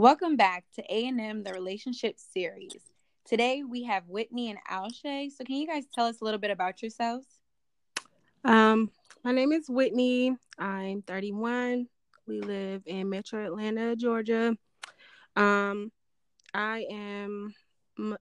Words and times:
Welcome 0.00 0.36
back 0.36 0.64
to 0.76 0.82
A&M, 0.88 1.42
the 1.42 1.52
relationship 1.52 2.18
series. 2.18 2.80
Today 3.26 3.64
we 3.64 3.82
have 3.82 4.08
Whitney 4.08 4.48
and 4.48 4.58
Alshay. 4.66 5.30
So 5.30 5.44
can 5.44 5.56
you 5.56 5.66
guys 5.66 5.84
tell 5.94 6.06
us 6.06 6.22
a 6.22 6.24
little 6.24 6.40
bit 6.40 6.50
about 6.50 6.80
yourselves? 6.80 7.26
Um, 8.42 8.90
my 9.24 9.32
name 9.32 9.52
is 9.52 9.68
Whitney. 9.68 10.34
I'm 10.58 11.02
31. 11.02 11.86
We 12.26 12.40
live 12.40 12.80
in 12.86 13.10
Metro 13.10 13.44
Atlanta, 13.44 13.94
Georgia. 13.94 14.56
Um, 15.36 15.92
I 16.54 16.86
am 16.90 17.54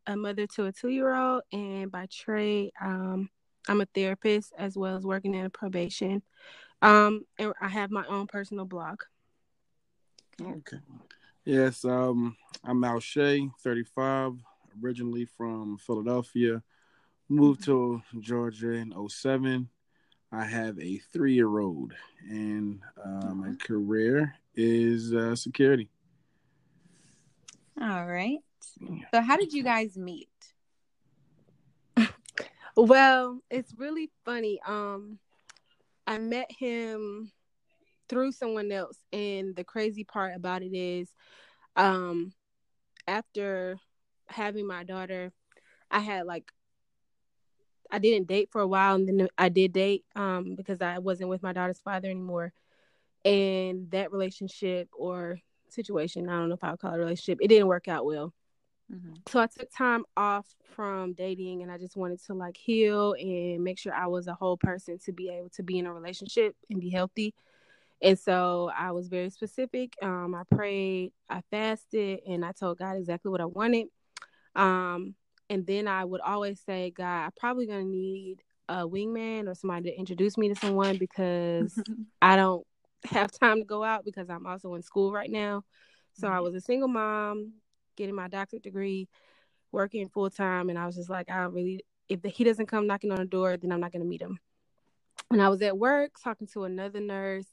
a 0.06 0.18
mother 0.18 0.48
to 0.56 0.66
a 0.66 0.74
two-year-old, 0.74 1.44
and 1.54 1.90
by 1.90 2.08
trade, 2.12 2.72
um, 2.82 3.30
I'm 3.70 3.80
a 3.80 3.88
therapist 3.96 4.52
as 4.58 4.76
well 4.76 4.98
as 4.98 5.06
working 5.06 5.34
in 5.34 5.46
a 5.46 5.50
probation. 5.50 6.24
Um, 6.82 7.22
and 7.38 7.54
I 7.62 7.70
have 7.70 7.90
my 7.90 8.06
own 8.08 8.28
personal 8.28 8.66
blog. 8.66 9.00
Okay. 10.42 10.80
Yes, 11.50 11.84
um, 11.84 12.38
I'm 12.64 12.84
Alshay, 12.84 13.50
35, 13.64 14.34
originally 14.84 15.26
from 15.26 15.80
Philadelphia. 15.80 16.62
Moved 17.28 17.64
to 17.64 18.04
Georgia 18.20 18.74
in 18.74 18.94
07. 19.10 19.68
I 20.32 20.46
have 20.46 20.80
a 20.80 21.00
three 21.12 21.34
year 21.34 21.58
old, 21.58 21.96
and 22.30 22.82
uh, 23.04 23.34
my 23.34 23.56
career 23.56 24.36
is 24.56 25.12
uh, 25.12 25.36
security. 25.36 25.90
All 27.82 28.06
right. 28.06 28.38
So, 29.12 29.20
how 29.20 29.36
did 29.36 29.52
you 29.52 29.64
guys 29.64 29.98
meet? 29.98 30.30
well, 32.78 33.42
it's 33.50 33.74
really 33.76 34.12
funny. 34.24 34.60
Um, 34.68 35.18
I 36.06 36.20
met 36.20 36.52
him 36.52 37.32
through 38.10 38.32
someone 38.32 38.72
else, 38.72 38.98
and 39.14 39.56
the 39.56 39.64
crazy 39.64 40.04
part 40.04 40.36
about 40.36 40.64
it 40.64 40.76
is, 40.76 41.10
um, 41.76 42.34
after 43.08 43.78
having 44.28 44.68
my 44.68 44.84
daughter, 44.84 45.32
I 45.90 46.00
had 46.00 46.26
like 46.26 46.52
I 47.92 48.00
didn't 48.00 48.28
date 48.28 48.50
for 48.52 48.62
a 48.62 48.68
while, 48.68 48.96
and 48.96 49.08
then 49.08 49.28
I 49.38 49.50
did 49.50 49.74
date 49.74 50.06
um 50.16 50.56
because 50.56 50.82
I 50.82 51.00
wasn't 51.00 51.30
with 51.30 51.44
my 51.44 51.54
daughter's 51.54 51.80
father 51.80 52.10
anymore, 52.10 52.54
and 53.26 53.90
that 53.92 54.12
relationship 54.12 54.90
or 54.94 55.40
situation 55.70 56.28
I 56.28 56.34
don't 56.34 56.50
know 56.50 56.56
if 56.56 56.64
I'll 56.64 56.78
call 56.78 56.94
it 56.94 56.96
a 56.96 57.00
relationship 57.00 57.38
it 57.42 57.48
didn't 57.48 57.68
work 57.68 57.88
out 57.88 58.06
well. 58.06 58.34
Mm-hmm. 58.92 59.14
So 59.28 59.40
I 59.40 59.46
took 59.46 59.70
time 59.72 60.04
off 60.18 60.48
from 60.76 61.14
dating 61.14 61.62
and 61.62 61.72
I 61.72 61.78
just 61.78 61.96
wanted 61.96 62.20
to 62.26 62.34
like 62.34 62.58
heal 62.58 63.14
and 63.14 63.64
make 63.64 63.78
sure 63.78 63.94
I 63.94 64.08
was 64.08 64.28
a 64.28 64.34
whole 64.34 64.58
person 64.58 64.98
to 65.06 65.12
be 65.12 65.30
able 65.30 65.50
to 65.50 65.64
be 65.64 65.78
in 65.78 65.86
a 65.86 65.94
relationship 65.94 66.56
and 66.72 66.82
be 66.82 66.90
healthy. 66.90 67.36
And 68.02 68.18
so 68.20 68.72
I 68.78 68.92
was 68.92 69.10
very 69.10 69.30
specific. 69.30 69.96
Um, 70.02 70.36
I 70.36 70.44
prayed, 70.56 71.14
I 71.30 71.42
fasted, 71.52 72.22
and 72.28 72.46
I 72.46 72.54
told 72.54 72.80
God 72.80 72.98
exactly 72.98 73.32
what 73.32 73.42
I 73.42 73.46
wanted. 73.46 73.88
Um, 74.56 75.16
and 75.50 75.66
then 75.66 75.88
I 75.88 76.06
would 76.06 76.22
always 76.22 76.62
say, 76.62 76.92
God, 76.92 77.26
I'm 77.26 77.32
probably 77.38 77.68
gonna 77.68 77.84
need 77.86 78.44
a 78.70 78.88
wingman 78.88 79.48
or 79.50 79.56
somebody 79.56 79.92
to 79.92 79.98
introduce 79.98 80.38
me 80.38 80.50
to 80.50 80.56
someone 80.56 80.98
because 80.98 81.78
I 82.22 82.36
don't 82.36 82.66
have 83.06 83.32
time 83.32 83.58
to 83.60 83.66
go 83.66 83.84
out 83.84 84.06
because 84.06 84.30
I'm 84.30 84.46
also 84.46 84.76
in 84.76 84.84
school 84.84 85.12
right 85.12 85.32
now. 85.32 85.64
So 86.14 86.28
I 86.28 86.40
was 86.42 86.56
a 86.56 86.62
single 86.62 86.88
mom, 86.90 87.54
getting 87.98 88.16
my 88.16 88.28
doctorate 88.28 88.64
degree, 88.64 89.10
working 89.72 90.10
full 90.10 90.30
time, 90.30 90.70
and 90.70 90.80
I 90.80 90.86
was 90.86 90.96
just 90.96 91.10
like, 91.10 91.30
I 91.32 91.42
don't 91.44 91.54
really. 91.54 91.86
If 92.10 92.24
the, 92.24 92.30
he 92.30 92.44
doesn't 92.44 92.68
come 92.68 92.88
knocking 92.88 93.12
on 93.12 93.20
the 93.20 93.26
door, 93.26 93.58
then 93.58 93.72
I'm 93.72 93.80
not 93.80 93.94
gonna 93.94 94.06
meet 94.06 94.22
him. 94.22 94.40
And 95.32 95.42
I 95.42 95.50
was 95.50 95.62
at 95.62 95.78
work 95.78 96.14
talking 96.24 96.48
to 96.54 96.64
another 96.66 97.00
nurse, 97.02 97.46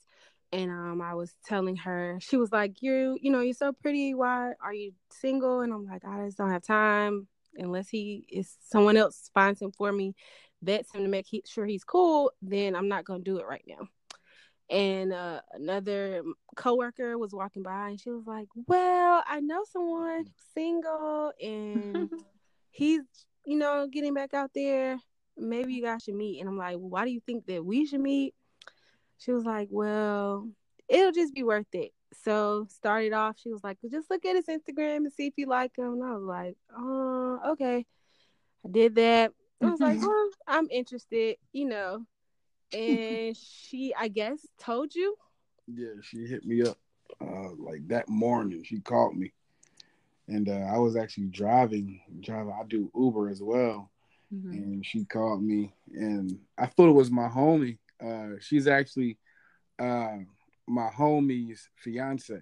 and 0.52 0.70
um, 0.70 1.02
I 1.02 1.14
was 1.14 1.34
telling 1.44 1.76
her, 1.76 2.18
she 2.20 2.36
was 2.36 2.52
like, 2.52 2.82
"You, 2.82 3.18
you 3.20 3.30
know, 3.30 3.40
you're 3.40 3.54
so 3.54 3.72
pretty. 3.72 4.14
Why 4.14 4.52
are 4.62 4.74
you 4.74 4.92
single?" 5.10 5.60
And 5.60 5.72
I'm 5.72 5.86
like, 5.86 6.04
I 6.04 6.24
just 6.26 6.38
don't 6.38 6.50
have 6.50 6.62
time 6.62 7.28
unless 7.58 7.88
he 7.88 8.26
is 8.28 8.56
someone 8.60 8.96
else 8.96 9.30
finds 9.34 9.60
him 9.62 9.72
for 9.72 9.92
me, 9.92 10.14
vets 10.62 10.92
him 10.94 11.02
to 11.02 11.08
make 11.08 11.26
he, 11.26 11.42
sure 11.46 11.66
he's 11.66 11.84
cool. 11.84 12.32
Then 12.42 12.76
I'm 12.76 12.88
not 12.88 13.04
gonna 13.04 13.22
do 13.22 13.38
it 13.38 13.46
right 13.46 13.64
now 13.66 13.88
and 14.68 15.12
uh, 15.12 15.40
another 15.52 16.22
coworker 16.56 17.16
was 17.18 17.32
walking 17.32 17.62
by 17.62 17.90
and 17.90 18.00
she 18.00 18.10
was 18.10 18.26
like 18.26 18.48
well 18.66 19.22
i 19.26 19.40
know 19.40 19.62
someone 19.70 20.24
single 20.54 21.32
and 21.40 22.10
he's 22.70 23.02
you 23.44 23.56
know 23.56 23.86
getting 23.90 24.14
back 24.14 24.34
out 24.34 24.50
there 24.54 24.98
maybe 25.36 25.74
you 25.74 25.82
guys 25.82 26.02
should 26.02 26.14
meet 26.14 26.40
and 26.40 26.48
i'm 26.48 26.56
like 26.56 26.76
well, 26.76 26.88
why 26.88 27.04
do 27.04 27.10
you 27.10 27.20
think 27.20 27.46
that 27.46 27.64
we 27.64 27.86
should 27.86 28.00
meet 28.00 28.34
she 29.18 29.32
was 29.32 29.44
like 29.44 29.68
well 29.70 30.48
it'll 30.88 31.12
just 31.12 31.34
be 31.34 31.42
worth 31.42 31.66
it 31.72 31.92
so 32.24 32.66
started 32.70 33.12
off 33.12 33.36
she 33.38 33.50
was 33.50 33.62
like 33.64 33.76
well, 33.82 33.90
just 33.90 34.10
look 34.10 34.24
at 34.24 34.36
his 34.36 34.46
instagram 34.46 34.98
and 34.98 35.12
see 35.12 35.26
if 35.26 35.34
you 35.36 35.46
like 35.46 35.76
him 35.76 35.94
and 35.94 36.04
i 36.04 36.12
was 36.12 36.22
like 36.22 36.56
oh 36.76 37.40
okay 37.48 37.84
i 38.64 38.68
did 38.70 38.94
that 38.94 39.32
i 39.62 39.66
was 39.66 39.80
like 39.80 40.00
well 40.02 40.30
i'm 40.46 40.68
interested 40.70 41.36
you 41.52 41.66
know 41.66 42.04
and 42.72 43.36
she, 43.36 43.94
I 43.98 44.08
guess, 44.08 44.46
told 44.58 44.94
you. 44.94 45.16
Yeah, 45.66 46.00
she 46.02 46.26
hit 46.26 46.44
me 46.44 46.62
up 46.62 46.78
uh, 47.20 47.50
like 47.58 47.86
that 47.88 48.08
morning. 48.08 48.62
She 48.64 48.80
called 48.80 49.16
me, 49.16 49.32
and 50.28 50.48
uh, 50.48 50.66
I 50.72 50.78
was 50.78 50.96
actually 50.96 51.26
driving. 51.26 52.00
Driving, 52.20 52.52
I 52.58 52.64
do 52.66 52.90
Uber 52.94 53.28
as 53.30 53.42
well, 53.42 53.90
mm-hmm. 54.32 54.50
and 54.52 54.86
she 54.86 55.04
called 55.04 55.42
me, 55.42 55.74
and 55.92 56.38
I 56.58 56.66
thought 56.66 56.88
it 56.88 56.92
was 56.92 57.10
my 57.10 57.28
homie. 57.28 57.78
Uh, 58.04 58.38
she's 58.40 58.66
actually 58.66 59.18
uh, 59.78 60.16
my 60.66 60.88
homie's 60.88 61.68
fiance, 61.76 62.40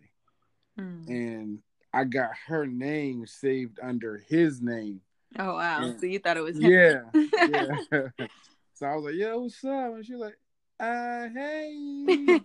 mm. 0.79 1.09
and 1.09 1.61
I 1.93 2.05
got 2.05 2.31
her 2.47 2.67
name 2.67 3.27
saved 3.27 3.79
under 3.83 4.23
his 4.29 4.61
name. 4.61 5.01
Oh 5.39 5.55
wow! 5.55 5.83
And, 5.83 6.01
so 6.01 6.07
you 6.07 6.19
thought 6.19 6.37
it 6.37 6.43
was 6.43 6.59
him. 6.59 6.71
Yeah, 6.71 7.03
yeah. 7.93 8.27
So 8.77 8.87
I 8.87 8.97
was 8.97 9.05
like, 9.05 9.15
"Yo, 9.15 9.39
what's 9.39 9.65
up?" 9.65 9.95
And 9.95 10.05
she's 10.05 10.17
like, 10.17 10.37
"Uh, 10.81 11.29
hey." 11.29 12.17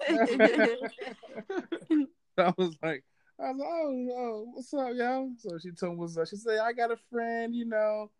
I 2.38 2.54
was 2.56 2.78
like, 2.84 3.04
I 3.40 3.50
was 3.50 3.58
like, 3.58 3.68
"Oh, 3.68 4.08
oh, 4.16 4.46
what's 4.54 4.72
up, 4.76 4.92
yo?" 4.94 5.32
So 5.40 5.58
she 5.58 5.72
told 5.72 5.94
me 5.94 6.00
what's 6.02 6.18
up. 6.18 6.28
She 6.28 6.36
said, 6.36 6.60
"I 6.60 6.72
got 6.74 6.92
a 6.92 6.98
friend, 7.10 7.56
you 7.56 7.66
know. 7.66 8.12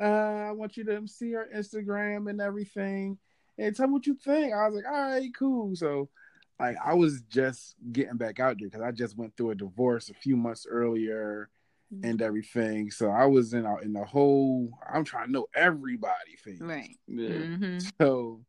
Uh, 0.00 0.04
I 0.48 0.52
want 0.52 0.76
you 0.76 0.84
to 0.84 1.08
see 1.08 1.32
her 1.32 1.48
Instagram 1.52 2.30
and 2.30 2.40
everything, 2.40 3.18
and 3.58 3.74
tell 3.74 3.86
me 3.86 3.94
what 3.94 4.06
you 4.06 4.14
think." 4.14 4.52
I 4.52 4.68
was 4.68 4.76
like, 4.76 4.92
"All 4.92 5.10
right, 5.10 5.30
cool." 5.38 5.74
So, 5.76 6.08
like, 6.58 6.76
I 6.84 6.94
was 6.94 7.22
just 7.22 7.76
getting 7.92 8.16
back 8.16 8.40
out 8.40 8.56
there 8.58 8.68
because 8.68 8.82
I 8.82 8.92
just 8.92 9.16
went 9.16 9.36
through 9.36 9.50
a 9.50 9.54
divorce 9.54 10.08
a 10.08 10.14
few 10.14 10.36
months 10.36 10.66
earlier 10.68 11.48
mm-hmm. 11.92 12.08
and 12.08 12.22
everything. 12.22 12.90
So 12.90 13.10
I 13.10 13.26
was 13.26 13.54
in 13.54 13.66
in 13.82 13.92
the 13.92 14.04
whole. 14.04 14.70
I'm 14.92 15.04
trying 15.04 15.26
to 15.26 15.32
know 15.32 15.46
everybody 15.54 16.36
thing. 16.42 16.58
Right. 16.60 16.96
Yeah. 17.06 17.28
Mm-hmm. 17.28 17.78
So 18.00 18.44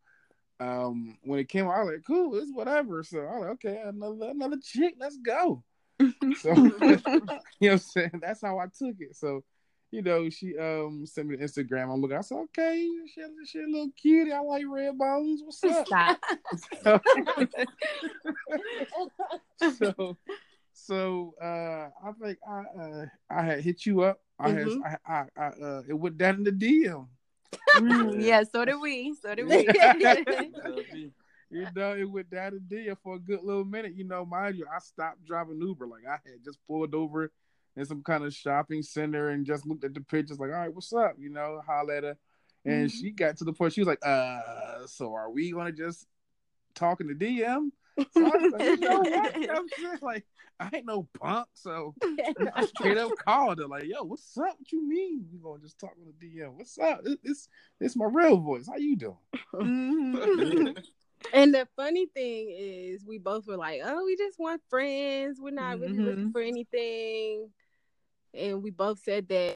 um 0.59 1.17
when 1.23 1.39
it 1.39 1.49
came 1.49 1.67
out, 1.67 1.75
I 1.75 1.83
was 1.83 1.93
like, 1.93 2.05
cool, 2.05 2.35
it's 2.35 2.51
whatever. 2.51 3.03
So 3.03 3.19
I 3.19 3.37
was 3.37 3.41
like, 3.41 3.51
okay, 3.51 3.81
another 3.85 4.31
another 4.31 4.57
chick, 4.63 4.95
let's 4.99 5.17
go. 5.17 5.63
so 5.99 6.03
you 6.53 6.71
know 6.81 7.21
what 7.59 7.71
I'm 7.71 7.77
saying? 7.77 8.19
That's 8.21 8.41
how 8.41 8.57
I 8.59 8.65
took 8.65 8.95
it. 8.99 9.15
So 9.15 9.43
you 9.91 10.01
know, 10.01 10.29
she 10.29 10.57
um 10.57 11.05
sent 11.05 11.27
me 11.27 11.35
the 11.35 11.43
Instagram. 11.43 11.93
I'm 11.93 12.01
looking. 12.01 12.17
I 12.17 12.21
said, 12.21 12.37
okay, 12.45 12.87
she, 13.13 13.21
she 13.45 13.59
a 13.59 13.67
little 13.67 13.91
cutie. 13.99 14.31
I 14.31 14.39
like 14.39 14.65
red 14.67 14.97
bones. 14.97 15.41
What's 15.43 15.63
up? 15.63 15.87
Stop. 15.87 16.19
so, 19.61 19.71
so 19.77 20.17
so 20.73 21.33
uh, 21.41 21.89
I 22.05 22.11
think 22.21 22.37
I 22.47 22.63
uh, 22.79 23.05
I 23.29 23.41
had 23.43 23.61
hit 23.61 23.85
you 23.85 24.01
up. 24.01 24.19
I 24.39 24.51
mm-hmm. 24.51 24.81
had 24.81 24.99
I, 25.05 25.13
I, 25.13 25.41
I 25.41 25.47
uh, 25.47 25.81
it 25.87 25.93
went 25.93 26.17
down 26.17 26.35
in 26.35 26.43
the 26.43 26.51
DM. 26.51 27.07
Mm, 27.75 28.23
yeah, 28.23 28.43
so 28.43 28.65
did 28.65 28.75
we. 28.75 29.15
So 29.15 29.35
did 29.35 29.47
we. 29.47 29.67
you 31.49 31.67
know, 31.75 31.95
it 31.95 32.09
went 32.09 32.29
down 32.29 32.59
the 32.69 32.75
DM 32.75 32.97
for 33.03 33.15
a 33.15 33.19
good 33.19 33.41
little 33.41 33.65
minute. 33.65 33.95
You 33.95 34.03
know, 34.03 34.25
mind 34.25 34.57
you, 34.57 34.65
I 34.73 34.79
stopped 34.79 35.25
driving 35.25 35.61
Uber. 35.61 35.87
Like 35.87 36.05
I 36.07 36.19
had 36.29 36.43
just 36.43 36.59
pulled 36.67 36.93
over 36.93 37.31
in 37.77 37.85
some 37.85 38.01
kind 38.01 38.25
of 38.25 38.33
shopping 38.33 38.81
center 38.81 39.29
and 39.29 39.45
just 39.45 39.65
looked 39.65 39.83
at 39.85 39.93
the 39.93 40.01
pictures. 40.01 40.39
Like, 40.39 40.49
all 40.49 40.57
right, 40.57 40.73
what's 40.73 40.91
up? 40.91 41.15
You 41.19 41.29
know, 41.29 41.61
holla 41.65 41.97
at 41.97 42.03
her. 42.03 42.17
And 42.65 42.89
mm-hmm. 42.89 42.99
she 42.99 43.11
got 43.11 43.37
to 43.37 43.45
the 43.45 43.53
point. 43.53 43.73
She 43.73 43.81
was 43.81 43.87
like, 43.87 44.05
"Uh, 44.05 44.85
so 44.87 45.13
are 45.13 45.29
we 45.29 45.51
gonna 45.51 45.71
just 45.71 46.07
talk 46.75 46.99
in 46.99 47.07
the 47.07 47.13
DM?" 47.13 47.69
So 48.11 48.25
I 48.25 48.37
was 48.37 48.53
like, 48.53 48.61
you 48.61 48.77
know 48.77 48.99
what? 48.99 49.49
I'm 49.57 49.67
just 49.81 50.03
like, 50.03 50.23
I 50.59 50.69
ain't 50.73 50.85
no 50.85 51.07
punk, 51.19 51.47
so 51.53 51.95
I 52.53 52.65
straight 52.65 52.97
up 52.97 53.11
called 53.25 53.59
her 53.59 53.67
like, 53.67 53.85
"Yo, 53.85 54.03
what's 54.03 54.37
up? 54.37 54.55
What 54.57 54.71
you 54.71 54.87
mean? 54.87 55.25
you 55.31 55.39
gonna 55.39 55.61
just 55.61 55.79
talk 55.79 55.93
on 55.99 56.13
the 56.19 56.27
DM? 56.27 56.53
What's 56.55 56.77
up? 56.77 57.01
It's 57.23 57.47
it's 57.79 57.95
my 57.95 58.05
real 58.05 58.37
voice. 58.37 58.67
How 58.67 58.77
you 58.77 58.97
doing?" 58.97 59.17
Mm-hmm. 59.53 60.67
and 61.33 61.53
the 61.53 61.67
funny 61.75 62.07
thing 62.07 62.53
is, 62.57 63.05
we 63.05 63.17
both 63.17 63.47
were 63.47 63.57
like, 63.57 63.81
"Oh, 63.85 64.03
we 64.05 64.17
just 64.17 64.39
want 64.39 64.61
friends. 64.69 65.39
We're 65.39 65.51
not 65.51 65.79
really 65.79 65.93
mm-hmm. 65.93 66.05
looking 66.05 66.31
for 66.31 66.41
anything." 66.41 67.49
And 68.37 68.63
we 68.63 68.69
both 68.69 68.99
said 69.03 69.27
that. 69.29 69.55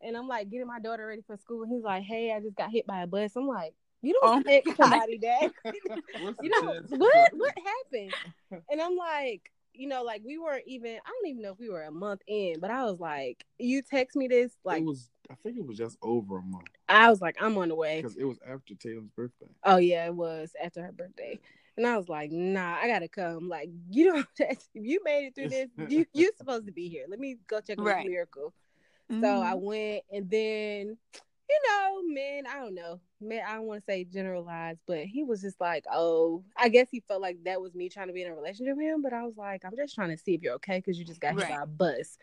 And 0.00 0.16
I'm 0.16 0.28
like 0.28 0.50
getting 0.50 0.66
my 0.66 0.80
daughter 0.80 1.06
ready 1.06 1.22
for 1.26 1.36
school, 1.36 1.64
he's 1.68 1.82
like, 1.82 2.04
"Hey, 2.04 2.32
I 2.32 2.40
just 2.40 2.56
got 2.56 2.70
hit 2.70 2.86
by 2.86 3.02
a 3.02 3.06
bus." 3.06 3.32
I'm 3.36 3.48
like, 3.48 3.74
you 4.02 4.18
don't 4.20 4.46
oh 4.46 4.72
somebody 4.76 5.18
that. 5.18 5.50
you 6.42 6.50
know 6.50 6.74
what? 6.88 7.30
What 7.32 7.54
happened? 7.64 8.14
And 8.70 8.80
I'm 8.80 8.96
like, 8.96 9.52
you 9.74 9.88
know, 9.88 10.02
like 10.02 10.22
we 10.24 10.38
weren't 10.38 10.64
even. 10.66 10.92
I 10.92 11.10
don't 11.10 11.28
even 11.28 11.42
know 11.42 11.52
if 11.52 11.58
we 11.58 11.68
were 11.68 11.82
a 11.82 11.90
month 11.90 12.22
in, 12.26 12.60
but 12.60 12.70
I 12.70 12.84
was 12.84 12.98
like, 12.98 13.44
you 13.58 13.82
text 13.82 14.16
me 14.16 14.26
this, 14.28 14.52
like 14.64 14.80
it 14.80 14.84
was. 14.84 15.10
I 15.30 15.34
think 15.42 15.58
it 15.58 15.66
was 15.66 15.76
just 15.76 15.98
over 16.00 16.38
a 16.38 16.42
month 16.42 16.68
I 16.88 17.10
was 17.10 17.20
like, 17.20 17.36
I'm 17.38 17.58
on 17.58 17.68
the 17.68 17.74
way. 17.74 18.00
because 18.00 18.16
it 18.16 18.24
was 18.24 18.38
after 18.48 18.74
Tatum's 18.74 19.10
birthday. 19.10 19.50
Oh 19.64 19.76
yeah, 19.76 20.06
it 20.06 20.14
was 20.14 20.52
after 20.62 20.82
her 20.82 20.92
birthday. 20.92 21.38
And 21.78 21.86
I 21.86 21.96
was 21.96 22.08
like, 22.08 22.32
nah, 22.32 22.74
I 22.74 22.88
gotta 22.88 23.08
come. 23.08 23.48
Like, 23.48 23.70
you 23.90 24.12
don't 24.12 24.26
text 24.36 24.68
if 24.74 24.84
you 24.84 25.00
made 25.04 25.26
it 25.26 25.34
through 25.34 25.50
this, 25.50 25.70
you 25.88 26.04
you 26.12 26.32
supposed 26.36 26.66
to 26.66 26.72
be 26.72 26.88
here. 26.88 27.04
Let 27.08 27.20
me 27.20 27.36
go 27.46 27.60
check 27.60 27.78
on 27.78 27.84
Right. 27.84 28.02
this 28.04 28.10
miracle. 28.10 28.52
Mhm. 29.10 29.20
So 29.22 29.40
I 29.42 29.54
went 29.54 30.02
and 30.12 30.28
then 30.28 30.98
you 31.50 31.60
know, 31.66 32.02
man, 32.04 32.46
I 32.46 32.56
don't 32.60 32.74
know. 32.74 33.00
Man, 33.22 33.42
I 33.48 33.54
don't 33.54 33.64
want 33.64 33.80
to 33.80 33.84
say 33.90 34.04
generalized, 34.04 34.80
but 34.86 35.06
he 35.06 35.24
was 35.24 35.40
just 35.40 35.58
like, 35.60 35.84
oh, 35.90 36.44
I 36.58 36.68
guess 36.68 36.88
he 36.90 37.00
felt 37.00 37.22
like 37.22 37.38
that 37.44 37.60
was 37.62 37.74
me 37.74 37.88
trying 37.88 38.08
to 38.08 38.12
be 38.12 38.22
in 38.22 38.30
a 38.30 38.34
relationship 38.34 38.76
with 38.76 38.84
him. 38.84 39.00
But 39.00 39.14
I 39.14 39.22
was 39.24 39.36
like, 39.38 39.64
I'm 39.64 39.74
just 39.74 39.94
trying 39.94 40.10
to 40.10 40.18
see 40.22 40.34
if 40.34 40.42
you're 40.42 40.54
okay 40.56 40.76
because 40.78 40.98
you 40.98 41.06
just 41.06 41.20
got 41.20 41.38
hit 41.38 41.48
by 41.48 41.62
a 41.62 41.66
bus. 41.66 42.18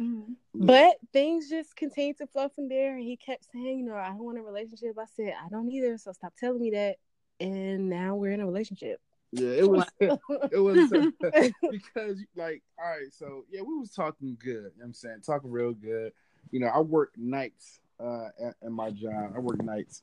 Mhm. 0.00 0.34
But 0.54 0.96
things 1.12 1.48
just 1.48 1.76
continued 1.76 2.18
to 2.18 2.26
flow 2.26 2.48
from 2.48 2.68
there. 2.68 2.96
And 2.96 3.04
he 3.04 3.16
kept 3.16 3.46
saying, 3.52 3.78
you 3.78 3.84
know, 3.84 3.94
I 3.94 4.08
don't 4.08 4.24
want 4.24 4.38
a 4.38 4.42
relationship. 4.42 4.96
I 4.98 5.04
said, 5.14 5.34
I 5.44 5.48
don't 5.50 5.70
either. 5.70 5.96
So 5.98 6.10
stop 6.12 6.34
telling 6.36 6.60
me 6.60 6.70
that. 6.72 6.96
And 7.40 7.88
now 7.88 8.16
we're 8.16 8.32
in 8.32 8.40
a 8.40 8.46
relationship. 8.46 9.00
Yeah, 9.32 9.48
it 9.48 9.68
was. 9.68 9.84
it 10.00 10.58
was 10.58 10.90
because 11.70 12.24
like 12.36 12.62
all 12.78 12.88
right 12.88 13.12
so 13.12 13.44
yeah 13.50 13.62
we 13.62 13.76
was 13.76 13.90
talking 13.90 14.36
good 14.40 14.48
you 14.48 14.60
know 14.62 14.70
what 14.76 14.84
i'm 14.86 14.94
saying 14.94 15.20
talking 15.24 15.50
real 15.50 15.72
good 15.72 16.12
you 16.50 16.60
know 16.60 16.66
i 16.68 16.80
work 16.80 17.12
nights 17.16 17.80
uh 18.00 18.28
at, 18.40 18.54
at 18.62 18.70
my 18.70 18.90
job 18.90 19.32
i 19.34 19.38
work 19.38 19.62
nights 19.62 20.02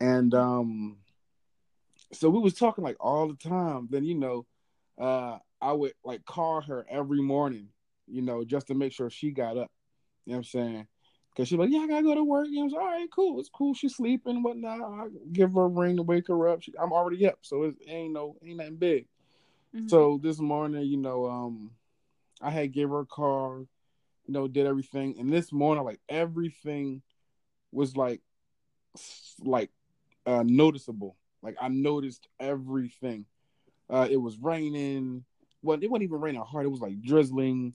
and 0.00 0.34
um 0.34 0.96
so 2.12 2.30
we 2.30 2.38
was 2.38 2.54
talking 2.54 2.84
like 2.84 2.96
all 3.00 3.28
the 3.28 3.48
time 3.48 3.88
then 3.90 4.04
you 4.04 4.14
know 4.14 4.46
uh 5.00 5.38
i 5.60 5.72
would 5.72 5.92
like 6.04 6.24
call 6.24 6.60
her 6.60 6.86
every 6.88 7.20
morning 7.20 7.68
you 8.06 8.22
know 8.22 8.44
just 8.44 8.68
to 8.68 8.74
make 8.74 8.92
sure 8.92 9.10
she 9.10 9.30
got 9.30 9.56
up 9.56 9.70
you 10.24 10.32
know 10.32 10.38
what 10.38 10.38
i'm 10.38 10.44
saying 10.44 10.86
because 11.38 11.48
she's 11.48 11.58
like 11.58 11.70
yeah 11.70 11.78
i 11.78 11.86
gotta 11.86 12.02
go 12.02 12.14
to 12.16 12.24
work 12.24 12.48
you 12.50 12.56
know 12.56 12.64
I'm 12.64 12.70
saying? 12.70 12.82
all 12.82 12.88
right 12.88 13.08
cool 13.14 13.38
it's 13.38 13.48
cool 13.48 13.72
she's 13.72 13.94
sleeping 13.94 14.34
and 14.36 14.44
whatnot 14.44 14.80
i 14.80 15.06
give 15.32 15.54
her 15.54 15.62
a 15.62 15.68
ring 15.68 15.96
to 15.96 16.02
wake 16.02 16.26
her 16.26 16.48
up 16.48 16.62
she, 16.62 16.72
i'm 16.82 16.92
already 16.92 17.26
up 17.28 17.38
so 17.42 17.62
it 17.62 17.76
ain't 17.86 18.12
no 18.12 18.36
ain't 18.44 18.56
nothing 18.56 18.76
big 18.76 19.06
Mhm. 19.74 19.88
so 19.90 20.18
this 20.22 20.40
morning, 20.40 20.86
you 20.86 20.96
know, 20.96 21.26
um, 21.26 21.70
I 22.40 22.50
had 22.50 22.72
gave 22.72 22.88
her 22.88 23.00
a 23.00 23.06
car, 23.06 23.58
you 23.58 24.32
know, 24.32 24.48
did 24.48 24.66
everything, 24.66 25.16
and 25.18 25.30
this 25.30 25.52
morning, 25.52 25.84
like 25.84 26.00
everything 26.08 27.02
was 27.70 27.94
like, 27.94 28.22
like, 29.44 29.70
uh, 30.24 30.42
noticeable. 30.46 31.16
Like 31.42 31.56
I 31.60 31.68
noticed 31.68 32.28
everything. 32.40 33.26
Uh, 33.90 34.08
it 34.10 34.16
was 34.16 34.38
raining. 34.38 35.24
Well, 35.62 35.78
it 35.82 35.90
wasn't 35.90 36.04
even 36.04 36.20
raining 36.20 36.40
hard. 36.40 36.64
It 36.64 36.70
was 36.70 36.80
like 36.80 37.02
drizzling, 37.02 37.74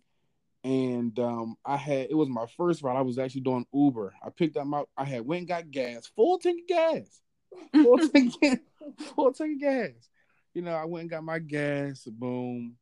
and 0.63 1.17
um, 1.19 1.57
I 1.65 1.77
had 1.77 2.07
it 2.09 2.15
was 2.15 2.29
my 2.29 2.45
first 2.57 2.83
ride. 2.83 2.97
I 2.97 3.01
was 3.01 3.17
actually 3.17 3.41
doing 3.41 3.65
Uber. 3.73 4.13
I 4.23 4.29
picked 4.29 4.57
up 4.57 4.67
my. 4.67 4.83
I 4.97 5.05
had 5.05 5.25
went 5.25 5.39
and 5.39 5.47
got 5.47 5.71
gas, 5.71 6.07
full 6.15 6.39
tank 6.39 6.61
of 6.61 6.67
gas 6.67 7.21
full 7.73 7.97
tank, 8.09 8.33
full 9.15 9.33
tank 9.33 9.55
of 9.55 9.61
gas. 9.61 10.09
You 10.53 10.61
know, 10.61 10.73
I 10.73 10.85
went 10.85 11.03
and 11.03 11.09
got 11.09 11.23
my 11.23 11.39
gas. 11.39 12.03
Boom, 12.05 12.75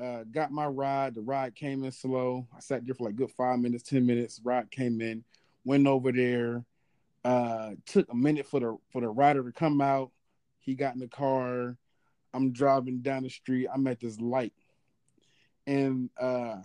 uh, 0.00 0.24
got 0.30 0.50
my 0.50 0.66
ride. 0.66 1.14
The 1.14 1.22
ride 1.22 1.54
came 1.54 1.84
in 1.84 1.92
slow. 1.92 2.46
I 2.54 2.60
sat 2.60 2.84
there 2.84 2.94
for 2.94 3.04
like 3.04 3.16
good 3.16 3.30
five 3.30 3.58
minutes, 3.58 3.84
ten 3.84 4.06
minutes. 4.06 4.40
Ride 4.44 4.70
came 4.70 5.00
in. 5.00 5.24
Went 5.64 5.86
over 5.86 6.12
there. 6.12 6.64
Uh, 7.24 7.70
took 7.86 8.10
a 8.10 8.14
minute 8.14 8.46
for 8.46 8.60
the 8.60 8.76
for 8.90 9.00
the 9.00 9.08
rider 9.08 9.42
to 9.42 9.52
come 9.52 9.80
out. 9.80 10.10
He 10.60 10.74
got 10.74 10.94
in 10.94 11.00
the 11.00 11.08
car. 11.08 11.76
I'm 12.34 12.52
driving 12.52 13.00
down 13.00 13.22
the 13.22 13.30
street. 13.30 13.68
I'm 13.72 13.86
at 13.86 14.00
this 14.00 14.20
light, 14.20 14.52
and 15.66 16.10
uh, 16.20 16.56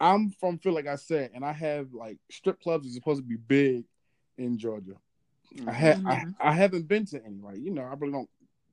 I'm 0.00 0.30
from 0.30 0.58
Philly, 0.58 0.76
like 0.76 0.86
I 0.86 0.96
said, 0.96 1.32
and 1.34 1.44
I 1.44 1.52
have 1.52 1.92
like 1.92 2.18
strip 2.30 2.60
clubs 2.60 2.86
is 2.86 2.94
supposed 2.94 3.20
to 3.20 3.26
be 3.28 3.36
big 3.36 3.84
in 4.38 4.56
Georgia. 4.58 4.94
I 5.66 5.72
had 5.72 5.96
I, 6.06 6.16
Mhm. 6.16 6.34
I 6.40 6.52
haven't 6.52 6.88
been 6.88 7.04
to 7.06 7.24
any. 7.24 7.40
Like 7.40 7.58
you 7.58 7.70
know, 7.70 7.82
I 7.82 7.94
really 7.98 8.12
don't 8.12 8.30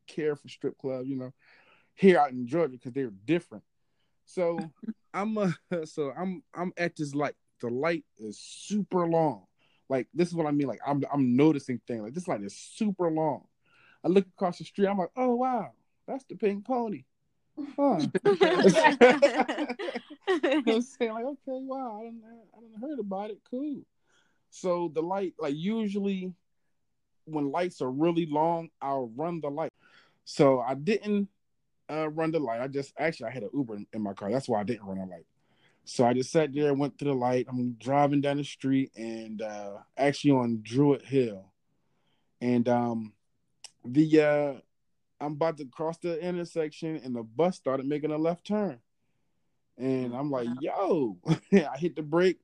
care 0.07 0.35
for 0.35 0.47
strip 0.47 0.77
clubs. 0.77 1.09
You 1.09 1.17
know, 1.17 1.33
here 1.95 2.19
out 2.19 2.31
in 2.31 2.47
Georgia 2.47 2.73
because 2.73 2.93
they're 2.93 3.11
different. 3.25 3.63
So 4.25 4.71
I'm 5.13 5.37
uh, 5.37 5.51
so 5.85 6.11
I'm 6.17 6.43
I'm 6.53 6.71
at 6.77 6.95
this 6.95 7.13
light. 7.13 7.35
The 7.59 7.69
light 7.69 8.05
is 8.17 8.39
super 8.39 9.07
long. 9.07 9.45
Like 9.89 10.07
this 10.13 10.27
is 10.27 10.35
what 10.35 10.45
I 10.47 10.51
mean. 10.51 10.67
Like 10.67 10.81
I'm 10.85 11.03
I'm 11.11 11.35
noticing 11.35 11.81
things. 11.87 12.03
Like 12.03 12.13
this 12.13 12.27
light 12.27 12.43
is 12.43 12.55
super 12.55 13.09
long. 13.11 13.45
I 14.03 14.09
look 14.09 14.27
across 14.27 14.59
the 14.59 14.63
street. 14.63 14.87
I'm 14.87 14.97
like, 14.97 15.11
oh 15.17 15.35
wow, 15.35 15.71
that's 16.07 16.23
the 16.25 16.35
pink 16.35 16.65
pony. 16.65 17.03
Huh. 17.75 17.99
I'm 20.27 20.81
saying 20.81 21.13
like, 21.13 21.25
okay, 21.25 21.37
wow, 21.47 21.99
I 22.01 22.05
didn't, 22.05 22.23
I 22.55 22.59
didn't 22.59 22.81
heard 22.81 22.99
about 22.99 23.31
it. 23.31 23.39
Cool. 23.49 23.81
So 24.49 24.91
the 24.93 25.01
light, 25.01 25.33
like 25.39 25.55
usually, 25.55 26.33
when 27.25 27.51
lights 27.51 27.81
are 27.81 27.91
really 27.91 28.25
long, 28.25 28.69
I'll 28.81 29.11
run 29.15 29.41
the 29.41 29.49
light. 29.49 29.73
So 30.25 30.59
I 30.59 30.75
didn't 30.75 31.29
uh, 31.89 32.09
run 32.09 32.31
the 32.31 32.39
light. 32.39 32.61
I 32.61 32.67
just 32.67 32.93
actually 32.97 33.27
I 33.27 33.31
had 33.31 33.43
an 33.43 33.49
Uber 33.53 33.75
in, 33.75 33.87
in 33.93 34.01
my 34.01 34.13
car. 34.13 34.31
That's 34.31 34.49
why 34.49 34.59
I 34.61 34.63
didn't 34.63 34.85
run 34.85 34.99
the 34.99 35.05
light. 35.05 35.25
So 35.85 36.05
I 36.05 36.13
just 36.13 36.31
sat 36.31 36.53
there, 36.53 36.73
went 36.73 36.97
to 36.99 37.05
the 37.05 37.13
light. 37.13 37.47
I'm 37.49 37.73
driving 37.79 38.19
down 38.19 38.37
the 38.37 38.43
street 38.43 38.91
and 38.97 39.41
uh, 39.41 39.77
actually 39.97 40.31
on 40.31 40.59
Druid 40.61 41.01
Hill, 41.03 41.45
and 42.41 42.67
um, 42.67 43.13
the 43.85 44.21
uh, 44.21 44.53
I'm 45.19 45.33
about 45.33 45.57
to 45.57 45.65
cross 45.65 45.97
the 45.97 46.19
intersection, 46.19 46.97
and 47.03 47.15
the 47.15 47.23
bus 47.23 47.55
started 47.55 47.85
making 47.85 48.11
a 48.11 48.17
left 48.17 48.45
turn. 48.45 48.79
And 49.77 50.15
I'm 50.15 50.31
like, 50.31 50.49
yo, 50.59 51.17
I 51.53 51.77
hit 51.77 51.95
the 51.95 52.01
brake. 52.01 52.39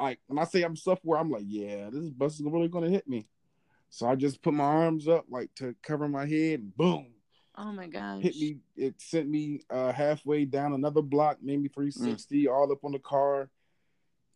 Like 0.00 0.20
when 0.26 0.38
I 0.38 0.44
say 0.44 0.62
I'm 0.62 0.76
software, 0.76 1.18
I'm 1.18 1.30
like, 1.30 1.44
yeah, 1.46 1.88
this 1.90 2.08
bus 2.10 2.34
is 2.34 2.42
really 2.42 2.68
gonna 2.68 2.90
hit 2.90 3.08
me. 3.08 3.28
So 3.88 4.06
I 4.06 4.14
just 4.14 4.42
put 4.42 4.54
my 4.54 4.64
arms 4.64 5.08
up 5.08 5.26
like 5.30 5.54
to 5.56 5.74
cover 5.82 6.08
my 6.08 6.26
head 6.26 6.60
and 6.60 6.76
boom, 6.76 7.06
oh 7.56 7.72
my 7.72 7.86
gosh. 7.86 8.22
hit 8.22 8.36
me. 8.36 8.58
It 8.76 9.00
sent 9.00 9.28
me 9.28 9.60
uh 9.70 9.92
halfway 9.92 10.44
down 10.44 10.74
another 10.74 11.02
block, 11.02 11.38
made 11.42 11.62
me 11.62 11.68
360, 11.68 12.48
all 12.48 12.70
up 12.72 12.84
on 12.84 12.92
the 12.92 12.98
car, 12.98 13.48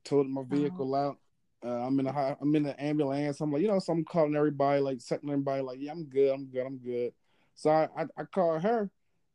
totaled 0.04 0.30
my 0.32 0.42
vehicle 0.48 0.94
out. 0.94 1.18
Uh, 1.62 1.86
I'm 1.86 2.00
in 2.00 2.06
a 2.06 2.12
high, 2.12 2.36
I'm 2.40 2.54
in 2.54 2.62
the 2.62 2.82
ambulance. 2.82 3.40
I'm 3.40 3.52
like, 3.52 3.60
you 3.60 3.68
know, 3.68 3.78
so 3.80 3.92
I'm 3.92 4.04
calling 4.04 4.34
everybody, 4.34 4.80
like 4.80 5.00
setting 5.02 5.28
everybody, 5.28 5.62
like, 5.62 5.78
yeah, 5.78 5.92
I'm 5.92 6.04
good, 6.04 6.32
I'm 6.32 6.46
good, 6.46 6.66
I'm 6.66 6.78
good. 6.78 7.12
So 7.60 7.68
I, 7.68 7.88
I, 7.94 8.06
I 8.16 8.24
call 8.24 8.58
her, 8.58 8.90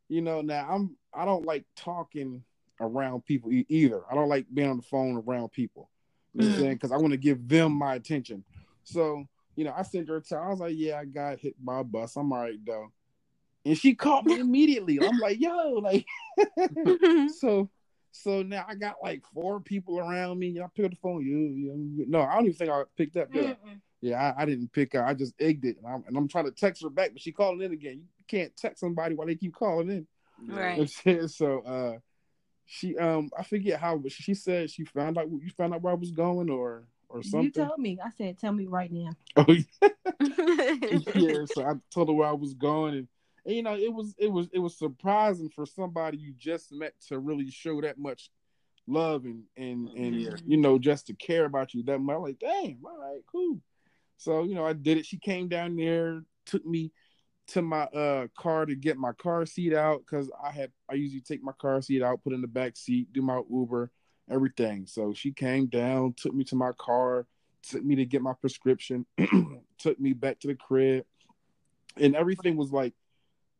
you 0.08 0.20
know. 0.20 0.40
Now 0.40 0.66
I'm 0.68 0.96
I 1.14 1.24
don't 1.24 1.46
like 1.46 1.64
talking 1.76 2.42
around 2.80 3.24
people 3.24 3.52
e- 3.52 3.66
either. 3.68 4.02
I 4.10 4.16
don't 4.16 4.28
like 4.28 4.46
being 4.52 4.68
on 4.68 4.78
the 4.78 4.82
phone 4.82 5.22
around 5.24 5.52
people. 5.52 5.88
You 6.34 6.40
know 6.40 6.46
what 6.48 6.50
I'm 6.54 6.56
Mhm. 6.56 6.60
saying? 6.60 6.74
Because 6.74 6.90
I 6.90 6.96
want 6.96 7.12
to 7.12 7.18
give 7.18 7.48
them 7.48 7.70
my 7.70 7.94
attention. 7.94 8.42
So 8.82 9.24
you 9.54 9.62
know, 9.64 9.72
I 9.76 9.82
sent 9.82 10.08
her 10.08 10.16
a 10.16 10.20
text. 10.20 10.32
I 10.32 10.48
was 10.48 10.58
like, 10.58 10.74
yeah, 10.76 10.98
I 10.98 11.04
got 11.04 11.38
hit 11.38 11.54
by 11.64 11.78
a 11.78 11.84
bus. 11.84 12.16
I'm 12.16 12.32
all 12.32 12.40
right 12.40 12.58
though. 12.66 12.88
And 13.64 13.78
she 13.78 13.94
called 13.94 14.26
me 14.26 14.40
immediately. 14.40 14.98
I'm 14.98 15.18
like, 15.18 15.40
yo, 15.40 15.74
like 15.74 16.04
so 17.38 17.70
so 18.10 18.42
now 18.42 18.64
I 18.66 18.74
got 18.74 18.96
like 19.00 19.22
four 19.32 19.60
people 19.60 20.00
around 20.00 20.40
me. 20.40 20.58
I 20.60 20.66
picked 20.74 20.86
up 20.86 20.90
the 20.90 20.96
phone. 20.96 21.24
You, 21.24 21.38
you, 21.38 22.04
no, 22.08 22.22
I 22.22 22.34
don't 22.34 22.46
even 22.46 22.56
think 22.56 22.70
I 22.72 22.82
picked 22.96 23.16
up. 23.16 23.28
Yeah, 24.02 24.32
I, 24.36 24.42
I 24.42 24.44
didn't 24.44 24.72
pick 24.72 24.94
up. 24.94 25.06
I 25.06 25.14
just 25.14 25.34
egged 25.40 25.64
it, 25.64 25.78
and 25.78 25.86
I'm, 25.86 26.04
and 26.06 26.16
I'm 26.16 26.28
trying 26.28 26.44
to 26.44 26.50
text 26.50 26.82
her 26.82 26.90
back, 26.90 27.12
but 27.12 27.20
she 27.22 27.32
calling 27.32 27.62
in 27.62 27.72
again. 27.72 28.02
You 28.30 28.38
can't 28.38 28.56
text 28.56 28.80
somebody 28.80 29.14
while 29.14 29.26
they 29.26 29.34
keep 29.36 29.54
calling 29.54 29.90
in. 29.90 30.06
Right. 30.48 30.76
what 30.78 30.82
I'm 30.82 30.86
saying? 30.88 31.28
So, 31.28 31.60
uh, 31.60 31.98
she 32.66 32.96
um, 32.98 33.30
I 33.38 33.44
forget 33.44 33.80
how, 33.80 33.96
but 33.96 34.12
she 34.12 34.34
said 34.34 34.70
she 34.70 34.84
found 34.84 35.18
out 35.18 35.30
you 35.30 35.50
found 35.56 35.74
out 35.74 35.82
where 35.82 35.92
I 35.92 35.96
was 35.96 36.10
going, 36.10 36.50
or 36.50 36.84
or 37.08 37.22
something. 37.22 37.62
You 37.62 37.68
told 37.68 37.78
me. 37.78 37.98
I 38.04 38.10
said, 38.10 38.38
tell 38.38 38.52
me 38.52 38.66
right 38.66 38.90
now. 38.92 39.10
Oh 40.18 40.20
yeah, 41.14 41.44
so 41.44 41.62
I 41.62 41.74
told 41.92 42.08
her 42.08 42.14
where 42.14 42.28
I 42.28 42.32
was 42.32 42.54
going, 42.54 42.94
and, 42.94 43.08
and 43.44 43.54
you 43.54 43.62
know, 43.62 43.76
it 43.76 43.92
was 43.92 44.14
it 44.18 44.30
was 44.32 44.48
it 44.52 44.58
was 44.58 44.78
surprising 44.78 45.50
for 45.50 45.66
somebody 45.66 46.16
you 46.16 46.32
just 46.36 46.72
met 46.72 46.94
to 47.08 47.18
really 47.18 47.50
show 47.50 47.80
that 47.82 47.98
much 47.98 48.30
love 48.86 49.24
and 49.24 49.42
and 49.56 49.88
and 49.90 50.14
Yeah. 50.14 50.36
you 50.46 50.56
know 50.56 50.78
just 50.78 51.06
to 51.08 51.14
care 51.14 51.44
about 51.44 51.74
you 51.74 51.82
that 51.84 51.98
much. 51.98 52.16
I'm 52.16 52.22
like, 52.22 52.38
damn, 52.38 52.78
all 52.84 52.98
right, 52.98 53.20
cool. 53.30 53.60
So 54.16 54.44
you 54.44 54.54
know, 54.54 54.64
I 54.64 54.72
did 54.72 54.96
it. 54.96 55.06
She 55.06 55.18
came 55.18 55.48
down 55.48 55.76
there, 55.76 56.22
took 56.46 56.64
me 56.64 56.92
to 57.48 57.62
my 57.62 57.82
uh 57.84 58.26
car 58.36 58.66
to 58.66 58.74
get 58.74 58.96
my 58.96 59.12
car 59.12 59.46
seat 59.46 59.72
out 59.72 60.00
because 60.00 60.30
I 60.42 60.50
had 60.50 60.72
I 60.90 60.94
usually 60.94 61.20
take 61.20 61.42
my 61.42 61.52
car 61.52 61.80
seat 61.80 62.02
out, 62.02 62.22
put 62.24 62.32
in 62.32 62.40
the 62.40 62.48
back 62.48 62.76
seat, 62.76 63.12
do 63.12 63.22
my 63.22 63.40
Uber, 63.50 63.90
everything. 64.30 64.86
So 64.86 65.12
she 65.14 65.32
came 65.32 65.66
down, 65.66 66.14
took 66.16 66.34
me 66.34 66.44
to 66.44 66.56
my 66.56 66.72
car, 66.78 67.26
took 67.62 67.84
me 67.84 67.96
to 67.96 68.04
get 68.04 68.22
my 68.22 68.32
prescription, 68.40 69.06
took 69.78 70.00
me 70.00 70.12
back 70.12 70.40
to 70.40 70.48
the 70.48 70.54
crib, 70.54 71.04
and 71.96 72.16
everything 72.16 72.56
was 72.56 72.72
like 72.72 72.94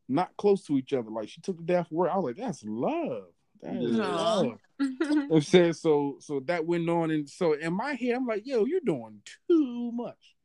not 0.09 0.35
close 0.37 0.63
to 0.65 0.77
each 0.77 0.93
other. 0.93 1.09
Like 1.09 1.29
she 1.29 1.41
took 1.41 1.57
the 1.57 1.63
day 1.63 1.75
off 1.75 1.91
work. 1.91 2.11
I 2.11 2.17
was 2.17 2.25
like, 2.25 2.37
that's 2.37 2.63
love. 2.65 3.25
That 3.61 3.75
is 3.75 3.99
Aw. 3.99 4.41
love. 4.41 4.59
You 4.79 5.15
know 5.15 5.25
what 5.27 5.35
I'm 5.37 5.41
saying 5.41 5.73
so 5.73 6.17
so 6.19 6.41
that 6.41 6.65
went 6.65 6.87
on 6.87 7.09
and 7.11 7.27
so 7.27 7.53
in 7.53 7.73
my 7.73 7.93
head 7.93 8.15
I'm 8.15 8.27
like, 8.27 8.45
yo, 8.45 8.65
you're 8.65 8.79
doing 8.85 9.21
too 9.49 9.91
much. 9.91 10.36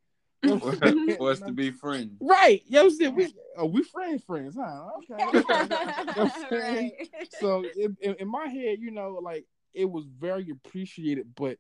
For, 0.43 0.59
for 1.19 1.31
us 1.31 1.41
to 1.41 1.53
be 1.53 1.71
friends. 1.71 2.19
Right. 2.21 2.63
You 2.67 2.73
know 2.73 2.85
what 2.85 2.93
I'm 2.93 2.99
saying? 2.99 3.15
We, 3.15 3.35
oh, 3.57 3.67
we 3.67 3.83
friends, 3.83 4.23
friends, 4.25 4.57
huh? 4.59 4.89
Okay. 4.99 5.25
You 5.33 5.43
know 5.43 5.45
what 5.45 6.19
I'm 6.19 6.31
saying? 6.51 6.93
right. 7.15 7.35
so 7.41 7.65
in, 7.77 7.97
in, 8.01 8.15
in 8.21 8.29
my 8.29 8.49
head, 8.49 8.79
you 8.81 8.91
know, 8.91 9.19
like 9.23 9.47
it 9.73 9.91
was 9.91 10.05
very 10.07 10.51
appreciated, 10.51 11.27
but 11.35 11.59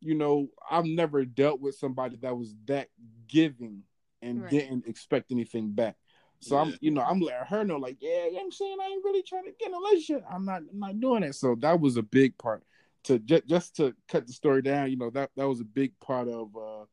you 0.00 0.14
know, 0.14 0.48
I've 0.68 0.84
never 0.84 1.24
dealt 1.24 1.60
with 1.60 1.76
somebody 1.76 2.16
that 2.22 2.36
was 2.36 2.54
that 2.66 2.88
giving 3.28 3.84
and 4.20 4.42
Right. 4.42 4.50
didn't 4.50 4.86
expect 4.86 5.30
anything 5.32 5.72
back. 5.72 5.96
So 6.40 6.56
Yeah. 6.56 6.62
I'm, 6.62 6.74
you 6.80 6.90
know, 6.90 7.02
I'm 7.02 7.20
letting 7.20 7.46
her 7.46 7.64
know, 7.64 7.76
like, 7.76 7.98
yeah, 8.00 8.24
you 8.26 8.32
know 8.32 8.38
what 8.38 8.44
I'm 8.44 8.52
saying 8.52 8.76
I 8.80 8.86
ain't 8.86 9.04
really 9.04 9.22
trying 9.22 9.44
to 9.44 9.52
get 9.52 9.68
in 9.68 9.74
a 9.74 9.78
relationship. 9.78 10.24
I'm 10.28 10.44
not, 10.44 10.62
I'm 10.72 10.78
not 10.78 11.00
doing 11.00 11.22
that. 11.22 11.36
So 11.36 11.54
that 11.60 11.80
was 11.80 11.96
a 11.96 12.02
big 12.02 12.36
part. 12.38 12.64
To 13.04 13.18
just, 13.18 13.46
just 13.46 13.76
to 13.76 13.94
cut 14.08 14.26
the 14.26 14.32
story 14.32 14.62
down, 14.62 14.90
you 14.90 14.96
know, 14.96 15.10
that 15.10 15.30
that 15.36 15.48
was 15.48 15.60
a 15.60 15.64
big 15.64 15.92
part 16.00 16.28
of 16.28 16.56
uh, 16.56 16.84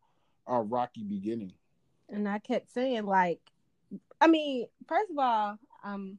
our 0.47 0.63
rocky 0.63 1.03
beginning. 1.03 1.53
And 2.09 2.27
I 2.27 2.39
kept 2.39 2.71
saying, 2.71 3.05
like, 3.05 3.39
I 4.19 4.27
mean, 4.27 4.67
first 4.87 5.11
of 5.11 5.17
all, 5.17 5.57
I'm 5.83 6.17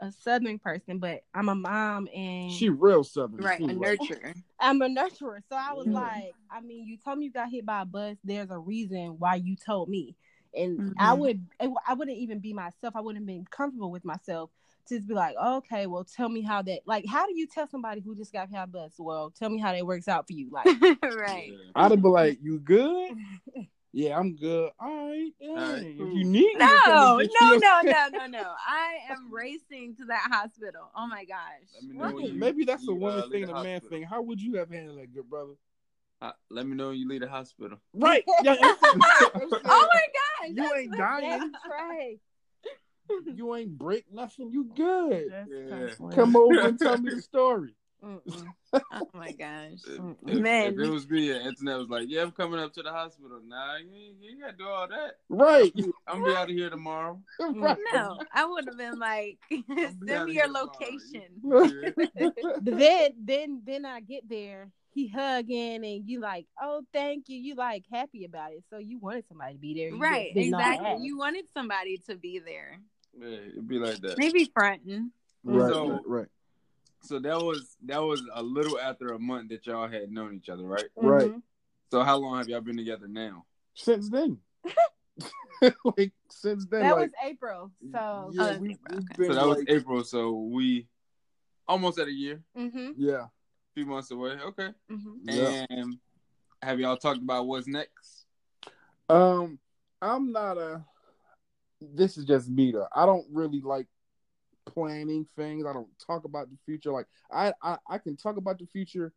a 0.00 0.10
Southern 0.12 0.58
person, 0.58 0.98
but 0.98 1.20
I'm 1.34 1.48
a 1.48 1.54
mom 1.54 2.08
and 2.14 2.50
She 2.50 2.68
real 2.68 3.04
southern, 3.04 3.42
Right. 3.42 3.58
too, 3.58 3.66
A 3.66 3.72
nurturer. 3.72 4.34
I'm 4.58 4.82
a 4.82 4.88
nurturer. 4.88 5.40
So 5.48 5.56
I 5.56 5.72
was 5.74 5.86
Mhm. 5.86 5.92
like, 5.92 6.32
I 6.50 6.60
mean, 6.60 6.86
you 6.86 6.98
told 6.98 7.18
me 7.18 7.26
you 7.26 7.32
got 7.32 7.50
hit 7.50 7.64
by 7.66 7.82
a 7.82 7.86
bus. 7.86 8.16
There's 8.24 8.50
a 8.50 8.58
reason 8.58 9.18
why 9.18 9.36
you 9.36 9.56
told 9.56 9.88
me. 9.88 10.16
And 10.56 10.94
I 10.98 11.14
Mhm. 11.14 11.18
would, 11.18 11.46
I 11.86 11.94
wouldn't 11.94 12.18
even 12.18 12.38
be 12.40 12.52
myself. 12.52 12.94
I 12.96 13.00
wouldn't 13.00 13.22
have 13.22 13.26
been 13.26 13.44
comfortable 13.50 13.90
with 13.90 14.04
myself 14.04 14.50
to 14.50 14.63
just 14.88 15.06
be 15.08 15.14
like, 15.14 15.34
okay, 15.36 15.86
well, 15.86 16.04
tell 16.04 16.28
me 16.28 16.42
how 16.42 16.62
that, 16.62 16.80
like, 16.86 17.06
how 17.06 17.26
do 17.26 17.36
you 17.36 17.46
tell 17.46 17.66
somebody 17.68 18.00
who 18.00 18.14
just 18.14 18.32
got 18.32 18.48
hit 18.48 18.56
by 18.56 18.62
a 18.64 18.66
bus? 18.66 18.94
Well, 18.98 19.30
tell 19.38 19.50
me 19.50 19.58
how 19.58 19.72
that 19.72 19.86
works 19.86 20.08
out 20.08 20.26
for 20.26 20.32
you. 20.34 20.50
Like, 20.50 20.66
right. 21.02 21.52
I'd 21.74 21.90
have 21.90 22.02
been 22.02 22.10
like, 22.12 22.38
"You 22.42 22.58
good? 22.60 23.12
Yeah, 23.96 24.18
I'm 24.18 24.34
good. 24.34 24.70
All 24.80 25.08
right. 25.08 25.30
Yeah. 25.38 25.72
right, 25.74 25.82
If 25.86 25.98
you 26.00 26.24
need 26.24 26.32
me 26.46 26.54
No, 26.56 26.66
come 26.84 26.94
no, 26.96 27.18
and 27.20 27.30
get 27.30 27.40
you- 27.40 27.60
no, 27.60 27.80
no, 27.84 28.08
no, 28.18 28.26
no. 28.26 28.52
I 28.66 28.96
am 29.08 29.32
racing 29.32 29.94
to 29.98 30.06
that 30.06 30.26
hospital. 30.32 30.90
Oh 30.96 31.06
my 31.06 31.24
gosh. 31.24 31.38
Let 31.76 31.84
me 31.84 31.94
know 31.96 32.04
when 32.06 32.16
Right. 32.16 32.24
you- 32.32 32.34
Maybe 32.40 32.64
that's 32.64 32.82
a 32.82 32.86
you, 32.86 32.94
woman 32.96 33.20
uh, 33.20 33.22
leave 33.26 33.30
thing 33.30 33.42
the 33.42 33.48
and 33.50 33.58
a 33.58 33.62
man 33.62 33.72
hospital. 33.74 33.98
thing. 33.98 34.02
How 34.08 34.20
would 34.20 34.40
you 34.40 34.56
have 34.56 34.68
handled 34.68 34.98
that, 34.98 35.14
good 35.14 35.30
brother? 35.30 35.52
Uh, 36.20 36.32
let 36.50 36.66
me 36.66 36.74
know 36.74 36.88
when 36.88 36.96
you 36.96 37.06
leave 37.08 37.20
the 37.20 37.28
hospital. 37.28 37.78
Right. 37.92 38.24
Yeah, 38.42 38.56
Oh 38.60 38.88
my 38.92 40.06
gosh. 40.48 40.50
You 40.52 40.74
ain't 40.74 40.96
dying. 40.96 41.30
that's 41.52 41.64
right. 41.70 42.16
you 43.34 43.54
ain't 43.54 43.78
break 43.78 44.04
nothing. 44.12 44.50
You 44.50 44.64
good. 44.74 45.32
Yeah. 45.48 46.08
Come 46.12 46.36
over 46.36 46.60
and 46.60 46.78
tell 46.78 46.98
me 46.98 47.14
the 47.14 47.22
story. 47.22 47.74
Mm-mm. 48.04 48.46
Oh 48.92 49.08
my 49.14 49.30
gosh. 49.30 49.78
If, 49.86 50.40
Man. 50.40 50.72
if 50.72 50.78
it 50.80 50.90
was 50.90 51.08
me, 51.08 51.30
and 51.30 51.46
internet 51.46 51.78
was 51.78 51.88
like, 51.88 52.06
"Yeah, 52.08 52.22
I'm 52.22 52.32
coming 52.32 52.58
up 52.58 52.72
to 52.74 52.82
the 52.82 52.90
hospital." 52.90 53.38
Nah, 53.46 53.76
you, 53.76 54.14
you 54.20 54.30
ain't 54.30 54.40
gotta 54.40 54.56
do 54.56 54.66
all 54.66 54.88
that. 54.88 55.18
Right. 55.28 55.72
I'm 56.08 56.20
gonna 56.20 56.24
be 56.24 56.36
out 56.36 56.50
of 56.50 56.56
here 56.56 56.70
tomorrow. 56.70 57.20
right. 57.40 57.54
Mm, 57.54 57.76
no, 57.92 58.18
I 58.34 58.46
would 58.46 58.66
have 58.66 58.76
been 58.76 58.98
like, 58.98 59.38
send 59.48 60.24
me 60.24 60.32
your 60.32 60.50
location. 60.50 61.40
Then, 62.62 63.12
then, 63.24 63.62
then 63.64 63.86
I 63.86 64.00
get 64.00 64.28
there. 64.28 64.72
He 64.90 65.08
hugging 65.08 65.84
and 65.84 66.08
you 66.08 66.20
like, 66.20 66.46
oh, 66.60 66.82
thank 66.92 67.28
you. 67.28 67.36
You 67.38 67.54
like 67.54 67.84
happy 67.92 68.24
about 68.24 68.52
it, 68.52 68.64
so 68.70 68.78
you 68.78 68.98
wanted 68.98 69.26
somebody 69.28 69.54
to 69.54 69.58
be 69.60 69.74
there. 69.74 69.90
You 69.90 69.98
Right, 70.00 70.34
just 70.34 70.44
did 70.44 70.50
not 70.50 70.74
exactly. 70.74 71.06
You 71.06 71.18
wanted 71.18 71.44
somebody 71.52 71.98
to 72.08 72.16
be 72.16 72.40
there. 72.40 72.80
Yeah, 73.18 73.26
it'd 73.28 73.68
be 73.68 73.78
like 73.78 73.98
that. 74.00 74.18
Maybe 74.18 74.50
fronting. 74.52 75.10
Right. 75.44 75.72
So- 75.72 75.90
right. 75.90 76.00
Right. 76.06 76.28
So 77.02 77.18
that 77.18 77.36
was 77.36 77.76
that 77.84 77.98
was 78.02 78.22
a 78.32 78.42
little 78.42 78.78
after 78.80 79.08
a 79.08 79.18
month 79.18 79.50
that 79.50 79.66
y'all 79.66 79.86
had 79.88 80.10
known 80.10 80.34
each 80.36 80.48
other, 80.48 80.62
right? 80.64 80.86
Right. 80.96 81.30
Mhm. 81.30 81.42
So 81.90 82.02
how 82.02 82.16
long 82.16 82.38
have 82.38 82.48
y'all 82.48 82.62
been 82.62 82.78
together 82.78 83.06
now? 83.08 83.44
Since 83.74 84.08
then. 84.08 84.38
like 85.96 86.12
since 86.30 86.64
then. 86.66 86.80
That 86.80 86.92
like, 86.96 87.00
was 87.02 87.10
April. 87.22 87.70
So, 87.92 88.30
yeah, 88.32 88.42
Oh, 88.56 88.58
we, 88.58 88.70
okay. 88.70 88.78
we've 88.90 89.08
been 89.18 89.26
So 89.26 89.34
that 89.34 89.46
was 89.46 89.64
April. 89.68 90.02
So 90.02 90.32
we 90.32 90.88
almost 91.68 91.98
at 91.98 92.08
a 92.08 92.12
year, 92.12 92.42
Mm-hmm. 92.56 92.92
Yeah. 92.96 93.26
few 93.74 93.84
months 93.84 94.10
away. 94.10 94.38
Okay. 94.42 94.70
Mm-hmm. 94.90 95.12
Yeah. 95.24 95.66
And 95.68 95.98
have 96.62 96.80
y'all 96.80 96.96
talked 96.96 97.20
about 97.20 97.46
what's 97.46 97.66
next? 97.66 98.24
Um, 99.10 99.58
I'm 100.00 100.32
not 100.32 100.56
a. 100.56 100.82
This 101.94 102.16
is 102.16 102.24
just 102.24 102.48
me 102.48 102.72
though. 102.72 102.88
I 102.94 103.06
don't 103.06 103.26
really 103.32 103.60
like 103.60 103.86
planning 104.66 105.26
things. 105.36 105.66
I 105.66 105.72
don't 105.72 105.88
talk 106.04 106.24
about 106.24 106.50
the 106.50 106.56
future. 106.64 106.90
Like 106.92 107.06
I, 107.30 107.52
I, 107.62 107.78
I 107.88 107.98
can 107.98 108.16
talk 108.16 108.36
about 108.36 108.58
the 108.58 108.66
future 108.66 109.12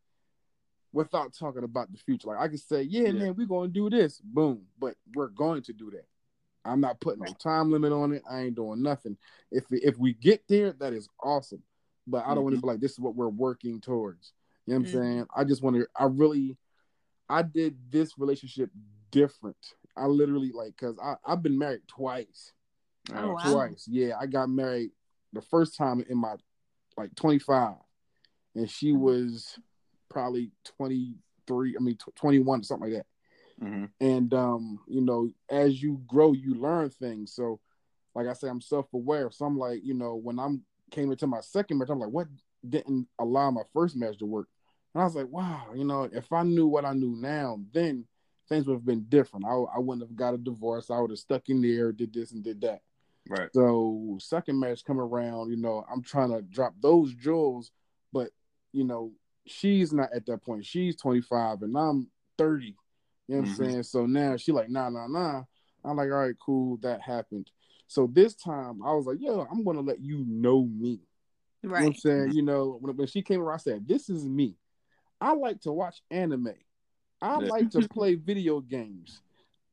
without 0.92 1.32
talking 1.34 1.64
about 1.64 1.92
the 1.92 1.98
future. 1.98 2.28
Like 2.28 2.38
I 2.38 2.48
can 2.48 2.58
say, 2.58 2.82
yeah, 2.82 3.06
Yeah. 3.06 3.12
man, 3.12 3.34
we're 3.36 3.46
gonna 3.46 3.68
do 3.68 3.88
this, 3.90 4.20
boom. 4.20 4.62
But 4.78 4.94
we're 5.14 5.28
going 5.28 5.62
to 5.62 5.72
do 5.72 5.90
that. 5.92 6.06
I'm 6.64 6.80
not 6.80 7.00
putting 7.00 7.22
no 7.24 7.34
time 7.38 7.70
limit 7.70 7.92
on 7.92 8.12
it. 8.12 8.22
I 8.30 8.42
ain't 8.42 8.56
doing 8.56 8.82
nothing. 8.82 9.16
If 9.50 9.64
if 9.70 9.96
we 9.98 10.14
get 10.14 10.42
there, 10.48 10.72
that 10.72 10.92
is 10.92 11.08
awesome. 11.22 11.62
But 12.06 12.24
I 12.26 12.34
don't 12.34 12.44
want 12.44 12.56
to 12.56 12.60
be 12.62 12.66
like 12.66 12.80
this 12.80 12.92
is 12.92 13.00
what 13.00 13.14
we're 13.14 13.28
working 13.28 13.80
towards. 13.80 14.32
You 14.66 14.74
know 14.74 14.80
what 14.80 14.80
I'm 14.80 14.86
Mhm. 14.86 15.02
saying? 15.02 15.26
I 15.34 15.44
just 15.44 15.62
want 15.62 15.76
to. 15.76 15.86
I 15.96 16.04
really, 16.04 16.56
I 17.28 17.42
did 17.42 17.76
this 17.90 18.18
relationship 18.18 18.70
different. 19.10 19.56
I 19.96 20.06
literally 20.06 20.52
like 20.52 20.74
because 20.76 20.98
I 20.98 21.14
I've 21.24 21.42
been 21.42 21.58
married 21.58 21.82
twice. 21.86 22.52
Oh, 23.16 23.32
wow. 23.34 23.50
Twice, 23.52 23.86
yeah. 23.88 24.14
I 24.20 24.26
got 24.26 24.48
married 24.48 24.90
the 25.32 25.42
first 25.42 25.76
time 25.76 26.04
in 26.08 26.18
my 26.18 26.34
like 26.96 27.14
25, 27.14 27.74
and 28.54 28.70
she 28.70 28.92
Mm-hmm. 28.92 29.02
was 29.02 29.58
probably 30.08 30.50
23. 30.76 31.76
I 31.78 31.82
mean, 31.82 31.96
tw 31.96 32.14
21, 32.14 32.62
something 32.64 32.90
like 32.90 32.98
that 32.98 33.06
Mm-hmm. 33.62 33.84
and 34.00 34.32
um 34.34 34.78
you 34.86 35.00
know 35.00 35.28
as 35.50 35.82
you 35.82 36.00
grow 36.06 36.32
you 36.32 36.54
learn 36.54 36.88
things 36.90 37.32
so 37.34 37.58
like 38.14 38.28
i 38.28 38.32
say 38.32 38.48
i'm 38.48 38.60
self-aware 38.60 39.30
so 39.32 39.44
i'm 39.44 39.58
like 39.58 39.80
you 39.82 39.94
know 39.94 40.14
when 40.14 40.38
i'm 40.38 40.62
came 40.92 41.10
into 41.10 41.26
my 41.26 41.40
second 41.40 41.76
marriage 41.76 41.90
i'm 41.90 41.98
like 41.98 42.08
what 42.10 42.28
didn't 42.68 43.08
allow 43.18 43.50
my 43.50 43.62
first 43.72 43.96
marriage 43.96 44.18
to 44.18 44.26
work 44.26 44.46
and 44.94 45.02
i 45.02 45.04
was 45.04 45.16
like 45.16 45.26
wow 45.28 45.64
you 45.74 45.84
know 45.84 46.08
if 46.12 46.32
i 46.32 46.44
knew 46.44 46.68
what 46.68 46.84
i 46.84 46.92
knew 46.92 47.16
now 47.16 47.58
then 47.72 48.04
things 48.48 48.66
would 48.68 48.74
have 48.74 48.86
been 48.86 49.04
different 49.08 49.44
i, 49.44 49.50
I 49.50 49.78
wouldn't 49.80 50.06
have 50.08 50.14
got 50.16 50.34
a 50.34 50.38
divorce 50.38 50.88
i 50.90 51.00
would 51.00 51.10
have 51.10 51.18
stuck 51.18 51.48
in 51.48 51.60
there 51.60 51.90
did 51.90 52.12
this 52.14 52.30
and 52.30 52.44
did 52.44 52.60
that 52.60 52.82
Right. 53.28 53.50
so 53.52 54.16
second 54.20 54.58
match 54.58 54.84
come 54.84 55.00
around, 55.00 55.50
you 55.50 55.56
know, 55.56 55.84
I'm 55.92 56.02
trying 56.02 56.30
to 56.30 56.42
drop 56.42 56.74
those 56.80 57.14
jewels, 57.14 57.70
but 58.12 58.30
you 58.72 58.84
know, 58.84 59.12
she's 59.46 59.92
not 59.92 60.12
at 60.14 60.26
that 60.26 60.42
point. 60.42 60.64
She's 60.64 60.96
25 60.96 61.62
and 61.62 61.76
I'm 61.76 62.08
30. 62.38 62.66
You 62.66 62.72
know 62.72 62.76
what 63.26 63.36
Mhm. 63.36 63.48
I'm 63.50 63.54
saying? 63.54 63.82
So 63.84 64.06
now 64.06 64.36
she 64.36 64.52
like, 64.52 64.70
nah, 64.70 64.88
nah, 64.88 65.06
nah. 65.06 65.42
I'm 65.84 65.96
like, 65.96 66.10
all 66.10 66.18
right, 66.18 66.34
cool, 66.44 66.78
that 66.78 67.00
happened. 67.00 67.50
So 67.86 68.08
this 68.12 68.34
time 68.34 68.82
I 68.84 68.92
was 68.92 69.06
like, 69.06 69.18
yo, 69.20 69.46
I'm 69.50 69.64
gonna 69.64 69.80
let 69.80 70.00
you 70.00 70.24
know 70.26 70.64
me. 70.64 71.00
You 71.62 71.68
know 71.68 71.74
what 71.74 71.80
I'm 71.80 71.86
Right. 71.86 71.96
saying? 71.96 72.32
You 72.34 72.42
know, 72.42 72.78
when, 72.80 72.96
when 72.96 73.06
she 73.06 73.22
came 73.22 73.40
around, 73.40 73.56
I 73.56 73.58
said, 73.58 73.88
This 73.88 74.08
is 74.08 74.24
me. 74.24 74.56
I 75.20 75.34
like 75.34 75.60
to 75.62 75.72
watch 75.72 76.02
anime. 76.10 76.54
I 77.20 77.38
Yeah. 77.38 77.48
like 77.48 77.70
to 77.70 77.88
play 77.88 78.14
video 78.14 78.60
games. 78.60 79.20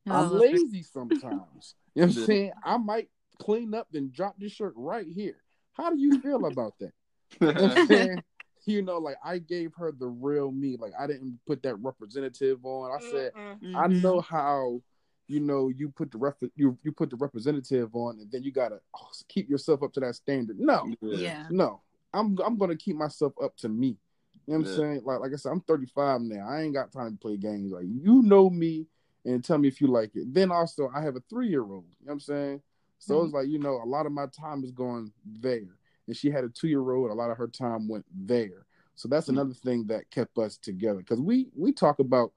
I'm 0.08 0.32
Oh, 0.32 0.38
lazy 0.38 0.82
sometimes. 0.82 1.74
You 1.94 2.02
know 2.02 2.08
what 2.08 2.16
I'm 2.18 2.26
saying? 2.26 2.52
I 2.64 2.76
might 2.76 3.08
clean 3.38 3.74
up 3.74 3.88
and 3.94 4.12
drop 4.12 4.36
this 4.38 4.52
shirt 4.52 4.74
right 4.76 5.06
here. 5.06 5.36
How 5.72 5.90
do 5.90 5.98
you 5.98 6.20
feel 6.20 6.46
about 6.46 6.74
that? 6.80 6.92
You 7.40 7.52
know 7.52 7.52
what 7.52 7.78
I'm 7.78 7.86
saying? 7.86 8.22
You 8.64 8.82
know, 8.82 8.98
like 8.98 9.16
I 9.24 9.38
gave 9.38 9.72
her 9.76 9.92
the 9.92 10.06
real 10.06 10.50
me. 10.50 10.76
Like 10.78 10.92
I 10.98 11.06
didn't 11.06 11.38
put 11.46 11.62
that 11.62 11.76
representative 11.76 12.64
on. 12.64 12.90
I 12.90 13.00
said, 13.10 13.32
Mm-mm. 13.34 13.76
I 13.76 13.86
mm-hmm. 13.86 14.00
know 14.00 14.20
how 14.20 14.80
you 15.28 15.40
know 15.40 15.68
you 15.68 15.88
put 15.88 16.10
the 16.10 16.18
ref 16.18 16.34
you 16.54 16.78
you 16.82 16.92
put 16.92 17.10
the 17.10 17.16
representative 17.16 17.94
on 17.94 18.18
and 18.20 18.30
then 18.30 18.42
you 18.42 18.52
gotta 18.52 18.80
oh, 18.94 19.08
keep 19.28 19.48
yourself 19.48 19.82
up 19.82 19.92
to 19.94 20.00
that 20.00 20.14
standard. 20.14 20.58
No, 20.58 20.92
Yeah. 21.00 21.44
no. 21.50 21.82
I'm 22.12 22.36
I'm 22.44 22.56
gonna 22.56 22.76
keep 22.76 22.96
myself 22.96 23.34
up 23.42 23.56
to 23.58 23.68
me. 23.68 23.98
You 24.46 24.54
know 24.54 24.58
what 24.60 24.66
I'm 24.66 24.72
Yeah. 24.72 24.76
saying? 24.76 25.02
Like 25.04 25.20
like 25.20 25.32
I 25.32 25.36
said, 25.36 25.52
I'm 25.52 25.60
35 25.60 26.22
now. 26.22 26.48
I 26.48 26.62
ain't 26.62 26.74
got 26.74 26.92
time 26.92 27.12
to 27.12 27.18
play 27.18 27.36
games. 27.36 27.72
Like 27.72 27.86
you 27.86 28.22
know 28.22 28.50
me 28.50 28.86
and 29.24 29.44
tell 29.44 29.58
me 29.58 29.68
if 29.68 29.80
you 29.80 29.88
like 29.88 30.14
it. 30.14 30.32
Then 30.32 30.50
also 30.50 30.90
I 30.94 31.02
have 31.02 31.16
a 31.16 31.22
three 31.28 31.48
year 31.48 31.62
old. 31.62 31.84
You 32.00 32.06
know 32.06 32.10
what 32.10 32.12
I'm 32.12 32.20
saying? 32.20 32.62
So 32.98 33.22
it's 33.22 33.34
like, 33.34 33.48
you 33.48 33.58
know, 33.58 33.80
a 33.82 33.86
lot 33.86 34.06
of 34.06 34.12
my 34.12 34.26
time 34.26 34.64
is 34.64 34.72
going 34.72 35.12
there. 35.24 35.78
And 36.06 36.16
she 36.16 36.30
had 36.30 36.44
a 36.44 36.48
two 36.48 36.68
year 36.68 36.90
old, 36.92 37.10
a 37.10 37.14
lot 37.14 37.30
of 37.30 37.36
her 37.36 37.48
time 37.48 37.88
went 37.88 38.04
there. 38.14 38.66
So 38.94 39.08
that's 39.08 39.26
Mhm. 39.26 39.32
another 39.34 39.54
thing 39.54 39.86
that 39.86 40.10
kept 40.10 40.38
us 40.38 40.56
together. 40.56 41.02
Cause 41.02 41.20
we 41.20 41.50
we 41.54 41.72
talk 41.72 41.98
about 41.98 42.32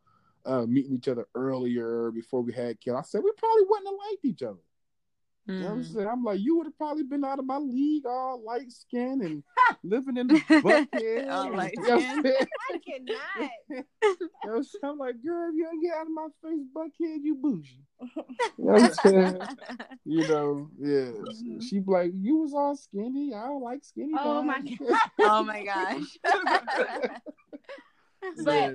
uh 0.46 0.66
meeting 0.66 0.94
each 0.94 1.08
other 1.08 1.28
earlier 1.36 2.12
before 2.12 2.42
we 2.42 2.54
had 2.54 2.80
kids. 2.80 2.96
I 2.96 3.02
said 3.02 3.24
we 3.24 3.32
probably 3.38 3.64
wouldn't 3.70 3.88
have 3.88 3.98
liked 4.10 4.26
each 4.26 4.44
other. 4.44 4.60
You 5.50 5.60
know 5.62 5.68
I'm 5.72 5.82
Mm. 5.84 5.94
saying? 5.94 6.08
I'm 6.08 6.24
like, 6.24 6.40
you 6.42 6.58
would 6.58 6.68
have 6.68 6.78
probably 6.78 7.04
been 7.04 7.24
out 7.26 7.40
of 7.40 7.46
my 7.46 7.58
league, 7.58 8.06
all 8.06 8.42
light 8.46 8.72
skin 8.72 9.22
and 9.24 9.44
living 9.84 10.18
in 10.18 10.28
the 10.28 10.40
Buckhead. 10.62 11.28
All 11.32 11.52
light 11.56 11.74
You 11.76 11.84
know 11.88 12.00
skin. 12.00 12.48
I 12.72 12.78
cannot. 12.86 13.52
You 13.70 13.84
know 14.46 14.62
I'm? 14.84 14.98
Like, 15.00 15.16
girl, 15.24 15.50
if 15.50 15.56
you 15.56 15.64
don't 15.64 15.82
get 15.82 15.94
out 15.96 16.08
of 16.08 16.12
my 16.14 16.28
face, 16.44 16.66
Buckhead, 16.76 17.20
you 17.24 17.36
bougie. 17.36 17.84
You 18.58 18.66
know 18.66 18.76
I'm 18.76 18.94
saying? 18.94 19.42
You 20.06 20.28
know, 20.28 20.70
yeah. 20.80 21.12
Mhm. 21.12 21.64
She 21.64 21.80
like, 21.86 22.12
you 22.16 22.38
was 22.38 22.54
all 22.54 22.76
skinny. 22.76 23.34
I 23.34 23.46
don't 23.48 23.62
like 23.64 23.84
skinny. 23.84 24.14
Oh 24.18 24.42
my 24.44 24.62
guys." 24.62 24.78
God. 24.80 24.98
oh 25.20 25.44
my 25.44 25.64
gosh. 25.64 26.18
But 28.44 28.54
Yeah. 28.54 28.72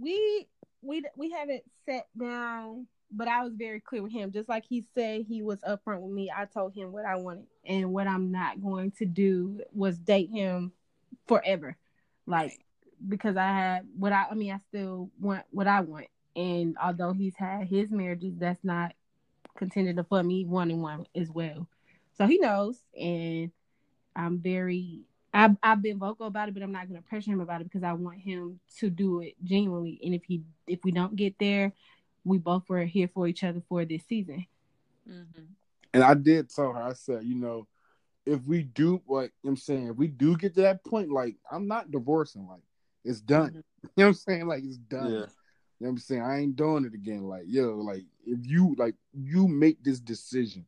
we 0.00 0.46
we 0.82 1.02
we 1.16 1.30
haven't 1.30 1.62
sat 1.88 2.06
down 2.18 2.86
but 3.12 3.28
I 3.28 3.42
was 3.42 3.54
very 3.54 3.80
clear 3.80 4.02
with 4.02 4.12
him. 4.12 4.32
Just 4.32 4.48
like 4.48 4.64
he 4.64 4.84
said 4.94 5.26
he 5.28 5.42
was 5.42 5.58
upfront 5.60 6.00
with 6.00 6.12
me, 6.12 6.32
I 6.34 6.46
told 6.46 6.74
him 6.74 6.92
what 6.92 7.04
I 7.04 7.16
wanted 7.16 7.46
and 7.64 7.92
what 7.92 8.06
I'm 8.06 8.32
not 8.32 8.62
going 8.62 8.90
to 8.92 9.04
do 9.04 9.60
was 9.72 9.98
date 9.98 10.30
him 10.30 10.72
forever. 11.26 11.76
Like 12.26 12.64
because 13.08 13.36
I 13.36 13.48
had 13.48 13.86
what 13.96 14.12
I 14.12 14.26
I 14.30 14.34
mean 14.34 14.52
I 14.52 14.60
still 14.68 15.10
want 15.20 15.44
what 15.50 15.66
I 15.66 15.80
want. 15.80 16.06
And 16.34 16.76
although 16.82 17.12
he's 17.12 17.36
had 17.36 17.66
his 17.66 17.90
marriages, 17.90 18.34
that's 18.38 18.64
not 18.64 18.94
contingent 19.56 20.00
for 20.08 20.22
me 20.22 20.46
wanting 20.46 20.80
one 20.80 21.06
as 21.14 21.30
well. 21.30 21.68
So 22.16 22.26
he 22.26 22.38
knows 22.38 22.78
and 22.98 23.50
I'm 24.16 24.38
very 24.38 25.00
I've, 25.34 25.56
I've 25.62 25.80
been 25.80 25.98
vocal 25.98 26.26
about 26.26 26.48
it, 26.48 26.54
but 26.54 26.62
I'm 26.62 26.72
not 26.72 26.88
going 26.88 27.02
to 27.02 27.08
pressure 27.08 27.30
him 27.30 27.40
about 27.40 27.62
it 27.62 27.64
because 27.64 27.82
I 27.82 27.94
want 27.94 28.18
him 28.18 28.60
to 28.78 28.90
do 28.90 29.20
it 29.20 29.34
genuinely. 29.42 29.98
And 30.04 30.14
if 30.14 30.24
he 30.24 30.42
if 30.66 30.80
we 30.84 30.92
don't 30.92 31.16
get 31.16 31.38
there, 31.38 31.72
we 32.24 32.38
both 32.38 32.68
were 32.68 32.84
here 32.84 33.08
for 33.12 33.26
each 33.26 33.44
other 33.44 33.62
for 33.68 33.84
this 33.84 34.02
season. 34.08 34.46
Mm-hmm. 35.08 35.42
And 35.94 36.02
I 36.02 36.14
did 36.14 36.48
tell 36.48 36.72
her, 36.72 36.82
I 36.82 36.92
said, 36.92 37.24
you 37.24 37.34
know, 37.34 37.66
if 38.24 38.42
we 38.44 38.62
do 38.62 39.02
what 39.06 39.30
I'm 39.44 39.56
saying, 39.56 39.88
if 39.88 39.96
we 39.96 40.06
do 40.06 40.36
get 40.36 40.54
to 40.54 40.62
that 40.62 40.84
point, 40.84 41.10
like 41.10 41.36
I'm 41.50 41.66
not 41.66 41.90
divorcing, 41.90 42.46
like 42.46 42.62
it's 43.04 43.20
done. 43.20 43.50
Mhm. 43.50 43.62
You 43.96 44.04
know 44.04 44.04
what 44.04 44.08
I'm 44.10 44.14
saying? 44.14 44.46
Like 44.46 44.62
it's 44.62 44.76
done. 44.76 45.06
Yeah. 45.06 45.10
You 45.12 45.16
know 45.18 45.26
what 45.80 45.88
I'm 45.88 45.98
saying? 45.98 46.22
I 46.22 46.38
ain't 46.38 46.54
doing 46.54 46.84
it 46.84 46.94
again. 46.94 47.24
Like, 47.24 47.42
yo, 47.48 47.78
like 47.78 48.04
if 48.24 48.46
you 48.46 48.76
like 48.78 48.94
you 49.12 49.48
make 49.48 49.82
this 49.82 49.98
decision, 49.98 50.64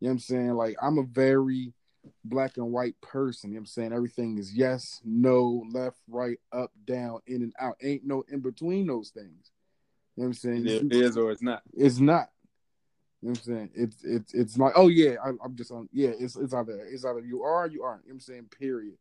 you 0.00 0.06
know 0.06 0.08
what 0.08 0.12
I'm 0.12 0.18
saying? 0.20 0.50
Like 0.54 0.76
I'm 0.80 0.96
a 0.96 1.02
very 1.02 1.74
black 2.24 2.56
and 2.56 2.72
white 2.72 2.98
person. 3.02 3.50
You 3.50 3.56
know 3.56 3.58
what 3.58 3.62
I'm 3.62 3.66
saying? 3.66 3.92
Everything 3.92 4.38
is 4.38 4.54
yes, 4.54 5.02
no, 5.04 5.66
left, 5.70 5.98
right, 6.08 6.38
up, 6.50 6.72
down, 6.86 7.20
in 7.26 7.42
and 7.42 7.52
out. 7.60 7.76
Ain't 7.82 8.06
no 8.06 8.24
in 8.28 8.40
between 8.40 8.86
those 8.86 9.10
things. 9.10 9.50
You 10.16 10.22
know 10.22 10.24
what 10.24 10.26
I'm 10.28 10.34
saying? 10.34 10.66
It 10.66 10.92
is 10.92 11.16
or 11.16 11.30
it's 11.30 11.42
not. 11.42 11.62
It's 11.76 11.98
not. 11.98 12.30
You 13.22 13.28
know 13.28 13.30
what 13.32 13.38
I'm 13.38 13.44
saying? 13.44 13.70
It's 13.74 14.04
it's 14.04 14.34
it's 14.34 14.58
like, 14.58 14.72
oh 14.76 14.88
yeah, 14.88 15.16
I, 15.24 15.30
I'm 15.44 15.56
just 15.56 15.70
on 15.70 15.88
yeah, 15.92 16.10
it's 16.18 16.36
it's 16.36 16.54
either 16.54 16.78
it's 16.90 17.04
either 17.04 17.20
you 17.20 17.42
are 17.42 17.64
or 17.64 17.66
you 17.66 17.82
aren't. 17.82 18.04
You 18.04 18.10
know 18.10 18.14
what 18.14 18.16
I'm 18.16 18.20
saying? 18.20 18.46
Period. 18.58 18.96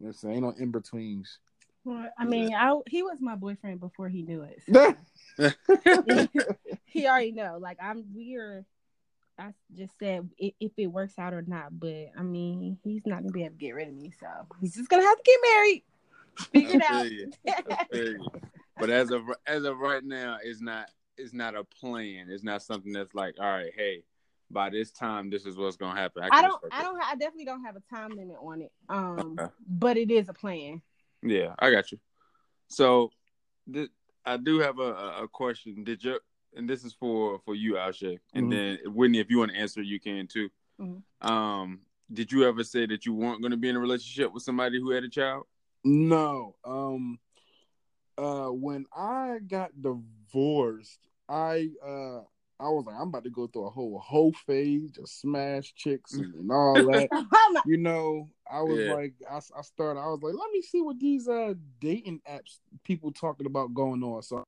You 0.00 0.06
know 0.06 0.08
what 0.08 0.08
I'm 0.08 0.12
saying? 0.14 0.34
Ain't 0.36 0.42
no 0.44 0.62
in 0.62 0.70
betweens. 0.70 1.38
Well, 1.84 2.08
I 2.18 2.24
mean, 2.26 2.54
I 2.54 2.74
he 2.88 3.02
was 3.02 3.18
my 3.20 3.36
boyfriend 3.36 3.80
before 3.80 4.08
he 4.08 4.22
knew 4.22 4.42
it. 4.42 4.62
so 4.66 4.94
he 6.84 7.06
already 7.06 7.32
know. 7.32 7.58
Like 7.60 7.78
I'm 7.82 8.04
we're 8.14 8.64
I 9.38 9.54
just 9.74 9.98
said 9.98 10.28
i- 10.42 10.54
if 10.60 10.72
it 10.76 10.86
works 10.88 11.18
out 11.18 11.32
or 11.32 11.42
not, 11.42 11.78
but 11.78 12.10
I 12.18 12.22
mean, 12.22 12.78
he's 12.84 13.02
not 13.06 13.20
gonna 13.22 13.32
be 13.32 13.44
able 13.44 13.54
to 13.54 13.58
get 13.60 13.74
rid 13.74 13.88
of 13.88 13.94
me, 13.94 14.12
so 14.20 14.26
he's 14.60 14.74
just 14.74 14.90
gonna 14.90 15.02
have 15.02 15.16
to 15.16 15.22
get 15.24 15.40
married. 15.54 15.84
Figure 16.52 16.80
it 16.80 16.82
out. 16.82 17.78
feel 18.80 18.88
you. 18.88 18.94
I 19.02 19.04
feel 19.06 19.16
you. 19.16 19.24
But 19.24 19.54
as 19.54 19.56
of 19.56 19.64
as 19.64 19.64
of 19.64 19.78
right 19.78 20.04
now, 20.04 20.38
it's 20.42 20.60
not 20.60 20.88
it's 21.16 21.32
not 21.34 21.54
a 21.54 21.64
plan. 21.64 22.26
It's 22.30 22.42
not 22.44 22.62
something 22.62 22.92
that's 22.92 23.14
like, 23.14 23.34
all 23.38 23.46
right, 23.46 23.72
hey, 23.76 24.02
by 24.50 24.70
this 24.70 24.90
time, 24.90 25.30
this 25.30 25.44
is 25.46 25.56
what's 25.56 25.76
gonna 25.76 25.98
happen. 26.00 26.22
I 26.24 26.30
can 26.30 26.44
don't. 26.48 26.62
I 26.72 26.82
don't. 26.82 27.00
I 27.02 27.14
definitely 27.14 27.44
don't 27.44 27.64
have 27.64 27.76
a 27.76 27.82
time 27.94 28.10
limit 28.10 28.36
on 28.42 28.62
it. 28.62 28.72
Um, 28.88 29.36
Okay. 29.38 29.52
but 29.68 29.96
it 29.96 30.10
is 30.10 30.28
a 30.28 30.32
plan. 30.32 30.82
Yeah, 31.22 31.54
I 31.58 31.70
got 31.70 31.92
you. 31.92 31.98
So, 32.68 33.10
th- 33.72 33.90
I 34.24 34.36
do 34.36 34.58
have 34.60 34.78
a, 34.78 34.82
a- 34.94 35.24
a 35.24 35.28
question. 35.28 35.84
Did 35.84 36.02
you? 36.04 36.18
And 36.56 36.68
this 36.68 36.84
is 36.84 36.92
for 36.94 37.38
for 37.44 37.54
you, 37.54 37.74
Alshay. 37.74 38.18
And 38.34 38.46
Mhm. 38.46 38.50
then 38.50 38.78
Whitney, 38.94 39.18
if 39.20 39.30
you 39.30 39.38
want 39.38 39.52
to 39.52 39.58
answer, 39.58 39.82
you 39.82 40.00
can 40.00 40.26
too. 40.26 40.48
Mhm. 40.80 41.02
Um, 41.20 41.80
did 42.12 42.32
you 42.32 42.44
ever 42.44 42.64
say 42.64 42.86
that 42.86 43.06
you 43.06 43.12
weren't 43.14 43.40
going 43.40 43.52
to 43.52 43.56
be 43.56 43.68
in 43.68 43.76
a 43.76 43.80
relationship 43.80 44.32
with 44.32 44.42
somebody 44.42 44.80
who 44.80 44.90
had 44.90 45.04
a 45.04 45.08
child? 45.08 45.44
No. 45.84 46.56
Um 46.64 47.20
uh 48.20 48.48
when 48.48 48.86
I 48.96 49.38
got 49.46 49.70
divorced, 49.80 50.98
I 51.28 51.68
uh 51.84 52.20
I 52.60 52.68
was 52.68 52.84
like, 52.86 52.96
I'm 52.96 53.08
about 53.08 53.24
to 53.24 53.30
go 53.30 53.46
through 53.46 53.66
a 53.66 53.70
whole 53.70 53.98
whole 53.98 54.32
phase, 54.32 54.90
just 54.90 55.20
smash 55.20 55.74
chicks 55.74 56.12
and, 56.12 56.34
and 56.34 56.52
all 56.52 56.84
that. 56.92 57.08
You 57.66 57.78
know, 57.78 58.28
I 58.50 58.60
was 58.60 58.80
Yeah. 58.80 58.92
like, 58.94 59.14
I, 59.30 59.36
I 59.36 59.62
started, 59.62 59.98
I 60.00 60.08
was 60.08 60.20
like, 60.22 60.34
let 60.34 60.50
me 60.52 60.60
see 60.60 60.82
what 60.82 61.00
these 61.00 61.26
uh 61.28 61.54
dating 61.80 62.20
apps 62.30 62.58
people 62.84 63.12
talking 63.12 63.46
about 63.46 63.72
going 63.72 64.02
on. 64.02 64.22
So 64.22 64.38
I 64.38 64.42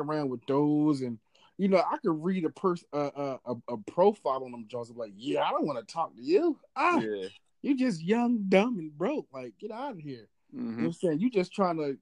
around 0.00 0.30
with 0.30 0.44
those, 0.46 1.02
and 1.02 1.18
you 1.58 1.68
know, 1.68 1.78
I 1.78 1.96
could 1.98 2.22
read 2.24 2.44
a 2.44 2.50
person 2.50 2.88
uh, 2.92 3.10
uh, 3.14 3.36
a, 3.46 3.54
a 3.74 3.76
profile 3.90 4.44
on 4.44 4.50
them. 4.52 4.66
Joseph, 4.68 4.96
like, 4.96 5.12
yeah, 5.16 5.42
I 5.42 5.50
don't 5.50 5.66
want 5.66 5.78
to 5.86 5.92
talk 5.92 6.14
to 6.16 6.22
you. 6.22 6.58
Ah, 6.76 7.00
Yeah. 7.00 7.28
you 7.62 7.76
just 7.76 8.02
young, 8.02 8.44
dumb, 8.48 8.78
and 8.78 8.96
broke. 8.96 9.26
Like, 9.32 9.54
get 9.58 9.70
out 9.70 9.92
of 9.92 9.98
here. 9.98 10.28
You 10.52 10.60
know 10.60 10.76
what 10.76 10.84
I'm 10.86 10.92
saying? 10.92 11.20
You 11.20 11.30
just 11.30 11.52
trying 11.52 11.76
to 11.76 11.98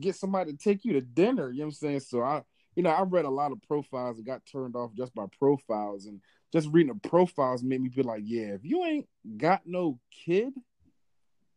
get 0.00 0.16
somebody 0.16 0.52
to 0.52 0.58
take 0.58 0.84
you 0.84 0.94
to 0.94 1.00
dinner. 1.00 1.50
You 1.50 1.58
know 1.58 1.64
what 1.64 1.68
I'm 1.68 1.72
saying? 1.72 2.00
So 2.00 2.22
I, 2.22 2.42
you 2.76 2.82
know, 2.82 2.90
I 2.90 3.02
read 3.02 3.24
a 3.24 3.30
lot 3.30 3.52
of 3.52 3.62
profiles 3.62 4.16
and 4.16 4.26
got 4.26 4.46
turned 4.46 4.76
off 4.76 4.92
just 4.94 5.14
by 5.14 5.26
profiles, 5.38 6.06
and 6.06 6.20
just 6.52 6.68
reading 6.70 6.92
the 6.92 7.08
profiles 7.08 7.62
made 7.62 7.80
me 7.80 7.90
feel 7.90 8.04
like, 8.04 8.22
yeah, 8.24 8.54
if 8.54 8.64
you 8.64 8.84
ain't 8.84 9.08
got 9.36 9.62
no 9.66 9.98
kid, 10.10 10.52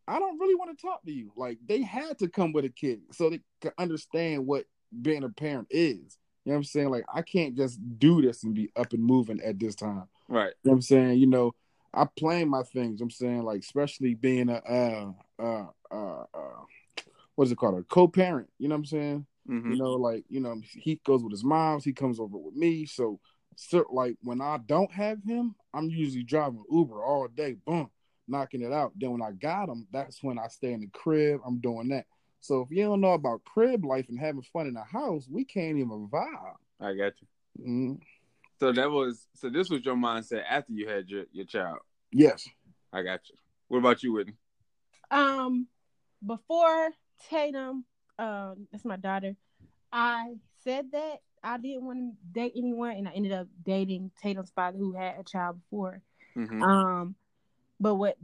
I 0.06 0.18
don't 0.18 0.38
really 0.38 0.54
want 0.54 0.76
to 0.76 0.82
talk 0.82 1.04
to 1.04 1.12
you. 1.12 1.32
Like 1.36 1.58
they 1.66 1.82
had 1.82 2.18
to 2.18 2.28
come 2.28 2.52
with 2.52 2.64
a 2.64 2.70
kid 2.70 3.02
so 3.12 3.28
they 3.28 3.40
could 3.60 3.72
understand 3.78 4.46
what 4.46 4.64
being 5.02 5.24
a 5.24 5.28
parent 5.28 5.68
is. 5.70 6.18
You 6.44 6.52
know 6.52 6.54
what 6.54 6.56
I'm 6.56 6.64
saying? 6.64 6.90
Like 6.90 7.04
I 7.12 7.22
can't 7.22 7.54
just 7.54 7.78
do 7.98 8.22
this 8.22 8.42
and 8.42 8.54
be 8.54 8.70
up 8.74 8.92
and 8.92 9.04
moving 9.04 9.40
at 9.42 9.58
this 9.58 9.74
time. 9.74 10.04
Right. 10.28 10.52
You 10.62 10.70
know 10.70 10.70
what 10.70 10.72
I'm 10.72 10.82
saying? 10.82 11.18
You 11.18 11.26
know, 11.26 11.54
I 11.92 12.06
plan 12.18 12.48
my 12.48 12.62
things. 12.62 13.00
I'm 13.00 13.10
saying 13.10 13.42
like 13.42 13.60
especially 13.60 14.14
being 14.14 14.48
a 14.48 14.56
uh 14.56 15.12
uh 15.38 15.66
uh, 15.90 16.24
uh 16.34 16.64
what 17.38 17.44
is 17.44 17.52
it 17.52 17.56
called? 17.58 17.78
A 17.78 17.84
co-parent. 17.84 18.48
You 18.58 18.66
know 18.66 18.74
what 18.74 18.80
I'm 18.80 18.84
saying? 18.86 19.26
hmm 19.46 19.70
You 19.70 19.78
know, 19.78 19.92
like, 19.92 20.24
you 20.28 20.40
know, 20.40 20.60
he 20.72 21.00
goes 21.06 21.22
with 21.22 21.30
his 21.30 21.44
moms, 21.44 21.84
he 21.84 21.92
comes 21.92 22.18
over 22.18 22.36
with 22.36 22.56
me. 22.56 22.84
So 22.84 23.20
so 23.54 23.84
like 23.92 24.16
when 24.22 24.40
I 24.40 24.58
don't 24.66 24.90
have 24.90 25.22
him, 25.22 25.54
I'm 25.72 25.88
usually 25.88 26.24
driving 26.24 26.64
Uber 26.68 27.04
all 27.04 27.28
day, 27.28 27.54
boom, 27.64 27.90
knocking 28.26 28.62
it 28.62 28.72
out. 28.72 28.90
Then 28.96 29.12
when 29.12 29.22
I 29.22 29.30
got 29.30 29.68
him, 29.68 29.86
that's 29.92 30.20
when 30.20 30.36
I 30.36 30.48
stay 30.48 30.72
in 30.72 30.80
the 30.80 30.88
crib. 30.88 31.40
I'm 31.46 31.60
doing 31.60 31.90
that. 31.90 32.06
So 32.40 32.62
if 32.62 32.72
you 32.72 32.82
don't 32.82 33.00
know 33.00 33.12
about 33.12 33.44
crib 33.44 33.84
life 33.84 34.06
and 34.08 34.18
having 34.18 34.42
fun 34.42 34.66
in 34.66 34.74
the 34.74 34.82
house, 34.82 35.28
we 35.30 35.44
can't 35.44 35.78
even 35.78 36.08
vibe. 36.08 36.56
I 36.80 36.94
got 36.94 37.12
you. 37.20 37.64
Mhm. 37.64 38.00
So 38.58 38.72
that 38.72 38.90
was 38.90 39.28
so. 39.34 39.48
This 39.48 39.70
was 39.70 39.84
your 39.84 39.94
mindset 39.94 40.42
after 40.50 40.72
you 40.72 40.88
had 40.88 41.08
your 41.08 41.26
your 41.30 41.46
child. 41.46 41.78
Yes. 42.10 42.48
I 42.92 43.02
got 43.02 43.20
you. 43.28 43.36
What 43.68 43.78
about 43.78 44.02
you, 44.02 44.12
Whitney? 44.12 44.34
Um, 45.12 45.68
before 46.26 46.90
Tatum, 47.28 47.84
um, 48.18 48.68
that's 48.70 48.84
my 48.84 48.96
daughter. 48.96 49.36
I 49.92 50.34
said 50.64 50.92
that 50.92 51.18
I 51.42 51.58
didn't 51.58 51.84
want 51.84 51.98
to 51.98 52.12
date 52.32 52.52
anyone, 52.56 52.96
and 52.96 53.08
I 53.08 53.12
ended 53.12 53.32
up 53.32 53.46
dating 53.64 54.10
Tatum's 54.20 54.50
father, 54.50 54.78
who 54.78 54.92
had 54.92 55.16
a 55.18 55.24
child 55.24 55.60
before. 55.60 56.02
hmm 56.34 56.62
Um, 56.62 57.14
but 57.80 57.94
what 57.96 58.16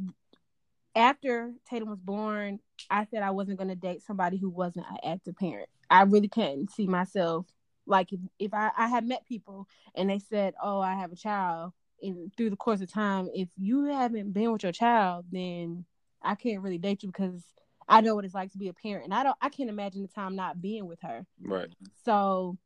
after 0.94 1.52
Tatum 1.68 1.90
was 1.90 2.00
born, 2.00 2.60
I 2.90 3.04
said 3.06 3.22
I 3.22 3.30
wasn't 3.30 3.58
going 3.58 3.68
to 3.68 3.76
date 3.76 4.02
somebody 4.02 4.36
who 4.36 4.48
wasn't 4.50 4.86
an 4.90 4.98
active 5.04 5.36
parent. 5.36 5.68
I 5.90 6.02
really 6.02 6.28
couldn't 6.28 6.70
see 6.70 6.86
myself 6.86 7.46
like 7.86 8.12
if, 8.12 8.20
if 8.38 8.54
I, 8.54 8.70
I 8.76 8.88
had 8.88 9.06
met 9.06 9.26
people 9.26 9.68
and 9.94 10.08
they 10.08 10.18
said, 10.18 10.54
"Oh, 10.62 10.80
I 10.80 10.94
have 10.94 11.12
a 11.12 11.16
child," 11.16 11.72
and 12.02 12.32
through 12.36 12.50
the 12.50 12.56
course 12.56 12.80
of 12.80 12.90
time, 12.92 13.28
if 13.34 13.48
you 13.56 13.84
haven't 13.84 14.32
been 14.32 14.52
with 14.52 14.62
your 14.62 14.72
child, 14.72 15.26
then 15.30 15.84
I 16.22 16.34
can't 16.34 16.62
really 16.62 16.78
date 16.78 17.02
you 17.02 17.08
because 17.08 17.44
I 17.88 18.00
know 18.00 18.14
what 18.14 18.24
it's 18.24 18.34
like 18.34 18.52
to 18.52 18.58
be 18.58 18.68
a 18.68 18.72
parent, 18.74 19.04
and 19.04 19.14
I 19.14 19.22
don't. 19.22 19.36
I 19.40 19.48
can't 19.48 19.68
imagine 19.70 20.02
the 20.02 20.08
time 20.08 20.36
not 20.36 20.60
being 20.60 20.86
with 20.86 21.00
her. 21.02 21.26
Right. 21.42 21.68
So 22.04 22.56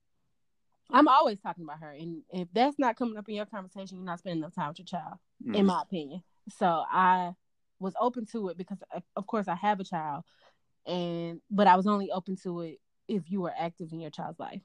I'm 0.91 1.09
always 1.09 1.41
talking 1.41 1.65
about 1.65 1.81
her, 1.81 1.91
and 1.91 2.23
if 2.33 2.49
that's 2.53 2.79
not 2.79 2.97
coming 2.97 3.17
up 3.19 3.29
in 3.29 3.35
your 3.35 3.47
conversation, 3.47 3.99
you're 3.99 4.07
not 4.07 4.21
spending 4.21 4.39
enough 4.43 4.55
time 4.55 4.69
with 4.69 4.79
your 4.79 4.87
child 4.87 5.19
Mhm. 5.45 5.57
in 5.57 5.67
my 5.67 5.83
opinion. 5.83 6.23
So 6.49 6.85
I 6.91 7.33
was 7.79 7.95
open 8.01 8.27
to 8.27 8.49
it 8.49 8.57
because, 8.59 8.79
of 9.17 9.27
course, 9.27 9.49
I 9.49 9.55
have 9.55 9.81
a 9.81 9.85
child, 9.85 10.25
and 10.87 11.41
but 11.51 11.67
I 11.67 11.77
was 11.77 11.87
only 11.87 12.11
open 12.11 12.37
to 12.45 12.61
it 12.63 12.81
if 13.07 13.31
you 13.31 13.41
were 13.41 13.53
active 13.57 13.93
in 13.93 14.01
your 14.01 14.11
child's 14.11 14.39
life. 14.39 14.63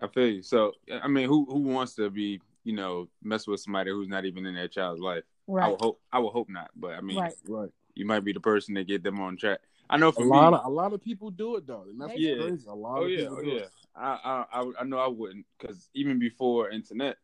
I 0.00 0.08
feel 0.08 0.26
you. 0.26 0.42
So 0.42 0.72
I 1.02 1.08
mean, 1.08 1.28
who 1.28 1.46
who 1.46 1.60
wants 1.60 1.94
to 1.94 2.10
be 2.10 2.40
you 2.64 2.74
know 2.74 3.08
mess 3.22 3.46
with 3.46 3.60
somebody 3.60 3.90
who's 3.92 4.08
not 4.08 4.24
even 4.24 4.44
in 4.46 4.54
their 4.54 4.68
child's 4.68 5.00
life? 5.00 5.24
I 5.48 5.52
Right. 5.52 5.70
would 5.70 5.80
hope. 5.80 6.00
I 6.12 6.18
would 6.18 6.32
hope 6.32 6.48
not. 6.50 6.70
But 6.76 6.94
I 6.94 7.00
mean, 7.00 7.16
Right. 7.16 7.34
Right. 7.48 7.70
you 7.94 8.04
might 8.04 8.24
be 8.24 8.32
the 8.34 8.40
person 8.40 8.74
that 8.74 8.86
get 8.88 9.02
them 9.02 9.20
on 9.20 9.36
track. 9.36 9.60
I 9.88 9.96
know 9.96 10.08
A 10.08 10.12
for 10.12 10.24
lot 10.24 10.52
me. 10.52 10.58
of 10.58 10.64
a 10.64 10.68
lot 10.68 10.92
of 10.92 11.02
people 11.02 11.30
do 11.30 11.56
it 11.56 11.66
though. 11.66 11.84
And 11.88 12.00
that's 12.00 12.14
do. 12.14 12.36
crazy. 12.40 12.66
A 12.68 12.74
lot 12.74 12.98
oh 12.98 13.04
of 13.04 13.10
yeah, 13.10 13.18
people 13.20 13.36
oh 13.38 13.42
do 13.42 13.48
yeah. 13.48 13.60
it. 13.60 13.70
I 13.94 14.44
I 14.52 14.72
I, 14.80 14.84
know 14.84 14.98
I 14.98 15.06
wouldn't 15.06 15.46
because 15.58 15.88
even 15.94 16.18
before 16.18 16.70
internet, 16.70 17.16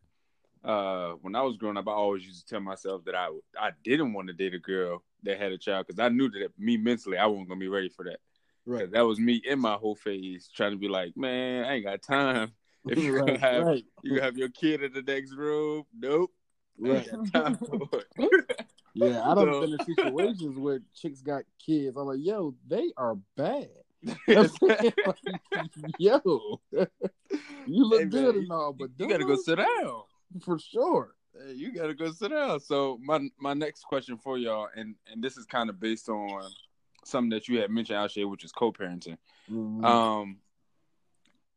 uh, 0.64 1.12
when 1.22 1.34
I 1.34 1.42
was 1.42 1.56
growing 1.56 1.76
up, 1.76 1.88
I 1.88 1.92
always 1.92 2.24
used 2.24 2.46
to 2.46 2.54
tell 2.54 2.60
myself 2.60 3.04
that 3.04 3.14
I 3.14 3.28
I 3.58 3.70
didn't 3.84 4.12
want 4.12 4.28
to 4.28 4.34
date 4.34 4.54
a 4.54 4.58
girl 4.58 5.02
that 5.24 5.38
had 5.38 5.52
a 5.52 5.58
child 5.58 5.86
because 5.86 6.00
I 6.00 6.08
knew 6.08 6.30
that 6.30 6.50
me 6.58 6.76
mentally 6.76 7.18
I 7.18 7.26
wasn't 7.26 7.48
gonna 7.48 7.60
be 7.60 7.68
ready 7.68 7.88
for 7.88 8.04
that. 8.04 8.18
Right, 8.64 8.90
that 8.92 9.00
was 9.00 9.18
me 9.18 9.42
in 9.44 9.58
my 9.58 9.74
whole 9.74 9.96
phase 9.96 10.48
trying 10.54 10.70
to 10.70 10.78
be 10.78 10.88
like, 10.88 11.16
man, 11.16 11.64
I 11.64 11.74
ain't 11.74 11.84
got 11.84 12.02
time. 12.02 12.52
If 12.84 12.98
you 12.98 13.12
right, 13.12 13.26
gonna 13.26 13.38
have 13.38 13.64
right, 13.64 13.84
you 14.02 14.20
have 14.20 14.36
your 14.36 14.48
kid 14.48 14.82
in 14.82 14.92
the 14.92 15.02
next 15.02 15.34
room, 15.34 15.84
nope. 15.96 16.32
I 16.84 16.88
ain't 16.88 17.32
right. 17.32 18.04
got 18.98 19.06
time 19.06 19.06
for 19.06 19.08
it. 19.08 19.12
Yeah, 19.12 19.30
I 19.30 19.34
don't 19.34 19.52
So- 19.52 19.60
been 19.60 19.72
in 19.72 19.84
situations 19.96 20.58
where 20.58 20.80
chicks 20.94 21.20
got 21.22 21.42
kids. 21.64 21.96
I'm 21.96 22.06
like, 22.06 22.18
yo, 22.20 22.54
they 22.68 22.92
are 22.96 23.16
bad. 23.36 23.68
yo. 25.98 26.60
You 27.66 27.84
look 27.86 28.00
Hey, 28.00 28.06
good 28.08 28.34
and 28.36 28.50
all, 28.50 28.72
but 28.72 28.90
You 28.98 29.08
gotta 29.08 29.24
go 29.24 29.36
sit 29.36 29.56
down. 29.56 30.02
for 30.44 30.58
sure. 30.58 31.14
Hey, 31.32 31.52
you 31.54 31.72
gotta 31.72 31.94
go 31.94 32.10
sit 32.10 32.30
down. 32.32 32.58
So 32.60 32.98
my 33.02 33.20
my 33.38 33.54
next 33.54 33.84
question 33.84 34.18
for 34.18 34.36
y'all, 34.36 34.68
and 34.74 34.96
and 35.10 35.22
this 35.22 35.36
is 35.36 35.46
kind 35.46 35.70
of 35.70 35.78
based 35.78 36.08
on 36.08 36.42
something 37.04 37.30
that 37.30 37.46
you 37.48 37.60
had 37.60 37.70
mentioned, 37.70 37.98
Alshay, 37.98 38.28
which 38.28 38.44
is 38.44 38.50
co-parenting. 38.52 39.16
Mhm. 39.50 39.84
Um, 39.84 40.38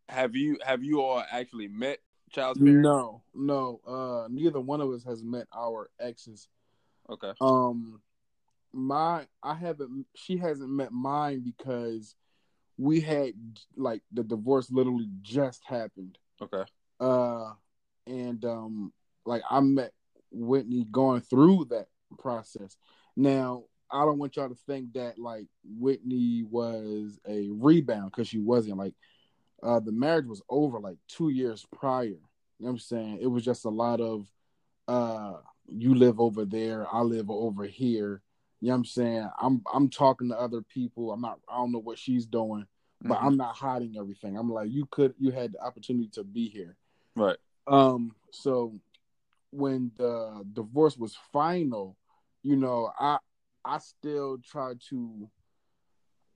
have 0.10 0.36
you 0.36 0.58
have 0.63 0.84
you 0.84 1.02
all 1.02 1.24
actually 1.32 1.67
met 1.67 2.00
child's 2.32 2.60
parents? 2.60 2.84
no, 2.84 3.24
no. 3.34 3.82
Uh, 3.86 4.28
neither 4.30 4.60
one 4.60 4.80
of 4.82 4.91
us 4.91 5.04
has 5.04 5.24
met 5.24 5.48
our 5.56 5.89
exes. 6.00 6.48
Okay. 7.10 7.32
Um, 7.41 8.02
my 8.74 9.26
I 9.41 9.56
haven't. 9.56 10.06
She 10.15 10.38
hasn't 10.38 10.70
met 10.70 10.91
mine 10.91 11.41
because 11.41 12.15
we 12.78 13.00
had 13.00 13.34
like 13.76 14.02
the 14.12 14.24
divorce 14.24 14.72
literally 14.72 15.10
just 15.22 15.63
happened. 15.65 16.18
Okay. 16.41 16.63
Uh, 17.00 17.52
and 18.08 18.44
um, 18.46 18.94
like 19.26 19.44
I 19.50 19.60
met 19.62 19.91
Whitney 20.32 20.86
going 20.91 21.22
through 21.22 21.68
that 21.70 21.88
process. 22.18 22.76
Now 23.15 23.63
I 23.91 24.04
don't 24.04 24.18
want 24.18 24.36
y'all 24.36 24.50
to 24.50 24.58
think 24.68 24.94
that 24.94 25.18
like 25.18 25.48
Whitney 25.63 26.44
was 26.44 27.20
a 27.28 27.50
rebound 27.52 28.12
because 28.12 28.28
she 28.28 28.39
wasn't. 28.39 28.78
Like, 28.78 28.94
uh, 29.63 29.80
the 29.80 29.91
marriage 29.91 30.26
was 30.26 30.41
over 30.50 30.80
like 30.80 30.98
two 31.08 31.30
years 31.30 31.65
prior. 31.74 32.04
You 32.06 32.20
know 32.60 32.68
what 32.68 32.70
I'm 32.72 32.80
saying? 32.80 33.20
It 33.22 33.28
was 33.28 33.44
just 33.44 33.65
a 33.65 33.70
lot 33.70 34.02
of 34.02 34.28
uh 34.88 35.34
you 35.67 35.95
live 35.95 36.19
over 36.19 36.45
there, 36.45 36.86
I 36.93 37.01
live 37.01 37.30
over 37.30 37.63
here. 37.65 38.21
You 38.62 38.67
know 38.69 38.73
what 38.73 38.78
I'm 38.80 38.86
saying? 38.86 39.30
I'm 39.41 39.62
I'm 39.73 39.89
talking 39.89 40.30
to 40.30 40.39
other 40.39 40.62
people. 40.62 41.12
I'm 41.12 41.21
not 41.21 41.39
I 41.47 41.58
don't 41.58 41.71
know 41.71 41.80
what 41.80 41.99
she's 41.99 42.25
doing, 42.25 42.65
but 43.01 43.19
Mhm. 43.19 43.25
I'm 43.25 43.38
not 43.38 43.56
hiding 43.56 43.97
everything. 43.97 44.38
I'm 44.38 44.49
like, 44.51 44.69
you 44.71 44.86
could 44.91 45.13
you 45.19 45.32
had 45.32 45.54
the 45.54 45.63
opportunity 45.63 46.10
to 46.13 46.23
be 46.23 46.49
here. 46.49 46.78
right. 47.15 47.38
Um, 47.67 48.15
so 48.32 48.80
when 49.51 49.91
the 49.97 50.45
divorce 50.54 50.97
was 50.97 51.15
final, 51.32 51.95
you 52.43 52.56
know, 52.56 52.91
I 52.99 53.17
I 53.63 53.80
still 53.80 54.38
try 54.39 54.73
to 54.89 55.30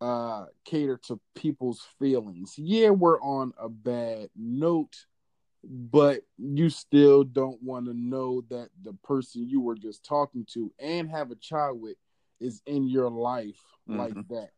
uh 0.01 0.45
cater 0.65 0.97
to 1.07 1.19
people's 1.35 1.85
feelings. 1.99 2.55
Yeah, 2.57 2.89
we're 2.91 3.21
on 3.21 3.53
a 3.59 3.67
bad 3.69 4.29
note, 4.35 5.05
but 5.63 6.22
you 6.38 6.69
still 6.69 7.24
don't 7.24 7.62
want 7.62 7.86
to 7.86 7.93
know 7.93 8.41
that 8.50 8.69
the 8.84 8.93
person 9.04 9.48
you 9.48 9.60
were 9.62 9.76
just 9.76 10.04
talking 10.04 10.45
to 10.54 10.72
and 10.80 11.10
have 11.10 11.32
a 11.32 11.36
child 11.36 11.82
with 11.82 11.98
is 12.39 12.62
in 12.65 12.88
your 12.88 13.10
life 13.10 13.60
like 13.88 14.13
Mhm. 14.13 14.28
that. 14.30 14.52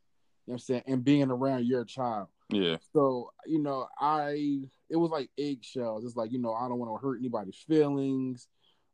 You 0.46 0.54
know 0.54 0.54
what 0.54 0.54
I'm 0.54 0.60
saying? 0.60 0.84
And 0.88 1.04
being 1.04 1.32
around 1.32 1.66
your 1.66 1.86
child. 1.86 2.28
Yeah. 2.50 2.78
So, 2.94 3.32
you 3.46 3.60
know, 3.60 3.88
I 4.00 4.70
it 4.90 4.96
was 4.98 5.10
like 5.10 5.30
eggshells. 5.38 6.04
It's 6.06 6.16
like, 6.16 6.32
you 6.32 6.40
know, 6.40 6.54
I 6.54 6.68
don't 6.68 6.80
want 6.80 6.92
to 6.92 7.06
hurt 7.06 7.20
anybody's 7.20 7.58
feelings. 7.58 8.48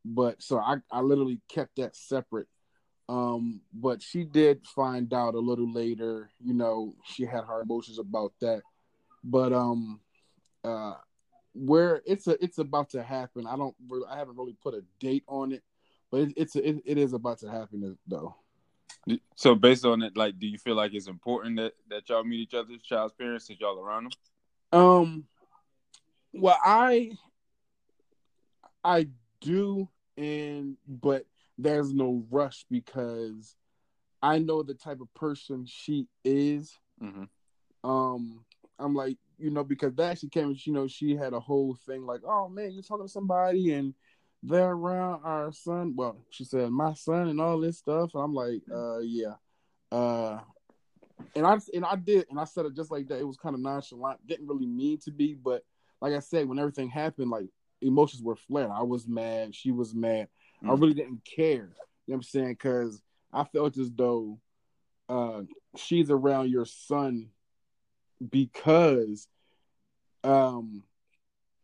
But 0.04 0.42
so 0.42 0.58
I, 0.58 0.76
I 0.90 1.00
literally 1.00 1.40
kept 1.48 1.76
that 1.76 1.96
separate. 1.96 2.48
Um, 3.08 3.62
but 3.72 4.02
she 4.02 4.24
did 4.24 4.66
find 4.66 5.12
out 5.12 5.34
a 5.34 5.38
little 5.40 5.70
later, 5.70 6.30
you 6.40 6.54
know, 6.54 6.94
she 7.04 7.24
had 7.24 7.44
her 7.44 7.62
emotions 7.62 7.98
about 7.98 8.32
that. 8.40 8.62
But 9.24 9.52
um 9.52 10.00
uh 10.64 10.94
where 11.58 12.02
it's 12.06 12.26
a 12.26 12.42
it's 12.42 12.58
about 12.58 12.90
to 12.90 13.02
happen. 13.02 13.46
I 13.46 13.56
don't 13.56 13.74
really, 13.88 14.06
I 14.08 14.18
haven't 14.18 14.36
really 14.36 14.56
put 14.62 14.74
a 14.74 14.82
date 15.00 15.24
on 15.26 15.52
it, 15.52 15.62
but 16.10 16.20
it, 16.20 16.34
it's 16.36 16.56
it, 16.56 16.82
it 16.84 16.98
is 16.98 17.12
about 17.12 17.38
to 17.40 17.50
happen 17.50 17.96
though. 18.06 18.34
So 19.36 19.54
based 19.54 19.84
on 19.84 20.02
it, 20.02 20.16
like, 20.16 20.38
do 20.38 20.46
you 20.46 20.58
feel 20.58 20.74
like 20.74 20.92
it's 20.94 21.08
important 21.08 21.56
that 21.56 21.74
that 21.88 22.08
y'all 22.08 22.24
meet 22.24 22.40
each 22.40 22.54
other's 22.54 22.82
child's 22.82 23.14
parents 23.14 23.46
since 23.46 23.60
y'all 23.60 23.78
around 23.78 24.12
them? 24.72 24.80
Um, 24.80 25.24
well, 26.32 26.58
I, 26.62 27.12
I 28.84 29.08
do, 29.40 29.88
and 30.16 30.76
but 30.86 31.26
there's 31.56 31.92
no 31.92 32.24
rush 32.30 32.66
because 32.70 33.56
I 34.22 34.38
know 34.38 34.62
the 34.62 34.74
type 34.74 35.00
of 35.00 35.12
person 35.14 35.64
she 35.66 36.06
is. 36.24 36.76
Mm-hmm. 37.02 37.88
Um, 37.88 38.44
I'm 38.78 38.94
like, 38.94 39.16
you 39.38 39.50
know, 39.50 39.64
because 39.64 39.94
that 39.94 40.12
actually 40.12 40.30
came, 40.30 40.56
you 40.64 40.72
know, 40.72 40.86
she 40.88 41.14
had 41.16 41.32
a 41.32 41.40
whole 41.40 41.76
thing 41.86 42.04
like, 42.06 42.20
oh 42.26 42.48
man, 42.48 42.72
you're 42.72 42.82
talking 42.82 43.06
to 43.06 43.12
somebody 43.12 43.72
and 43.72 43.94
they're 44.42 44.70
around 44.70 45.20
our 45.24 45.52
son. 45.52 45.94
Well, 45.96 46.16
she 46.30 46.44
said 46.44 46.70
my 46.70 46.94
son 46.94 47.28
and 47.28 47.40
all 47.40 47.58
this 47.60 47.78
stuff. 47.78 48.14
And 48.14 48.22
I'm 48.22 48.34
like, 48.34 48.62
uh, 48.72 48.98
yeah, 48.98 49.34
uh, 49.92 50.38
and 51.34 51.46
I 51.46 51.58
and 51.74 51.84
I 51.84 51.96
did, 51.96 52.26
and 52.30 52.38
I 52.38 52.44
said 52.44 52.66
it 52.66 52.74
just 52.74 52.90
like 52.90 53.08
that. 53.08 53.20
It 53.20 53.26
was 53.26 53.36
kind 53.36 53.54
of 53.54 53.60
nonchalant, 53.60 54.26
didn't 54.26 54.46
really 54.48 54.66
mean 54.66 54.98
to 55.04 55.10
be, 55.10 55.34
but 55.34 55.64
like 56.00 56.12
I 56.12 56.20
said, 56.20 56.48
when 56.48 56.58
everything 56.58 56.88
happened, 56.88 57.30
like 57.30 57.46
emotions 57.80 58.22
were 58.22 58.36
flared. 58.36 58.70
I 58.70 58.82
was 58.82 59.06
mad, 59.08 59.54
she 59.54 59.70
was 59.72 59.94
mad. 59.94 60.28
I 60.62 60.66
Mm. 60.66 60.80
really 60.80 60.94
didn't 60.94 61.24
care. 61.24 61.52
You 61.54 61.58
know 61.60 61.70
what 62.06 62.14
I'm 62.16 62.22
saying? 62.22 62.52
Because 62.52 63.00
I 63.32 63.44
felt 63.44 63.76
as 63.78 63.90
though 63.92 64.40
uh, 65.08 65.42
she's 65.76 66.10
around 66.10 66.50
your 66.50 66.64
son 66.64 67.30
because 68.30 69.28
um 70.24 70.82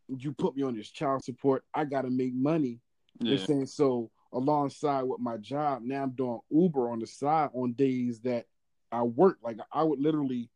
you 0.08 0.32
put 0.32 0.56
me 0.56 0.62
on 0.62 0.76
this 0.76 0.90
child 0.90 1.24
support. 1.24 1.64
I 1.74 1.84
gotta 1.84 2.10
make 2.10 2.34
money. 2.34 2.80
Yeah. 3.20 3.32
I'm 3.32 3.38
saying 3.38 3.66
so 3.66 4.10
alongside 4.32 5.02
with 5.02 5.20
my 5.20 5.36
job, 5.36 5.82
now 5.82 6.02
I'm 6.02 6.10
doing 6.10 6.40
Uber 6.50 6.90
on 6.90 6.98
the 6.98 7.06
side 7.06 7.50
on 7.54 7.72
days 7.72 8.20
that 8.20 8.46
I 8.92 9.02
work. 9.02 9.38
Like 9.42 9.58
I 9.72 9.82
would 9.82 10.00
literally 10.00 10.50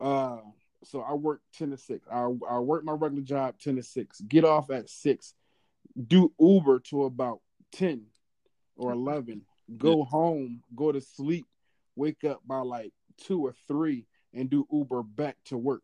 uh 0.00 0.38
so 0.84 1.00
I 1.00 1.14
work 1.14 1.40
10 1.58 1.70
to 1.70 1.76
6. 1.76 2.06
I 2.10 2.28
I 2.48 2.58
work 2.58 2.84
my 2.84 2.92
regular 2.92 3.22
job 3.22 3.54
10 3.60 3.76
to 3.76 3.82
6, 3.82 4.20
get 4.22 4.44
off 4.44 4.70
at 4.70 4.88
6, 4.88 5.34
do 6.06 6.32
Uber 6.40 6.80
to 6.80 7.04
about 7.04 7.40
10 7.72 8.02
or 8.76 8.92
11, 8.92 9.42
go 9.76 10.02
home, 10.04 10.62
go 10.74 10.92
to 10.92 11.00
sleep, 11.00 11.46
wake 11.94 12.24
up 12.24 12.40
by 12.46 12.58
like 12.58 12.92
2 13.18 13.46
or 13.46 13.54
3 13.68 14.06
and 14.34 14.50
do 14.50 14.66
Uber 14.72 15.02
back 15.02 15.36
to 15.46 15.58
work. 15.58 15.82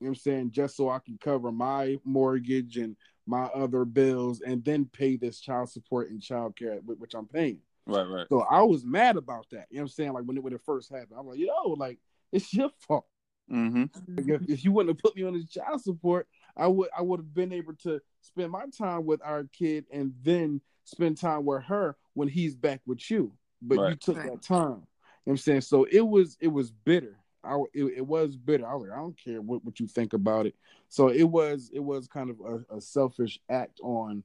You 0.00 0.06
know 0.06 0.10
what 0.10 0.18
I'm 0.18 0.20
saying? 0.20 0.50
Just 0.52 0.76
so 0.76 0.90
I 0.90 1.00
can 1.00 1.18
cover 1.20 1.50
my 1.50 1.98
mortgage 2.04 2.76
and 2.76 2.96
my 3.26 3.44
other 3.46 3.84
bills 3.84 4.40
and 4.40 4.64
then 4.64 4.88
pay 4.92 5.16
this 5.16 5.40
child 5.40 5.70
support 5.70 6.10
and 6.10 6.22
child 6.22 6.56
care, 6.56 6.76
which 6.84 7.14
I'm 7.14 7.26
paying. 7.26 7.58
Right. 7.86 8.06
Right. 8.06 8.26
So 8.28 8.40
I 8.42 8.62
was 8.62 8.84
mad 8.84 9.16
about 9.16 9.46
that. 9.50 9.66
You 9.70 9.78
know 9.78 9.82
what 9.82 9.84
I'm 9.84 9.88
saying? 9.88 10.12
Like 10.12 10.24
when 10.24 10.36
it, 10.36 10.42
when 10.42 10.52
it 10.52 10.60
first 10.64 10.90
happened, 10.90 11.16
I'm 11.18 11.26
like, 11.26 11.38
yo, 11.38 11.72
like 11.76 11.98
it's 12.32 12.52
your 12.52 12.70
fault. 12.86 13.06
Mm-hmm. 13.50 13.84
Like, 14.16 14.42
if, 14.42 14.48
if 14.48 14.64
you 14.64 14.72
wouldn't 14.72 14.94
have 14.94 15.02
put 15.02 15.16
me 15.16 15.24
on 15.24 15.32
this 15.32 15.48
child 15.48 15.80
support, 15.80 16.28
I 16.56 16.66
would 16.66 16.90
I 16.96 17.02
would 17.02 17.20
have 17.20 17.34
been 17.34 17.52
able 17.52 17.74
to 17.84 18.00
spend 18.20 18.52
my 18.52 18.64
time 18.76 19.06
with 19.06 19.20
our 19.24 19.44
kid 19.44 19.86
and 19.90 20.12
then 20.22 20.60
spend 20.84 21.18
time 21.18 21.44
with 21.44 21.62
her 21.64 21.96
when 22.14 22.28
he's 22.28 22.54
back 22.54 22.80
with 22.86 23.10
you. 23.10 23.32
But 23.62 23.88
you 23.88 23.96
took 23.96 24.16
that 24.16 24.42
time. 24.42 24.58
You 24.60 24.64
know 24.64 24.82
what 25.24 25.32
I'm 25.32 25.36
saying? 25.38 25.60
So 25.62 25.86
it 25.90 26.06
was 26.06 26.36
it 26.40 26.48
was 26.48 26.70
bitter. 26.70 27.16
I 27.48 27.56
it, 27.74 27.84
it 27.98 28.06
was 28.06 28.36
bitter. 28.36 28.66
I 28.66 28.74
was 28.74 28.88
like, 28.88 28.96
I 28.98 29.00
don't 29.00 29.16
care 29.18 29.40
what, 29.40 29.64
what 29.64 29.80
you 29.80 29.86
think 29.86 30.12
about 30.12 30.46
it. 30.46 30.54
So 30.88 31.08
it 31.08 31.24
was 31.24 31.70
it 31.72 31.80
was 31.80 32.06
kind 32.08 32.30
of 32.30 32.40
a, 32.40 32.76
a 32.76 32.80
selfish 32.80 33.38
act 33.48 33.80
on 33.82 34.22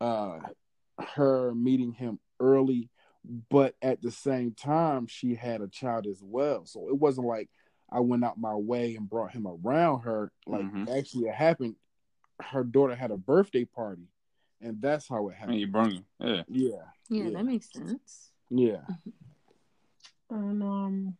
uh 0.00 0.38
her 1.14 1.54
meeting 1.54 1.92
him 1.92 2.18
early, 2.40 2.88
but 3.50 3.74
at 3.82 4.02
the 4.02 4.10
same 4.10 4.52
time 4.52 5.06
she 5.06 5.34
had 5.34 5.60
a 5.60 5.68
child 5.68 6.06
as 6.06 6.22
well. 6.22 6.64
So 6.66 6.88
it 6.88 6.98
wasn't 6.98 7.26
like 7.26 7.48
I 7.90 8.00
went 8.00 8.24
out 8.24 8.38
my 8.38 8.54
way 8.54 8.96
and 8.96 9.08
brought 9.08 9.30
him 9.32 9.46
around 9.46 10.00
her. 10.00 10.32
Like 10.46 10.64
Mhm. 10.64 10.98
actually, 10.98 11.28
it 11.28 11.34
happened. 11.34 11.76
Her 12.40 12.64
daughter 12.64 12.94
had 12.94 13.10
a 13.10 13.16
birthday 13.16 13.64
party, 13.64 14.08
and 14.60 14.80
that's 14.82 15.08
how 15.08 15.28
it 15.28 15.32
And 15.32 15.40
happened. 15.40 15.60
you 15.60 15.66
brung 15.68 15.90
him. 15.92 16.04
Yeah. 16.18 16.42
Yeah, 16.48 16.68
Yeah, 17.08 17.24
Yeah. 17.24 17.30
that 17.30 17.44
makes 17.46 17.70
sense. 17.70 18.32
yeah. 18.50 18.82
And 20.28 20.62
um, 20.62 21.16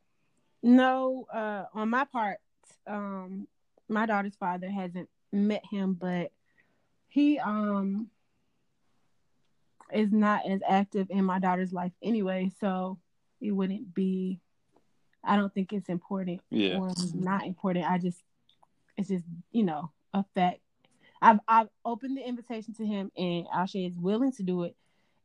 no, 0.62 1.26
uh, 1.32 1.64
on 1.74 1.90
my 1.90 2.04
part, 2.04 2.38
um, 2.86 3.46
my 3.88 4.06
daughter's 4.06 4.36
father 4.36 4.70
hasn't 4.70 5.08
met 5.32 5.62
him, 5.70 5.94
but 5.94 6.32
he 7.08 7.38
um 7.38 8.08
is 9.92 10.10
not 10.10 10.44
as 10.46 10.60
active 10.68 11.06
in 11.10 11.24
my 11.24 11.38
daughter's 11.38 11.72
life 11.72 11.92
anyway, 12.02 12.50
so 12.60 12.98
it 13.40 13.52
wouldn't 13.52 13.94
be. 13.94 14.40
I 15.24 15.36
don't 15.36 15.52
think 15.52 15.72
it's 15.72 15.88
important 15.88 16.40
Yeah. 16.50 16.78
or 16.78 16.92
not 17.14 17.46
important. 17.46 17.84
I 17.90 17.98
just, 17.98 18.22
it's 18.96 19.08
just 19.08 19.24
you 19.52 19.64
know 19.64 19.90
a 20.12 20.24
fact. 20.34 20.60
I've 21.22 21.40
I've 21.48 21.68
opened 21.84 22.16
the 22.16 22.26
invitation 22.26 22.74
to 22.74 22.86
him, 22.86 23.10
and 23.16 23.46
Asha 23.46 23.86
is 23.88 23.98
willing 23.98 24.32
to 24.32 24.42
do 24.42 24.64
it, 24.64 24.76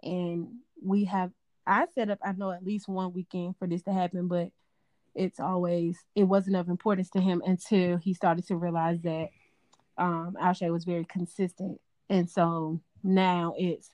and 0.04 0.48
we 0.84 1.06
have. 1.06 1.32
I 1.68 1.86
set 1.94 2.10
up. 2.10 2.20
I 2.24 2.32
know 2.32 2.52
at 2.52 2.64
least 2.66 2.88
one 2.88 3.14
weekend 3.14 3.56
for 3.58 3.68
this 3.68 3.84
to 3.84 3.94
happen, 3.94 4.28
but 4.28 4.50
it's 5.16 5.40
always 5.40 5.98
it 6.16 6.24
wasn't 6.24 6.56
of 6.56 6.70
importance 6.70 7.10
to 7.12 7.20
him 7.20 7.42
until 7.46 7.98
he 7.98 8.14
started 8.14 8.48
to 8.48 8.56
realize 8.56 9.02
that 9.02 9.30
um 9.98 10.36
Alshay 10.42 10.72
was 10.72 10.86
very 10.86 11.06
consistent, 11.06 11.80
and 12.10 12.30
so 12.30 12.82
now 13.04 13.54
it's 13.58 13.90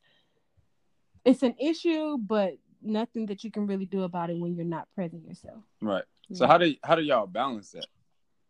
it's 1.25 1.43
an 1.43 1.55
issue, 1.59 2.17
but 2.17 2.53
nothing 2.81 3.25
that 3.25 3.43
you 3.43 3.51
can 3.51 3.67
really 3.67 3.85
do 3.85 4.03
about 4.03 4.29
it 4.29 4.37
when 4.37 4.55
you're 4.55 4.65
not 4.65 4.87
present 4.95 5.27
yourself. 5.27 5.63
Right. 5.81 6.03
So 6.33 6.45
how 6.45 6.57
do 6.57 6.73
how 6.83 6.95
do 6.95 7.01
y'all 7.01 7.27
balance 7.27 7.71
that? 7.71 7.87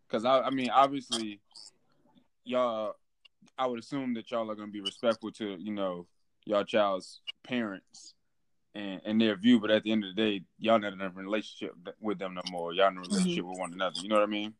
Because 0.07 0.25
I 0.25 0.41
I 0.41 0.49
mean 0.49 0.69
obviously 0.69 1.39
y'all, 2.43 2.95
I 3.57 3.67
would 3.67 3.79
assume 3.79 4.13
that 4.15 4.31
y'all 4.31 4.49
are 4.49 4.55
gonna 4.55 4.71
be 4.71 4.81
respectful 4.81 5.31
to 5.33 5.57
you 5.59 5.73
know 5.73 6.07
y'all 6.45 6.63
child's 6.63 7.21
parents 7.43 8.13
and, 8.77 9.01
and 9.05 9.21
their 9.21 9.35
view, 9.35 9.59
but 9.59 9.71
at 9.71 9.83
the 9.83 9.91
end 9.91 10.03
of 10.03 10.15
the 10.15 10.21
day, 10.21 10.43
y'all 10.59 10.79
not 10.79 10.93
in 10.93 11.01
a 11.01 11.09
relationship 11.09 11.75
with 11.99 12.19
them 12.19 12.35
no 12.35 12.41
more. 12.51 12.73
Y'all 12.73 12.89
in 12.89 12.97
a 12.97 13.01
relationship 13.01 13.43
mm-hmm. 13.43 13.49
with 13.49 13.59
one 13.59 13.73
another. 13.73 13.99
You 14.01 14.09
know 14.09 14.15
what 14.15 14.23
I 14.23 14.27
mean? 14.27 14.53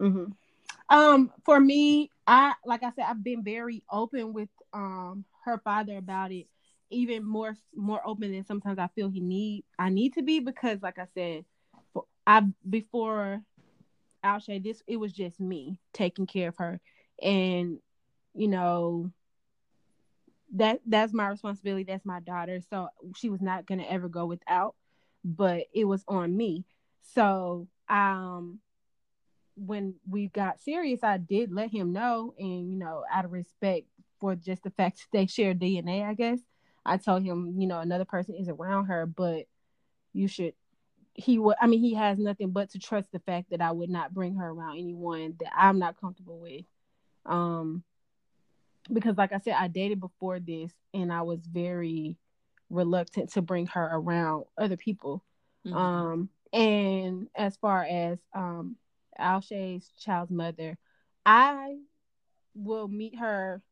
Mm-hmm. 0.00 0.96
Um, 0.96 1.32
for 1.44 1.58
me, 1.58 2.10
I 2.26 2.52
like 2.66 2.82
I 2.82 2.90
said, 2.94 3.06
I've 3.08 3.24
been 3.24 3.42
very 3.42 3.82
open 3.90 4.32
with 4.32 4.50
um 4.72 5.24
her 5.44 5.58
father 5.58 5.96
about 5.96 6.32
it, 6.32 6.46
even 6.90 7.24
more 7.24 7.56
more 7.74 8.06
open 8.06 8.32
than 8.32 8.44
sometimes 8.44 8.78
I 8.78 8.88
feel 8.94 9.08
he 9.08 9.20
need 9.20 9.64
I 9.78 9.88
need 9.88 10.14
to 10.14 10.22
be 10.22 10.40
because, 10.40 10.82
like 10.82 10.98
I 10.98 11.06
said, 11.14 11.44
I 12.26 12.42
before 12.68 13.40
Alshay, 14.22 14.62
this 14.62 14.82
it 14.86 14.98
was 14.98 15.12
just 15.12 15.40
me 15.40 15.80
taking 15.94 16.26
care 16.26 16.48
of 16.48 16.56
her, 16.58 16.80
and 17.22 17.78
you 18.34 18.48
know 18.48 19.10
that 20.52 20.80
that's 20.86 21.12
my 21.12 21.28
responsibility. 21.28 21.84
That's 21.84 22.04
my 22.04 22.20
daughter, 22.20 22.60
so 22.70 22.88
she 23.16 23.30
was 23.30 23.40
not 23.40 23.66
gonna 23.66 23.86
ever 23.88 24.08
go 24.08 24.26
without, 24.26 24.74
but 25.24 25.64
it 25.72 25.84
was 25.84 26.04
on 26.08 26.36
me. 26.36 26.64
So 27.14 27.68
um 27.88 28.60
when 29.56 29.94
we 30.08 30.28
got 30.28 30.60
serious, 30.60 31.00
I 31.02 31.18
did 31.18 31.52
let 31.52 31.70
him 31.70 31.92
know, 31.92 32.34
and 32.38 32.70
you 32.70 32.78
know, 32.78 33.04
out 33.12 33.24
of 33.24 33.32
respect 33.32 33.86
for 34.20 34.34
just 34.34 34.62
the 34.62 34.70
fact 34.70 34.98
that 34.98 35.06
they 35.18 35.26
share 35.26 35.54
DNA, 35.54 36.04
I 36.04 36.14
guess 36.14 36.40
I 36.84 36.96
told 36.96 37.22
him, 37.22 37.54
you 37.58 37.66
know, 37.66 37.78
another 37.78 38.04
person 38.04 38.34
is 38.34 38.48
around 38.48 38.86
her, 38.86 39.06
but 39.06 39.46
you 40.12 40.28
should. 40.28 40.54
He 41.14 41.38
would. 41.38 41.56
I 41.60 41.66
mean, 41.66 41.80
he 41.80 41.94
has 41.94 42.18
nothing 42.18 42.50
but 42.50 42.70
to 42.70 42.78
trust 42.78 43.12
the 43.12 43.18
fact 43.20 43.50
that 43.50 43.60
I 43.60 43.70
would 43.70 43.90
not 43.90 44.14
bring 44.14 44.36
her 44.36 44.48
around 44.48 44.78
anyone 44.78 45.34
that 45.40 45.52
I'm 45.54 45.78
not 45.78 46.00
comfortable 46.00 46.38
with. 46.40 46.64
Um, 47.26 47.84
because 48.90 49.16
like 49.16 49.32
I 49.32 49.38
said, 49.38 49.54
I 49.58 49.68
dated 49.68 50.00
before 50.00 50.40
this, 50.40 50.72
and 50.94 51.12
I 51.12 51.22
was 51.22 51.40
very 51.46 52.16
reluctant 52.70 53.32
to 53.32 53.42
bring 53.42 53.66
her 53.68 53.90
around 53.92 54.44
other 54.56 54.76
people. 54.76 55.24
Mm-hmm. 55.66 55.76
Um, 55.76 56.28
and 56.52 57.28
as 57.34 57.56
far 57.56 57.84
as 57.84 58.18
um 58.34 58.76
Alshay's 59.20 59.90
child's 59.98 60.30
mother, 60.30 60.78
I 61.24 61.76
will 62.54 62.88
meet 62.88 63.18
her 63.18 63.62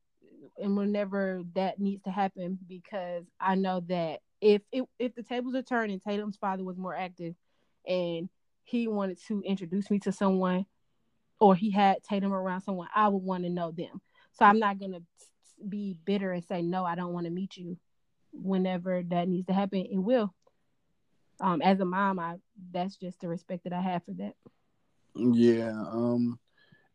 and 0.59 0.77
whenever 0.77 1.43
that 1.55 1.79
needs 1.79 2.03
to 2.05 2.11
happen 2.11 2.59
because 2.69 3.25
I 3.41 3.55
know 3.55 3.81
that 3.89 4.21
if 4.41 4.63
it, 4.73 4.85
if 4.99 5.15
the 5.15 5.23
tables 5.23 5.55
are 5.55 5.63
turned 5.63 5.93
and 5.93 6.03
Tatum's 6.03 6.37
father 6.37 6.65
was 6.65 6.79
more 6.79 6.95
active 6.95 7.35
and 7.87 8.29
he 8.65 8.89
wanted 8.89 9.19
to 9.27 9.43
introduce 9.43 9.91
me 9.91 9.99
to 10.01 10.13
someone 10.13 10.67
or 11.41 11.55
he 11.55 11.71
had 11.71 12.03
Tatum 12.03 12.33
around 12.33 12.63
someone, 12.63 12.89
I 12.95 13.09
would 13.09 13.23
want 13.23 13.45
to 13.45 13.51
know 13.51 13.71
them. 13.71 14.01
So 14.33 14.45
I'm 14.45 14.59
not 14.59 14.79
gonna 14.79 15.03
be 15.69 15.97
bitter 16.05 16.33
and 16.33 16.45
say 16.45 16.63
no, 16.63 16.85
I 16.85 16.95
don't 16.95 17.13
want 17.13 17.27
to 17.27 17.31
meet 17.31 17.57
you. 17.57 17.77
Whenever 18.33 19.03
that 19.03 19.29
needs 19.29 19.47
to 19.47 19.53
happen, 19.53 19.87
it 19.91 19.99
will. 19.99 20.33
Um, 21.41 21.63
as 21.63 21.81
a 21.81 21.85
mom, 21.85 22.19
I 22.19 22.37
that's 22.71 22.97
just 22.97 23.21
the 23.21 23.29
respect 23.29 23.65
that 23.65 23.73
I 23.73 23.81
have 23.81 24.05
for 24.05 24.13
that. 24.13 24.35
Yeah. 25.15 25.71
Um, 25.71 26.39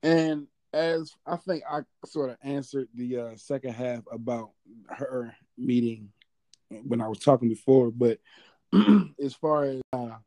and 0.03 0.47
as 0.73 1.11
I 1.25 1.37
think 1.37 1.63
I 1.69 1.81
sort 2.05 2.29
of 2.29 2.37
answered 2.41 2.87
the 2.93 3.17
uh, 3.17 3.35
second 3.35 3.73
half 3.73 4.03
about 4.11 4.51
her 4.89 5.35
meeting 5.57 6.11
when 6.69 7.01
I 7.01 7.07
was 7.07 7.19
talking 7.19 7.49
before, 7.49 7.91
but 7.91 8.19
as 9.23 9.33
far 9.33 9.65
as 9.65 9.81
uh, 9.93 10.17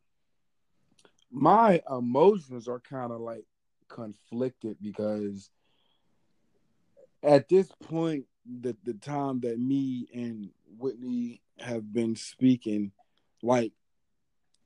my 1.31 1.81
emotions 1.89 2.67
are 2.67 2.79
kind 2.79 3.11
of 3.11 3.21
like 3.21 3.45
conflicted 3.87 4.77
because 4.81 5.49
at 7.23 7.49
this 7.49 7.69
point, 7.83 8.25
the 8.45 8.75
the 8.83 8.93
time 8.93 9.41
that 9.41 9.59
me 9.59 10.07
and 10.13 10.49
Whitney 10.77 11.41
have 11.59 11.91
been 11.91 12.15
speaking, 12.15 12.91
like 13.41 13.73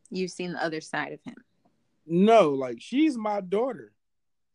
you've 0.09 0.31
seen 0.31 0.53
the 0.53 0.63
other 0.63 0.81
side 0.81 1.13
of 1.13 1.19
him. 1.23 1.35
No, 2.05 2.49
like 2.49 2.77
she's 2.79 3.17
my 3.17 3.41
daughter. 3.41 3.93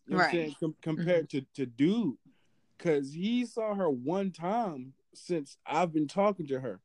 You 0.07 0.17
know 0.17 0.23
right. 0.23 0.31
Saying? 0.31 0.57
Com- 0.61 0.77
compared 0.83 1.29
mm-hmm. 1.29 1.39
to, 1.55 1.65
to 1.65 1.67
dude. 1.67 2.17
Cause 2.79 3.13
he 3.13 3.45
saw 3.45 3.75
her 3.75 3.91
one 3.91 4.31
time 4.31 4.93
since 5.13 5.57
I've 5.67 5.93
been 5.93 6.07
talking 6.07 6.47
to 6.49 6.61
her. 6.61 6.81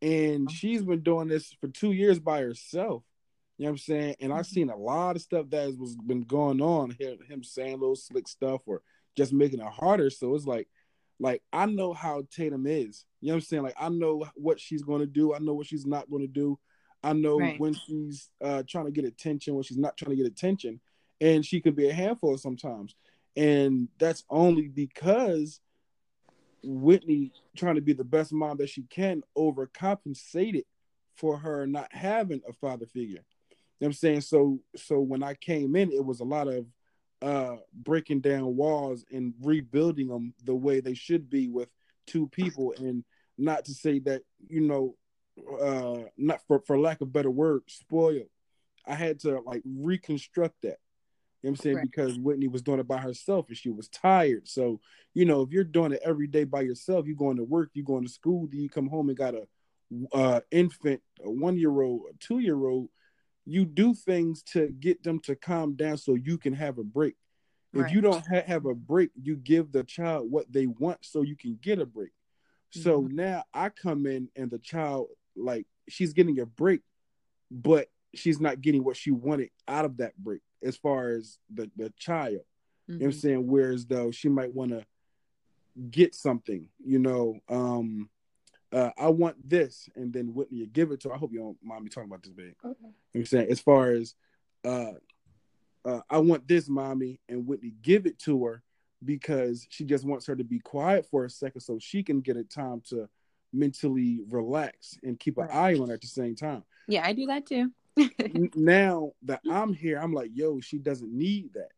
And 0.00 0.48
oh. 0.48 0.52
she's 0.52 0.82
been 0.82 1.02
doing 1.02 1.28
this 1.28 1.54
for 1.60 1.68
two 1.68 1.92
years 1.92 2.18
by 2.18 2.40
herself. 2.40 3.02
You 3.58 3.66
know 3.66 3.72
what 3.72 3.74
I'm 3.74 3.78
saying? 3.78 4.16
And 4.20 4.32
I've 4.32 4.46
mm-hmm. 4.46 4.54
seen 4.54 4.70
a 4.70 4.76
lot 4.76 5.16
of 5.16 5.22
stuff 5.22 5.50
that 5.50 5.76
was 5.78 5.94
been 5.94 6.22
going 6.22 6.62
on 6.62 6.96
here, 6.98 7.16
him 7.28 7.44
saying 7.44 7.78
little 7.78 7.96
slick 7.96 8.26
stuff 8.26 8.62
or 8.64 8.80
just 9.20 9.32
making 9.34 9.60
it 9.60 9.66
harder. 9.66 10.08
So 10.08 10.34
it's 10.34 10.46
like, 10.46 10.66
like 11.18 11.42
I 11.52 11.66
know 11.66 11.92
how 11.92 12.22
Tatum 12.34 12.66
is. 12.66 13.04
You 13.20 13.28
know 13.28 13.34
what 13.34 13.36
I'm 13.36 13.40
saying? 13.42 13.62
Like 13.62 13.76
I 13.78 13.90
know 13.90 14.24
what 14.34 14.58
she's 14.58 14.82
going 14.82 15.00
to 15.00 15.06
do. 15.06 15.34
I 15.34 15.38
know 15.38 15.52
what 15.52 15.66
she's 15.66 15.84
not 15.84 16.08
going 16.10 16.22
to 16.22 16.32
do. 16.32 16.58
I 17.02 17.12
know 17.12 17.38
right. 17.38 17.60
when 17.60 17.74
she's 17.74 18.30
uh, 18.42 18.62
trying 18.66 18.86
to 18.86 18.90
get 18.90 19.04
attention, 19.04 19.54
when 19.54 19.62
she's 19.62 19.78
not 19.78 19.96
trying 19.96 20.10
to 20.10 20.22
get 20.22 20.26
attention, 20.26 20.80
and 21.20 21.44
she 21.44 21.60
can 21.60 21.74
be 21.74 21.88
a 21.88 21.92
handful 21.92 22.36
sometimes. 22.38 22.94
And 23.36 23.88
that's 23.98 24.24
only 24.30 24.68
because 24.68 25.60
Whitney 26.62 27.32
trying 27.56 27.76
to 27.76 27.80
be 27.80 27.92
the 27.92 28.04
best 28.04 28.32
mom 28.32 28.56
that 28.58 28.70
she 28.70 28.82
can 28.82 29.22
overcompensated 29.36 30.64
for 31.16 31.38
her 31.38 31.66
not 31.66 31.88
having 31.92 32.40
a 32.48 32.52
father 32.54 32.86
figure. 32.86 33.24
You 33.50 33.86
know 33.86 33.86
what 33.86 33.86
I'm 33.88 33.92
saying? 33.94 34.20
So 34.22 34.60
so 34.76 35.00
when 35.00 35.22
I 35.22 35.34
came 35.34 35.76
in, 35.76 35.92
it 35.92 36.04
was 36.04 36.20
a 36.20 36.24
lot 36.24 36.48
of 36.48 36.66
uh 37.22 37.56
breaking 37.74 38.20
down 38.20 38.56
walls 38.56 39.04
and 39.12 39.34
rebuilding 39.42 40.08
them 40.08 40.32
the 40.44 40.54
way 40.54 40.80
they 40.80 40.94
should 40.94 41.28
be 41.28 41.48
with 41.48 41.68
two 42.06 42.28
people 42.28 42.74
and 42.78 43.04
not 43.38 43.64
to 43.64 43.72
say 43.72 43.98
that, 44.00 44.22
you 44.48 44.60
know, 44.60 44.94
uh 45.60 46.04
not 46.16 46.40
for 46.46 46.60
for 46.66 46.78
lack 46.78 47.00
of 47.00 47.12
better 47.12 47.30
word 47.30 47.62
spoiled. 47.66 48.28
I 48.86 48.94
had 48.94 49.20
to 49.20 49.40
like 49.40 49.62
reconstruct 49.64 50.62
that. 50.62 50.78
You 51.42 51.48
know 51.48 51.50
what 51.50 51.50
i'm 51.50 51.56
saying? 51.56 51.76
Right. 51.76 51.90
because 51.90 52.18
whitney 52.18 52.48
was 52.48 52.62
doing 52.62 52.80
it 52.80 52.88
by 52.88 52.98
herself 52.98 53.48
and 53.48 53.56
she 53.56 53.70
was 53.70 53.88
tired. 53.88 54.48
So 54.48 54.80
you 55.14 55.24
know 55.24 55.42
if 55.42 55.50
you're 55.50 55.64
doing 55.64 55.92
it 55.92 56.02
every 56.04 56.26
day 56.26 56.44
by 56.44 56.62
yourself 56.62 57.06
you're 57.06 57.16
going 57.16 57.36
to 57.36 57.44
work 57.44 57.70
you're 57.74 57.84
going 57.84 58.04
to 58.04 58.12
school 58.12 58.48
then 58.50 58.60
you 58.60 58.68
come 58.68 58.88
home 58.88 59.08
and 59.08 59.18
got 59.18 59.34
a 59.34 59.46
uh 60.12 60.40
infant 60.50 61.00
a 61.24 61.30
one 61.30 61.58
year 61.58 61.80
old 61.82 62.02
a 62.10 62.16
two 62.18 62.38
year 62.38 62.66
old 62.66 62.88
you 63.50 63.64
do 63.64 63.94
things 63.94 64.42
to 64.42 64.68
get 64.68 65.02
them 65.02 65.18
to 65.20 65.34
calm 65.34 65.74
down 65.74 65.96
so 65.96 66.14
you 66.14 66.38
can 66.38 66.52
have 66.52 66.78
a 66.78 66.84
break 66.84 67.16
right. 67.72 67.86
if 67.86 67.92
you 67.92 68.00
don't 68.00 68.26
ha- 68.26 68.42
have 68.46 68.66
a 68.66 68.74
break 68.74 69.10
you 69.20 69.36
give 69.36 69.72
the 69.72 69.84
child 69.84 70.30
what 70.30 70.50
they 70.52 70.66
want 70.66 70.98
so 71.02 71.22
you 71.22 71.36
can 71.36 71.58
get 71.60 71.78
a 71.78 71.86
break 71.86 72.12
so 72.70 73.02
mm-hmm. 73.02 73.16
now 73.16 73.44
I 73.52 73.68
come 73.68 74.06
in 74.06 74.28
and 74.36 74.50
the 74.50 74.58
child 74.58 75.08
like 75.36 75.66
she's 75.88 76.12
getting 76.12 76.38
a 76.40 76.46
break, 76.46 76.82
but 77.50 77.88
she's 78.14 78.40
not 78.40 78.60
getting 78.60 78.84
what 78.84 78.96
she 78.96 79.10
wanted 79.10 79.50
out 79.66 79.84
of 79.84 79.98
that 79.98 80.16
break 80.16 80.40
as 80.62 80.76
far 80.76 81.10
as 81.10 81.38
the, 81.52 81.70
the 81.76 81.92
child. 81.98 82.40
Mm-hmm. 82.88 82.92
You 82.92 82.98
know 82.98 83.04
I'm 83.06 83.10
mm-hmm. 83.10 83.18
saying? 83.18 83.46
Whereas 83.46 83.86
though 83.86 84.10
she 84.10 84.28
might 84.28 84.54
want 84.54 84.70
to 84.70 84.84
get 85.90 86.14
something, 86.14 86.68
you 86.84 86.98
know, 86.98 87.38
um, 87.48 88.08
uh, 88.72 88.90
I 88.98 89.08
want 89.08 89.48
this, 89.48 89.88
and 89.96 90.12
then 90.12 90.34
Whitney 90.34 90.58
you 90.58 90.66
give 90.66 90.92
it 90.92 91.00
to 91.00 91.08
her. 91.08 91.14
I 91.14 91.18
hope 91.18 91.32
you 91.32 91.40
don't 91.40 91.58
mind 91.62 91.84
me 91.84 91.90
talking 91.90 92.08
about 92.08 92.22
this, 92.22 92.32
babe. 92.32 92.54
Okay. 92.64 92.74
You 92.82 92.86
know 92.86 93.20
I'm 93.20 93.26
saying 93.26 93.48
as 93.50 93.60
far 93.60 93.90
as 93.90 94.14
uh, 94.64 94.92
uh, 95.84 96.00
I 96.08 96.18
want 96.18 96.46
this, 96.46 96.68
mommy, 96.68 97.20
and 97.28 97.46
Whitney 97.46 97.74
give 97.82 98.06
it 98.06 98.18
to 98.20 98.44
her 98.44 98.62
because 99.04 99.66
she 99.70 99.84
just 99.84 100.04
wants 100.04 100.26
her 100.26 100.36
to 100.36 100.44
be 100.44 100.58
quiet 100.58 101.06
for 101.10 101.24
a 101.24 101.30
second 101.30 101.62
so 101.62 101.78
she 101.78 102.02
can 102.02 102.20
get 102.20 102.36
a 102.36 102.44
time 102.44 102.82
to 102.90 103.08
mentally 103.52 104.20
relax 104.28 104.98
and 105.02 105.18
keep 105.18 105.38
an 105.38 105.48
eye 105.50 105.74
on 105.74 105.88
her 105.88 105.94
at 105.94 106.00
the 106.00 106.06
same 106.06 106.36
time. 106.36 106.62
Yeah, 106.86 107.04
I 107.04 107.12
do 107.12 107.26
that 107.26 107.46
too. 107.46 107.72
now 108.54 109.12
that 109.22 109.40
I'm 109.50 109.72
here, 109.72 109.98
I'm 109.98 110.12
like, 110.12 110.30
yo, 110.34 110.60
she 110.60 110.78
doesn't 110.78 111.12
need 111.12 111.54
that 111.54 111.72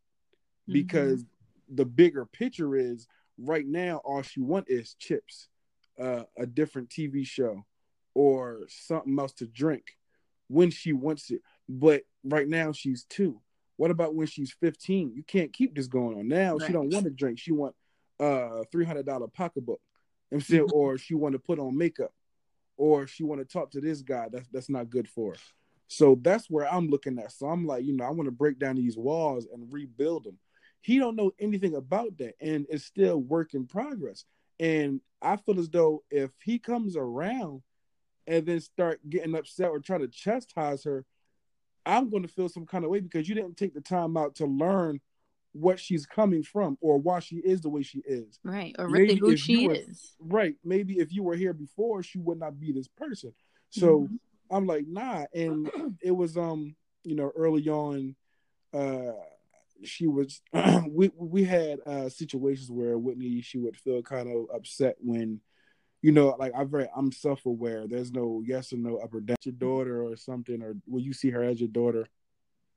because 0.66 1.22
mm-hmm. 1.22 1.76
the 1.76 1.84
bigger 1.84 2.26
picture 2.26 2.76
is 2.76 3.06
right 3.38 3.66
now 3.66 4.00
all 4.04 4.22
she 4.22 4.40
want 4.40 4.66
is 4.68 4.94
chips, 4.98 5.48
uh, 6.00 6.24
a 6.38 6.46
different 6.46 6.88
TV 6.88 7.26
show, 7.26 7.64
or 8.14 8.60
something 8.68 9.18
else 9.18 9.32
to 9.34 9.46
drink 9.46 9.96
when 10.48 10.70
she 10.70 10.92
wants 10.92 11.30
it. 11.30 11.42
But 11.68 12.02
right 12.24 12.48
now 12.48 12.72
she's 12.72 13.04
two. 13.04 13.40
What 13.76 13.90
about 13.90 14.14
when 14.14 14.26
she's 14.26 14.52
15? 14.60 15.12
You 15.14 15.22
can't 15.24 15.52
keep 15.52 15.74
this 15.74 15.86
going 15.86 16.18
on. 16.18 16.28
Now 16.28 16.56
right. 16.56 16.66
she 16.66 16.72
don't 16.72 16.92
want 16.92 17.04
to 17.04 17.10
drink. 17.10 17.38
She 17.38 17.52
want 17.52 17.74
a 18.20 18.64
three 18.70 18.84
hundred 18.84 19.06
dollar 19.06 19.28
pocketbook. 19.28 19.80
I'm 20.32 20.40
saying, 20.40 20.68
or 20.72 20.98
she 20.98 21.14
want 21.14 21.32
to 21.32 21.38
put 21.38 21.58
on 21.58 21.76
makeup, 21.76 22.12
or 22.76 23.06
she 23.06 23.24
want 23.24 23.40
to 23.40 23.44
talk 23.44 23.70
to 23.72 23.80
this 23.80 24.02
guy. 24.02 24.28
That's 24.30 24.48
that's 24.48 24.70
not 24.70 24.90
good 24.90 25.08
for 25.08 25.32
her. 25.32 25.38
So 25.88 26.18
that's 26.22 26.48
where 26.48 26.72
I'm 26.72 26.88
looking 26.88 27.18
at. 27.18 27.32
So 27.32 27.46
I'm 27.46 27.66
like, 27.66 27.84
you 27.84 27.94
know, 27.94 28.04
I 28.04 28.10
want 28.10 28.26
to 28.26 28.32
break 28.32 28.58
down 28.58 28.76
these 28.76 28.96
walls 28.96 29.46
and 29.52 29.70
rebuild 29.70 30.24
them. 30.24 30.38
He 30.80 30.98
don't 30.98 31.16
know 31.16 31.32
anything 31.38 31.74
about 31.74 32.16
that, 32.18 32.34
and 32.40 32.66
it's 32.70 32.84
still 32.84 33.18
work 33.18 33.54
in 33.54 33.66
progress. 33.66 34.24
And 34.60 35.00
I 35.20 35.36
feel 35.36 35.58
as 35.58 35.68
though 35.68 36.02
if 36.10 36.30
he 36.44 36.58
comes 36.58 36.96
around 36.96 37.62
and 38.26 38.46
then 38.46 38.60
start 38.60 39.00
getting 39.08 39.34
upset 39.34 39.70
or 39.70 39.80
try 39.80 39.98
to 39.98 40.08
chastise 40.08 40.84
her, 40.84 41.04
I'm 41.84 42.10
going 42.10 42.22
to 42.22 42.28
feel 42.28 42.48
some 42.48 42.66
kind 42.66 42.84
of 42.84 42.90
way 42.90 43.00
because 43.00 43.28
you 43.28 43.34
didn't 43.34 43.56
take 43.56 43.74
the 43.74 43.80
time 43.80 44.16
out 44.16 44.36
to 44.36 44.46
learn 44.46 45.00
what 45.52 45.78
she's 45.78 46.06
coming 46.06 46.42
from 46.42 46.78
or 46.80 46.98
why 46.98 47.18
she 47.18 47.36
is 47.36 47.60
the 47.60 47.68
way 47.68 47.82
she 47.82 48.02
is. 48.06 48.38
Right. 48.42 48.74
Or 48.78 48.88
really 48.88 49.16
who 49.16 49.36
she 49.36 49.66
were- 49.66 49.74
is. 49.74 50.14
Right. 50.18 50.56
Maybe 50.64 50.98
if 50.98 51.12
you 51.12 51.22
were 51.22 51.36
here 51.36 51.52
before, 51.52 52.02
she 52.02 52.18
would 52.18 52.38
not 52.38 52.58
be 52.58 52.72
this 52.72 52.88
person. 52.88 53.34
So 53.70 54.02
Mhm. 54.02 54.18
I'm 54.50 54.66
like, 54.66 54.86
nah. 54.86 55.26
And 55.34 55.70
it 56.02 56.12
was 56.12 56.36
um, 56.36 56.76
you 57.04 57.16
know, 57.16 57.32
early 57.34 57.68
on, 57.68 58.14
uh 58.72 59.12
she 59.84 60.06
was 60.06 60.40
we 60.88 61.10
we 61.16 61.44
had 61.44 61.80
uh 61.86 62.08
situations 62.08 62.70
where 62.70 62.98
Whitney 62.98 63.40
she 63.42 63.58
would 63.58 63.76
feel 63.76 64.02
kind 64.02 64.28
of 64.28 64.46
upset 64.54 64.96
when 65.00 65.40
you 66.02 66.10
know, 66.10 66.34
like 66.38 66.52
I'm 66.56 66.68
very 66.68 66.88
I'm 66.96 67.12
self 67.12 67.46
aware. 67.46 67.86
There's 67.86 68.12
no 68.12 68.42
yes 68.44 68.72
or 68.72 68.76
no 68.76 68.96
up 68.96 69.14
or 69.14 69.20
down 69.20 69.36
your 69.44 69.54
daughter 69.54 70.02
or 70.04 70.16
something, 70.16 70.60
or 70.60 70.74
will 70.86 71.00
you 71.00 71.12
see 71.12 71.30
her 71.30 71.42
as 71.44 71.60
your 71.60 71.68
daughter? 71.68 72.08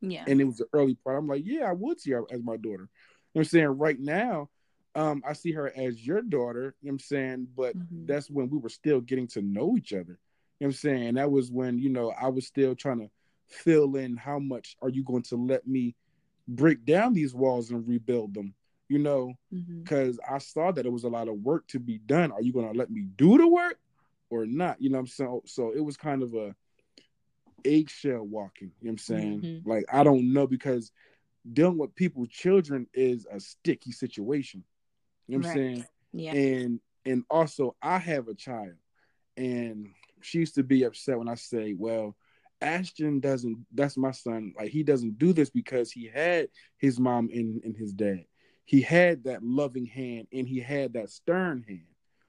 yeah. 0.01 0.23
and 0.27 0.39
it 0.39 0.43
was 0.43 0.57
the 0.57 0.67
early 0.73 0.95
part. 1.03 1.17
I'm 1.17 1.27
like, 1.27 1.43
yeah, 1.45 1.63
I 1.65 1.71
would 1.71 1.99
see 1.99 2.11
her 2.11 2.23
as 2.31 2.43
my 2.43 2.57
daughter. 2.57 2.83
You 2.83 3.39
know 3.39 3.39
what 3.39 3.41
I'm 3.41 3.45
saying? 3.45 3.67
Right 3.67 3.99
now, 3.99 4.49
um, 4.93 5.23
I 5.27 5.33
see 5.33 5.51
her 5.53 5.71
as 5.75 6.05
your 6.05 6.21
daughter, 6.21 6.75
you 6.81 6.87
know 6.87 6.91
what 6.91 6.91
I'm 6.91 6.99
saying? 6.99 7.47
But 7.55 7.75
Mhm. 7.75 8.07
that's 8.07 8.29
when 8.29 8.49
we 8.49 8.57
were 8.59 8.69
still 8.69 9.01
getting 9.01 9.27
to 9.29 9.41
know 9.41 9.75
each 9.77 9.93
other. 9.93 10.03
You 10.03 10.07
know 10.11 10.17
what 10.59 10.67
I'm 10.67 10.73
saying? 10.73 11.13
That 11.15 11.31
was 11.31 11.51
when, 11.51 11.79
you 11.79 11.89
know, 11.89 12.11
I 12.11 12.29
was 12.29 12.45
still 12.45 12.75
trying 12.75 12.99
to 12.99 13.09
fill 13.47 13.95
in 13.95 14.15
how 14.17 14.39
much 14.39 14.77
are 14.81 14.89
you 14.89 15.03
going 15.03 15.23
to 15.23 15.35
let 15.35 15.67
me 15.67 15.95
break 16.47 16.85
down 16.85 17.13
these 17.13 17.33
walls 17.33 17.71
and 17.71 17.87
rebuild 17.87 18.33
them, 18.33 18.53
you 18.87 18.99
know, 18.99 19.33
because 19.83 20.19
I 20.29 20.37
saw 20.39 20.71
that 20.71 20.85
it 20.85 20.91
was 20.91 21.03
a 21.03 21.09
lot 21.09 21.27
of 21.27 21.35
work 21.35 21.67
to 21.67 21.79
be 21.79 21.97
done. 21.99 22.31
Are 22.31 22.41
you 22.41 22.53
going 22.53 22.71
to 22.71 22.77
let 22.77 22.89
me 22.89 23.01
do 23.15 23.37
the 23.37 23.47
work 23.47 23.79
or 24.29 24.45
not? 24.45 24.81
You 24.81 24.89
know 24.89 24.97
what 24.97 25.01
I'm 25.01 25.07
saying? 25.07 25.41
So 25.45 25.71
it 25.71 25.79
was 25.83 25.97
kind 25.97 26.23
of 26.23 26.33
a 26.33 26.55
eggshell 27.65 28.23
walking, 28.23 28.71
you 28.79 28.87
know 28.87 28.89
what 28.89 28.91
I'm 28.91 28.97
saying? 28.97 29.41
Mhm. 29.41 29.65
Like, 29.67 29.85
I 29.91 30.03
don't 30.03 30.33
know 30.33 30.45
because 30.47 30.91
dealing 31.51 31.77
with 31.77 31.95
people's 31.95 32.29
children 32.29 32.87
is 32.93 33.25
a 33.31 33.39
sticky 33.39 33.91
situation. 33.91 34.63
You 35.27 35.37
know 35.37 35.41
what 35.41 35.47
I'm 35.49 35.53
saying? 35.57 35.85
Yeah. 36.13 36.33
And 36.33 36.79
and 37.05 37.23
also 37.29 37.75
I 37.81 37.99
have 37.99 38.27
a 38.27 38.33
child 38.33 38.73
and 39.37 39.93
she 40.21 40.39
used 40.39 40.55
to 40.55 40.63
be 40.63 40.83
upset 40.83 41.17
when 41.19 41.27
I 41.27 41.35
say, 41.35 41.73
Well, 41.73 42.15
Ashton 42.61 43.19
doesn't 43.19 43.65
that's 43.73 43.97
my 43.97 44.11
son, 44.11 44.53
like 44.57 44.69
he 44.69 44.83
doesn't 44.83 45.17
do 45.19 45.33
this 45.33 45.49
because 45.49 45.91
he 45.91 46.07
had 46.07 46.49
his 46.77 46.99
mom 46.99 47.29
and, 47.33 47.61
and 47.63 47.75
his 47.75 47.93
dad. 47.93 48.25
He 48.65 48.81
had 48.81 49.23
that 49.25 49.43
loving 49.43 49.85
hand 49.85 50.27
and 50.33 50.47
he 50.47 50.59
had 50.59 50.93
that 50.93 51.09
stern 51.09 51.63
hand. 51.67 51.81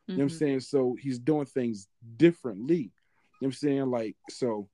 You 0.09 0.17
know 0.19 0.25
what 0.25 0.25
I'm 0.25 0.29
Mhm. 0.29 0.39
saying? 0.39 0.61
So 0.61 0.97
he's 1.01 1.19
doing 1.19 1.47
things 1.47 1.89
differently. 2.17 2.77
You 2.77 2.83
know 2.85 2.91
what 3.41 3.47
I'm 3.49 3.53
saying? 3.53 3.91
Like, 3.91 4.17
so 4.31 4.69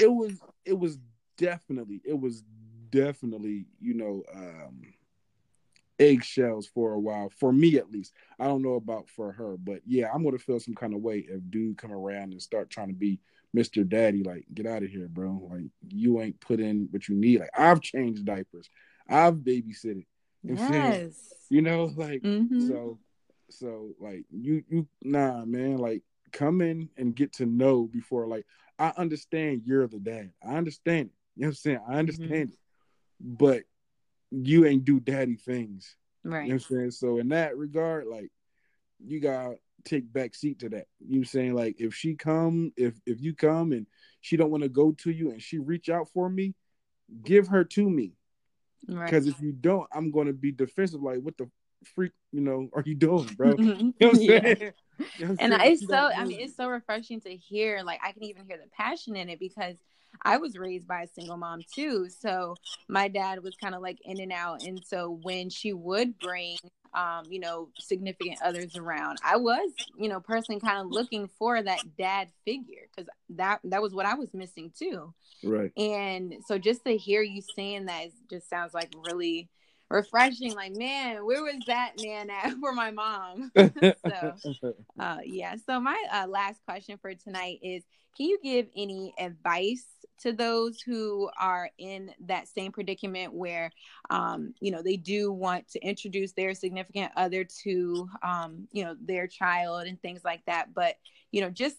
it 0.00 0.12
was 0.12 0.40
it 0.64 0.78
was 0.78 0.98
definitely, 1.36 2.00
it 2.04 2.18
was 2.18 2.42
definitely, 2.90 3.66
you 3.80 3.94
know, 3.94 4.22
um 4.34 4.82
eggshells 5.98 6.66
for 6.66 6.92
a 6.92 6.98
while. 7.00 7.30
For 7.30 7.52
me 7.52 7.76
at 7.76 7.90
least. 7.90 8.12
I 8.38 8.44
don't 8.44 8.62
know 8.62 8.74
about 8.74 9.08
for 9.08 9.32
her, 9.32 9.56
but 9.56 9.80
yeah, 9.86 10.10
I'm 10.12 10.24
gonna 10.24 10.38
feel 10.38 10.60
some 10.60 10.74
kind 10.74 10.94
of 10.94 11.00
way 11.00 11.26
if 11.28 11.40
dude 11.50 11.78
come 11.78 11.92
around 11.92 12.32
and 12.32 12.42
start 12.42 12.70
trying 12.70 12.88
to 12.88 12.94
be 12.94 13.18
Mr. 13.56 13.88
Daddy, 13.88 14.22
like, 14.22 14.44
get 14.52 14.66
out 14.66 14.82
of 14.82 14.90
here, 14.90 15.08
bro. 15.08 15.48
Like 15.50 15.70
you 15.88 16.20
ain't 16.20 16.38
put 16.40 16.60
in 16.60 16.88
what 16.90 17.08
you 17.08 17.16
need. 17.16 17.40
Like 17.40 17.50
I've 17.56 17.80
changed 17.80 18.24
diapers. 18.26 18.68
I've 19.08 19.36
babysitted. 19.36 20.04
You 20.42 20.56
saying? 20.56 20.92
Yes. 20.92 21.32
You 21.48 21.62
know, 21.62 21.84
like 21.96 22.22
Mhm. 22.22 22.68
so, 22.68 22.98
so 23.48 23.94
like 23.98 24.24
you, 24.30 24.62
you, 24.68 24.86
nah, 25.02 25.44
man, 25.44 25.78
like 25.78 26.02
come 26.32 26.60
in 26.60 26.90
and 26.96 27.14
get 27.14 27.32
to 27.34 27.46
know 27.46 27.84
before, 27.84 28.26
like, 28.26 28.44
I 28.78 28.92
understand 28.96 29.62
you're 29.64 29.86
the 29.86 29.98
dad. 29.98 30.32
I 30.42 30.56
understand 30.56 31.08
it. 31.08 31.14
You 31.36 31.42
know 31.42 31.46
what 31.46 31.50
I'm 31.50 31.54
saying? 31.54 31.80
I 31.88 31.94
understand 31.94 32.50
it, 32.50 32.58
but 33.20 33.62
you 34.30 34.66
ain't 34.66 34.84
do 34.84 35.00
daddy 35.00 35.36
things. 35.36 35.96
Right. 36.24 36.42
You 36.42 36.48
know 36.48 36.54
what 36.56 36.70
I'm 36.70 36.76
saying? 36.76 36.90
So 36.90 37.18
in 37.18 37.28
that 37.28 37.56
regard, 37.56 38.06
like, 38.06 38.30
you 38.98 39.20
gotta 39.20 39.58
take 39.86 40.12
back 40.12 40.34
seat 40.34 40.58
to 40.60 40.68
that. 40.70 40.86
You 41.00 41.16
know 41.16 41.18
I'm 41.18 41.24
saying? 41.24 41.54
Like, 41.54 41.76
if 41.78 41.94
she 41.94 42.14
come, 42.14 42.72
if 42.76 42.94
if 43.06 43.20
you 43.20 43.34
come 43.34 43.72
and 43.72 43.86
she 44.20 44.36
don't 44.36 44.50
want 44.50 44.62
to 44.62 44.68
go 44.68 44.92
to 44.92 45.10
you 45.10 45.30
and 45.30 45.40
she 45.40 45.58
reach 45.58 45.88
out 45.88 46.08
for 46.12 46.28
me, 46.28 46.54
give 47.22 47.48
her 47.48 47.64
to 47.64 47.88
me. 47.88 48.12
Right. 48.88 49.04
Because 49.04 49.26
if 49.26 49.40
you 49.40 49.52
don't, 49.52 49.88
I'm 49.92 50.10
going 50.10 50.26
to 50.26 50.32
be 50.32 50.52
defensive. 50.52 51.02
Like, 51.02 51.20
what 51.20 51.36
the 51.38 51.48
freak, 51.94 52.12
you 52.32 52.40
know, 52.40 52.68
are 52.74 52.82
you 52.84 52.94
doing, 52.94 53.26
bro? 53.36 53.54
You 53.58 53.74
know 53.74 53.92
what 53.98 54.10
I'm 54.10 54.16
saying? 54.16 54.72
You 55.18 55.26
know 55.26 55.32
I'm 55.32 55.36
and 55.40 55.52
saying? 55.52 55.72
it's 55.72 55.86
so 55.86 56.10
i 56.16 56.24
mean 56.24 56.40
it's 56.40 56.56
so 56.56 56.68
refreshing 56.68 57.20
to 57.20 57.36
hear 57.36 57.82
like 57.84 58.00
i 58.02 58.12
can 58.12 58.24
even 58.24 58.46
hear 58.46 58.56
the 58.56 58.70
passion 58.70 59.14
in 59.14 59.28
it 59.28 59.38
because 59.38 59.76
i 60.22 60.38
was 60.38 60.56
raised 60.56 60.88
by 60.88 61.02
a 61.02 61.06
single 61.06 61.36
mom 61.36 61.60
too 61.70 62.08
so 62.08 62.54
my 62.88 63.06
dad 63.08 63.42
was 63.42 63.54
kind 63.56 63.74
of 63.74 63.82
like 63.82 63.98
in 64.06 64.20
and 64.20 64.32
out 64.32 64.62
and 64.62 64.82
so 64.86 65.18
when 65.22 65.50
she 65.50 65.74
would 65.74 66.18
bring 66.18 66.56
um 66.96 67.24
you 67.28 67.38
know 67.38 67.68
significant 67.78 68.38
others 68.42 68.76
around 68.76 69.18
i 69.24 69.36
was 69.36 69.70
you 69.96 70.08
know 70.08 70.18
personally 70.18 70.60
kind 70.60 70.78
of 70.78 70.90
looking 70.90 71.28
for 71.38 71.62
that 71.62 71.80
dad 71.96 72.28
figure 72.44 72.88
because 72.94 73.08
that 73.28 73.60
that 73.62 73.80
was 73.80 73.94
what 73.94 74.06
i 74.06 74.14
was 74.14 74.32
missing 74.34 74.72
too 74.76 75.12
right. 75.44 75.70
and 75.76 76.34
so 76.46 76.58
just 76.58 76.84
to 76.84 76.96
hear 76.96 77.22
you 77.22 77.42
saying 77.54 77.84
that 77.84 78.06
just 78.28 78.48
sounds 78.48 78.74
like 78.74 78.92
really 79.08 79.48
refreshing 79.88 80.54
like 80.54 80.74
man 80.76 81.24
where 81.24 81.42
was 81.42 81.62
that 81.66 81.92
man 82.00 82.28
at 82.30 82.52
for 82.60 82.72
my 82.72 82.90
mom 82.90 83.50
so 84.08 84.34
uh, 84.98 85.18
yeah. 85.24 85.56
So 85.66 85.78
my 85.80 86.02
uh, 86.12 86.26
last 86.28 86.60
question 86.64 86.98
for 86.98 87.14
tonight 87.14 87.58
is: 87.62 87.84
Can 88.16 88.26
you 88.26 88.38
give 88.42 88.66
any 88.76 89.14
advice 89.18 89.86
to 90.22 90.32
those 90.32 90.80
who 90.80 91.28
are 91.38 91.70
in 91.78 92.10
that 92.20 92.48
same 92.48 92.72
predicament 92.72 93.34
where, 93.34 93.70
um, 94.08 94.54
you 94.60 94.70
know, 94.70 94.80
they 94.80 94.96
do 94.96 95.30
want 95.30 95.68
to 95.68 95.78
introduce 95.80 96.32
their 96.32 96.54
significant 96.54 97.12
other 97.16 97.44
to, 97.44 98.08
um, 98.22 98.66
you 98.72 98.82
know, 98.82 98.96
their 98.98 99.26
child 99.26 99.86
and 99.86 100.00
things 100.00 100.24
like 100.24 100.42
that, 100.46 100.72
but 100.72 100.96
you 101.32 101.42
know, 101.42 101.50
just 101.50 101.76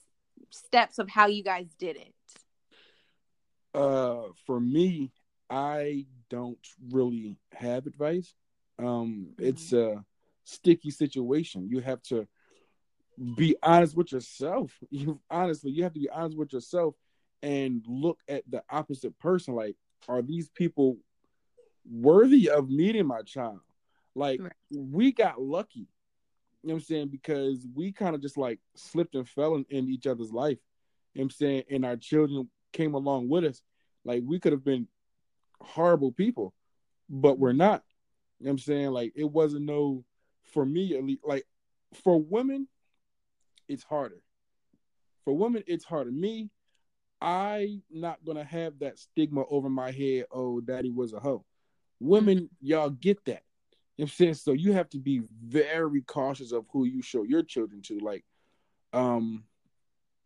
steps 0.51 0.99
of 0.99 1.09
how 1.09 1.25
you 1.25 1.43
guys 1.43 1.67
did 1.79 1.97
it. 1.97 2.13
uh, 3.73 4.29
for 4.45 4.59
me, 4.59 5.11
I 5.49 6.05
don't 6.29 6.57
really 6.91 7.37
have 7.53 7.85
advice. 7.87 8.33
Um, 8.79 9.27
it's 9.37 9.73
a 9.73 10.03
sticky 10.43 10.91
situation. 10.91 11.67
You 11.69 11.79
have 11.81 12.01
to 12.03 12.27
be 13.35 13.55
honest 13.63 13.95
with 13.95 14.11
yourself. 14.11 14.71
You 14.91 15.19
honestly, 15.29 15.71
you 15.71 15.83
have 15.83 15.93
to 15.93 15.99
be 15.99 16.09
honest 16.09 16.37
with 16.37 16.53
yourself 16.53 16.95
and 17.41 17.83
look 17.87 18.19
at 18.27 18.43
the 18.49 18.63
opposite 18.69 19.17
person. 19.19 19.55
Like, 19.55 19.75
are 20.07 20.21
these 20.21 20.49
people 20.49 20.97
worthy 21.89 22.49
of 22.49 22.69
meeting 22.69 23.05
my 23.07 23.21
child? 23.21 23.59
Like, 24.15 24.41
Right. 24.41 24.51
we 24.71 25.11
got 25.11 25.41
lucky. 25.41 25.87
You 26.63 26.69
know 26.69 26.73
what 26.73 26.81
I'm 26.81 26.85
saying? 26.85 27.07
Because 27.09 27.65
we 27.73 27.91
kind 27.91 28.15
of 28.15 28.21
just 28.21 28.37
like 28.37 28.59
slipped 28.75 29.15
and 29.15 29.27
fell 29.27 29.55
in, 29.55 29.65
in 29.69 29.87
each 29.87 30.07
other's 30.07 30.31
life. 30.31 30.57
You 31.13 31.19
know 31.19 31.23
what 31.23 31.23
I'm 31.25 31.29
saying? 31.31 31.63
And 31.69 31.85
our 31.85 31.95
children 31.97 32.49
came 32.73 32.93
along 32.93 33.29
with 33.29 33.45
us. 33.45 33.61
Like 34.03 34.23
we 34.25 34.39
could 34.39 34.51
have 34.53 34.63
been 34.63 34.87
horrible 35.61 36.11
people, 36.11 36.53
but 37.09 37.39
we're 37.39 37.53
not. 37.53 37.83
You 38.39 38.45
know 38.45 38.49
what 38.49 38.53
I'm 38.53 38.59
saying? 38.59 38.91
Like 38.91 39.13
it 39.15 39.29
wasn't 39.29 39.65
no 39.65 40.03
for 40.53 40.65
me 40.65 40.95
at 40.95 41.03
least 41.03 41.21
like 41.25 41.45
for 42.03 42.21
women, 42.21 42.67
it's 43.67 43.83
harder. 43.83 44.21
For 45.25 45.33
women, 45.33 45.63
it's 45.67 45.83
harder. 45.83 46.11
Me, 46.11 46.49
I 47.19 47.81
not 47.89 48.23
gonna 48.25 48.43
have 48.43 48.79
that 48.79 48.99
stigma 48.99 49.43
over 49.49 49.69
my 49.69 49.91
head, 49.91 50.25
oh 50.31 50.61
daddy 50.61 50.91
was 50.91 51.13
a 51.13 51.19
hoe. 51.19 51.45
Women, 51.99 52.49
y'all 52.61 52.89
get 52.89 53.23
that. 53.25 53.43
You 53.97 54.03
know 54.03 54.05
what 54.05 54.11
I'm 54.11 54.15
saying? 54.15 54.33
So 54.35 54.51
you 54.53 54.73
have 54.73 54.89
to 54.89 54.99
be 54.99 55.23
very 55.43 56.01
cautious 56.03 56.51
of 56.51 56.65
who 56.71 56.85
you 56.85 57.01
show 57.01 57.23
your 57.23 57.41
children 57.41 57.81
to. 57.83 57.97
Like, 57.97 58.23
um, 58.93 59.43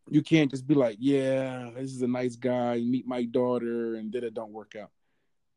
you 0.10 0.22
can't 0.22 0.52
just 0.52 0.68
be 0.68 0.76
like, 0.76 0.98
yeah, 1.00 1.70
this 1.74 1.92
is 1.92 2.02
a 2.02 2.08
nice 2.08 2.36
guy, 2.36 2.80
meet 2.82 3.08
my 3.08 3.24
daughter, 3.24 3.96
and 3.96 4.12
then 4.12 4.26
it 4.26 4.34
don't 4.34 4.52
work 4.52 4.76
out. 4.76 4.92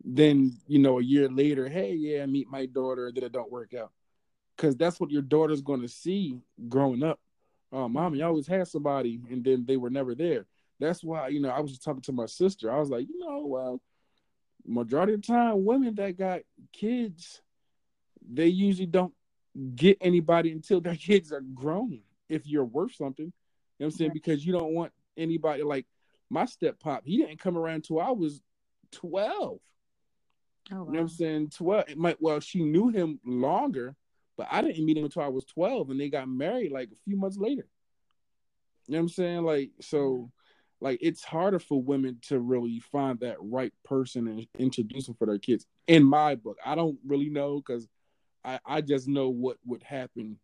Then, 0.04 0.58
you 0.68 0.78
know, 0.78 0.98
a 0.98 1.02
year 1.02 1.28
later, 1.28 1.68
hey, 1.68 1.94
yeah, 1.94 2.26
meet 2.26 2.50
my 2.50 2.66
daughter, 2.66 3.10
That 3.10 3.24
it 3.24 3.32
don't 3.32 3.50
work 3.50 3.72
out. 3.74 3.90
Because 4.56 4.76
that's 4.76 5.00
what 5.00 5.10
your 5.10 5.22
daughter's 5.22 5.62
going 5.62 5.80
to 5.80 5.88
see 5.88 6.38
growing 6.68 7.02
up. 7.02 7.18
Oh, 7.72 7.88
mommy 7.88 8.22
always 8.22 8.46
had 8.46 8.68
somebody, 8.68 9.20
and 9.30 9.42
then 9.42 9.64
they 9.66 9.76
were 9.76 9.90
never 9.90 10.14
there. 10.14 10.46
That's 10.78 11.02
why, 11.02 11.28
you 11.28 11.40
know, 11.40 11.48
I 11.48 11.60
was 11.60 11.72
just 11.72 11.82
talking 11.82 12.02
to 12.02 12.12
my 12.12 12.26
sister. 12.26 12.70
I 12.70 12.78
was 12.78 12.90
like, 12.90 13.08
you 13.08 13.18
know, 13.18 13.44
well, 13.46 13.80
majority 14.66 15.14
of 15.14 15.22
the 15.22 15.26
time, 15.26 15.64
women 15.64 15.94
that 15.96 16.16
got 16.16 16.40
kids, 16.72 17.42
they 18.30 18.46
usually 18.46 18.86
don't 18.86 19.14
get 19.74 19.98
anybody 20.00 20.52
until 20.52 20.80
their 20.80 20.96
kids 20.96 21.32
are 21.32 21.40
grown. 21.40 22.00
If 22.28 22.46
you're 22.46 22.64
worth 22.64 22.94
something, 22.94 23.26
you 23.26 23.32
know 23.80 23.86
what 23.86 23.86
I'm 23.86 23.90
saying? 23.98 24.10
Right. 24.10 24.14
Because 24.14 24.46
you 24.46 24.52
don't 24.52 24.72
want 24.74 24.92
anybody 25.16 25.62
like 25.62 25.86
my 26.30 26.44
step 26.46 26.80
pop. 26.80 27.02
He 27.04 27.18
didn't 27.18 27.38
come 27.40 27.56
around 27.56 27.76
until 27.76 28.00
I 28.00 28.10
was 28.10 28.40
twelve. 28.90 29.58
Oh, 30.72 30.76
You 30.76 30.76
know 30.76 30.84
what. 30.84 30.98
I'm 30.98 31.08
saying? 31.08 31.50
Twelve. 31.50 31.84
It 31.88 31.98
might. 31.98 32.20
Well, 32.20 32.40
she 32.40 32.62
knew 32.62 32.88
him 32.88 33.20
longer, 33.24 33.94
but 34.36 34.48
I 34.50 34.62
didn't 34.62 34.84
meet 34.84 34.96
him 34.96 35.04
until 35.04 35.22
I 35.22 35.28
was 35.28 35.44
twelve, 35.44 35.90
and 35.90 36.00
they 36.00 36.08
got 36.08 36.28
married 36.28 36.72
like 36.72 36.88
a 36.88 36.96
few 37.04 37.16
months 37.16 37.36
later. 37.36 37.66
You 38.86 38.92
know 38.92 38.98
what 38.98 39.02
I'm 39.02 39.08
saying? 39.10 39.42
Like 39.44 39.70
so, 39.80 40.14
hmm. 40.80 40.84
like 40.84 40.98
it's 41.00 41.24
harder 41.24 41.58
for 41.58 41.80
women 41.82 42.18
to 42.28 42.38
really 42.38 42.80
find 42.80 43.18
that 43.20 43.36
right 43.40 43.72
person 43.84 44.28
and 44.28 44.46
introduce 44.58 45.06
them 45.06 45.16
for 45.18 45.26
their 45.26 45.38
kids. 45.38 45.66
In 45.86 46.04
my 46.04 46.34
book, 46.34 46.58
I 46.64 46.74
don't 46.74 46.98
really 47.06 47.28
know 47.30 47.56
because 47.56 47.88
I 48.44 48.58
I 48.64 48.80
just 48.80 49.08
know 49.08 49.28
what 49.28 49.58
would 49.66 49.82
happen. 49.82 50.38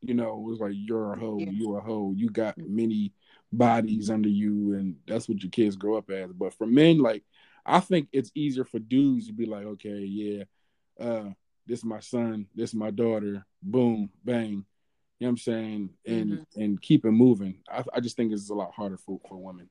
You 0.00 0.14
know, 0.14 0.32
it 0.34 0.50
was 0.50 0.60
like 0.60 0.72
you're 0.74 1.14
a 1.14 1.18
hoe, 1.18 1.38
Yeah. 1.40 1.50
you're 1.50 1.78
a 1.78 1.82
hoe, 1.82 2.12
you 2.14 2.28
got 2.28 2.54
hmm. 2.54 2.76
many 2.76 3.12
bodies 3.52 4.10
under 4.10 4.28
you, 4.28 4.74
and 4.74 4.96
that's 5.06 5.28
what 5.28 5.42
your 5.42 5.50
kids 5.50 5.76
grow 5.76 5.96
up 5.96 6.10
as. 6.10 6.32
But 6.32 6.54
for 6.54 6.66
men, 6.66 6.98
like 6.98 7.24
I 7.66 7.80
think 7.80 8.08
it's 8.12 8.30
easier 8.34 8.64
for 8.64 8.78
dudes 8.78 9.26
to 9.26 9.32
be 9.32 9.46
like, 9.46 9.64
okay, 9.66 9.98
yeah, 9.98 10.44
uh, 11.00 11.30
this 11.66 11.80
is 11.80 11.84
my 11.84 12.00
son, 12.00 12.46
this 12.54 12.70
is 12.70 12.74
my 12.74 12.90
daughter, 12.90 13.44
boom, 13.62 14.10
bang. 14.24 14.64
You 15.18 15.26
know 15.26 15.28
what 15.28 15.28
I'm 15.30 15.36
saying? 15.38 15.90
And 16.06 16.46
and 16.56 16.80
keep 16.80 17.04
it 17.04 17.10
moving. 17.10 17.58
I, 17.70 17.82
I 17.94 18.00
just 18.00 18.16
think 18.16 18.32
it's 18.32 18.50
a 18.50 18.54
lot 18.54 18.72
harder 18.72 18.98
for, 18.98 19.18
for 19.28 19.36
women. 19.36 19.68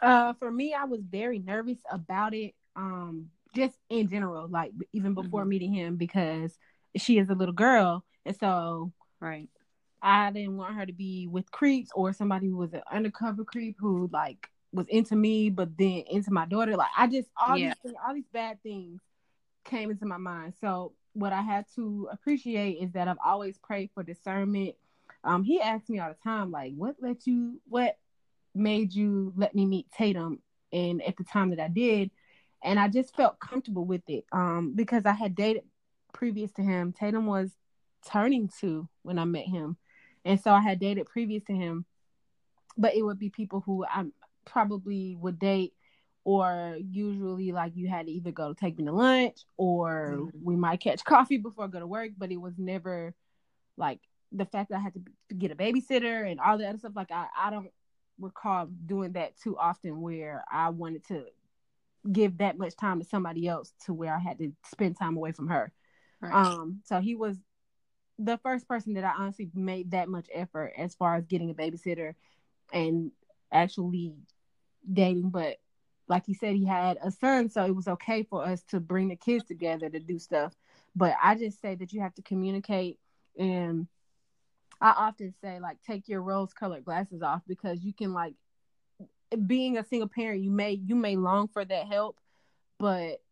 Uh, 0.00 0.32
for 0.34 0.50
me, 0.50 0.74
I 0.74 0.84
was 0.84 1.00
very 1.02 1.38
nervous 1.38 1.78
about 1.90 2.34
it. 2.34 2.54
Um, 2.74 3.30
just 3.54 3.76
in 3.90 4.08
general, 4.08 4.48
like 4.48 4.72
even 4.92 5.14
before 5.14 5.44
Mhm. 5.44 5.48
meeting 5.48 5.72
him, 5.74 5.96
because 5.96 6.58
she 6.96 7.18
is 7.18 7.28
a 7.28 7.34
little 7.34 7.54
girl, 7.54 8.04
and 8.24 8.36
so 8.36 8.92
Right. 9.20 9.48
I 10.00 10.32
didn't 10.32 10.56
want 10.56 10.74
her 10.74 10.84
to 10.86 10.92
be 10.92 11.28
with 11.28 11.50
creeps 11.52 11.90
or 11.94 12.12
somebody 12.12 12.48
who 12.48 12.56
was 12.56 12.72
an 12.74 12.82
undercover 12.90 13.44
creep 13.44 13.76
who 13.78 14.08
like 14.12 14.48
was 14.72 14.86
into 14.88 15.16
me, 15.16 15.50
but 15.50 15.76
then 15.76 16.04
into 16.10 16.32
my 16.32 16.46
daughter. 16.46 16.76
Like 16.76 16.90
I 16.96 17.06
just 17.06 17.28
all 17.36 17.58
Yeah. 17.58 17.68
these 17.68 17.76
things, 17.82 17.94
all 18.06 18.14
these 18.14 18.28
bad 18.32 18.62
things 18.62 19.00
came 19.64 19.90
into 19.90 20.06
my 20.06 20.16
mind. 20.16 20.54
So 20.60 20.92
what 21.14 21.32
I 21.32 21.42
had 21.42 21.66
to 21.76 22.08
appreciate 22.10 22.78
is 22.82 22.92
that 22.92 23.08
I've 23.08 23.18
always 23.24 23.58
prayed 23.58 23.90
for 23.94 24.02
discernment. 24.02 24.74
Um, 25.24 25.44
he 25.44 25.60
asked 25.60 25.88
me 25.90 25.98
all 25.98 26.08
the 26.08 26.16
time, 26.22 26.50
like, 26.50 26.72
what 26.74 26.96
let 27.00 27.26
you, 27.26 27.60
what 27.68 27.98
made 28.54 28.94
you 28.94 29.32
let 29.36 29.54
me 29.54 29.66
meet 29.66 29.86
Tatum? 29.92 30.40
And 30.72 31.02
at 31.02 31.16
the 31.16 31.24
time 31.24 31.50
that 31.50 31.60
I 31.60 31.68
did, 31.68 32.10
and 32.64 32.78
I 32.78 32.88
just 32.88 33.14
felt 33.14 33.38
comfortable 33.40 33.84
with 33.84 34.08
it. 34.08 34.24
Um, 34.32 34.72
because 34.74 35.04
I 35.04 35.12
had 35.12 35.34
dated 35.34 35.64
previous 36.12 36.50
to 36.52 36.62
him. 36.62 36.92
Tatum 36.92 37.26
was 37.26 37.52
turning 38.06 38.48
two 38.60 38.88
when 39.02 39.18
I 39.18 39.24
met 39.24 39.46
him. 39.46 39.76
And 40.24 40.40
so 40.40 40.52
I 40.52 40.60
had 40.60 40.78
dated 40.78 41.06
previous 41.06 41.42
to 41.44 41.52
him, 41.52 41.84
but 42.78 42.94
it 42.94 43.02
would 43.02 43.18
be 43.18 43.30
people 43.30 43.60
who 43.60 43.84
I 43.84 44.04
probably 44.44 45.16
would 45.16 45.38
date 45.38 45.74
or 46.24 46.76
usually 46.78 47.52
like 47.52 47.72
you 47.74 47.88
had 47.88 48.06
to 48.06 48.12
either 48.12 48.30
go 48.30 48.48
to 48.48 48.54
take 48.54 48.78
me 48.78 48.84
to 48.84 48.92
lunch 48.92 49.38
or 49.56 50.28
Mhm. 50.32 50.32
we 50.42 50.56
might 50.56 50.80
catch 50.80 51.04
coffee 51.04 51.38
before 51.38 51.64
I 51.64 51.68
go 51.68 51.80
to 51.80 51.86
work, 51.86 52.12
but 52.16 52.30
it 52.30 52.40
was 52.40 52.54
never 52.58 53.14
like 53.76 54.00
the 54.30 54.44
fact 54.46 54.70
that 54.70 54.76
I 54.76 54.80
had 54.80 54.94
to 54.94 55.34
get 55.34 55.50
a 55.50 55.56
babysitter 55.56 56.30
and 56.30 56.40
all 56.40 56.58
the 56.58 56.68
other 56.68 56.78
stuff. 56.78 56.92
Like 56.94 57.10
I, 57.10 57.26
I 57.36 57.50
don't 57.50 57.70
recall 58.18 58.66
doing 58.66 59.12
that 59.12 59.36
too 59.38 59.58
often 59.58 60.00
where 60.00 60.44
I 60.50 60.68
wanted 60.70 61.06
to 61.08 61.24
give 62.10 62.38
that 62.38 62.58
much 62.58 62.76
time 62.76 63.00
to 63.00 63.04
somebody 63.04 63.46
else 63.48 63.72
to 63.86 63.94
where 63.94 64.14
I 64.14 64.18
had 64.18 64.38
to 64.38 64.52
spend 64.64 64.96
time 64.98 65.16
away 65.16 65.32
from 65.32 65.48
her. 65.48 65.72
Right. 66.20 66.34
Um, 66.34 66.80
so 66.84 67.00
he 67.00 67.14
was 67.14 67.36
the 68.18 68.38
first 68.38 68.68
person 68.68 68.94
that 68.94 69.04
I 69.04 69.12
honestly 69.18 69.50
made 69.54 69.92
that 69.92 70.08
much 70.08 70.26
effort 70.32 70.72
as 70.76 70.94
far 70.94 71.16
as 71.16 71.26
getting 71.26 71.50
a 71.50 71.54
babysitter 71.54 72.14
and 72.72 73.10
actually 73.52 74.14
dating. 74.90 75.30
But 75.30 75.58
like 76.08 76.26
he 76.26 76.34
said, 76.34 76.54
he 76.56 76.64
had 76.66 76.98
a 77.02 77.10
son, 77.10 77.48
so 77.48 77.64
it 77.64 77.74
was 77.74 77.88
okay 77.88 78.22
for 78.22 78.44
us 78.44 78.62
to 78.64 78.80
bring 78.80 79.08
the 79.08 79.16
kids 79.16 79.44
together 79.44 79.88
to 79.88 80.00
do 80.00 80.18
stuff. 80.18 80.54
But 80.94 81.14
I 81.22 81.34
just 81.34 81.60
say 81.60 81.74
that 81.76 81.92
you 81.92 82.00
have 82.00 82.14
to 82.14 82.22
communicate 82.22 82.98
and 83.38 83.86
I 84.80 84.90
often 84.90 85.32
say 85.40 85.60
like 85.60 85.78
take 85.86 86.08
your 86.08 86.22
rose 86.22 86.52
colored 86.52 86.84
glasses 86.84 87.22
off 87.22 87.42
because 87.46 87.84
you 87.84 87.92
can 87.92 88.12
like 88.12 88.34
being 89.46 89.78
a 89.78 89.84
single 89.84 90.08
parent 90.08 90.42
you 90.42 90.50
may 90.50 90.72
you 90.72 90.94
may 90.94 91.16
long 91.16 91.48
for 91.48 91.64
that 91.64 91.86
help 91.86 92.18
but 92.78 93.22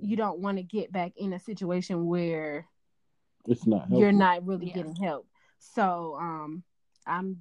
you 0.00 0.16
don't 0.16 0.38
want 0.38 0.58
to 0.58 0.62
get 0.62 0.92
back 0.92 1.12
in 1.16 1.32
a 1.32 1.40
situation 1.40 2.06
where 2.06 2.66
It's 3.46 3.66
not 3.66 3.80
helpful. 3.88 3.98
you're 3.98 4.12
not 4.12 4.46
really 4.46 4.66
Yeah. 4.66 4.74
getting 4.74 4.94
help. 4.94 5.26
So 5.58 6.16
um 6.20 6.62
I'm 7.06 7.38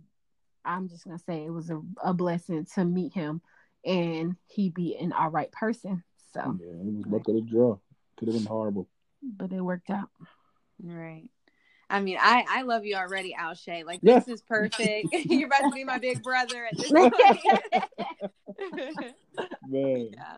I'm 0.66 0.88
just 0.88 1.04
gonna 1.06 1.20
say 1.20 1.44
it 1.46 1.52
was 1.52 1.70
a, 1.70 1.82
a 2.04 2.14
blessing 2.14 2.66
to 2.74 2.86
meet 2.86 3.14
him 3.14 3.42
and 3.86 4.36
he 4.48 4.70
be 4.70 4.96
an 4.98 5.12
all 5.14 5.30
right 5.30 5.52
person. 5.52 6.04
So 6.34 6.58
Yeah, 6.60 6.68
it 6.68 6.96
was 6.96 7.06
luck 7.08 7.28
of 7.28 7.36
the 7.36 7.42
draw. 7.42 7.78
Could 8.18 8.28
have 8.30 8.38
been 8.38 8.46
horrible. 8.46 8.88
but 9.22 9.52
it 9.52 9.62
worked 9.62 9.90
out. 9.90 10.10
Right. 10.84 11.30
I 11.90 12.02
mean, 12.02 12.18
I 12.20 12.46
I 12.50 12.62
love 12.64 12.86
you 12.86 12.96
already, 12.96 13.34
Alshay. 13.40 13.86
Like 13.86 14.00
Yeah. 14.04 14.20
this 14.20 14.28
is 14.28 14.42
perfect. 14.42 15.08
You're 15.12 15.48
about 15.48 15.70
to 15.70 15.72
be 15.74 15.84
my 15.86 15.98
big 16.00 16.22
brother 16.22 16.66
at 16.66 16.78
this 16.78 16.92
point. 16.92 17.14
Man. 19.68 20.10
yeah. 20.14 20.38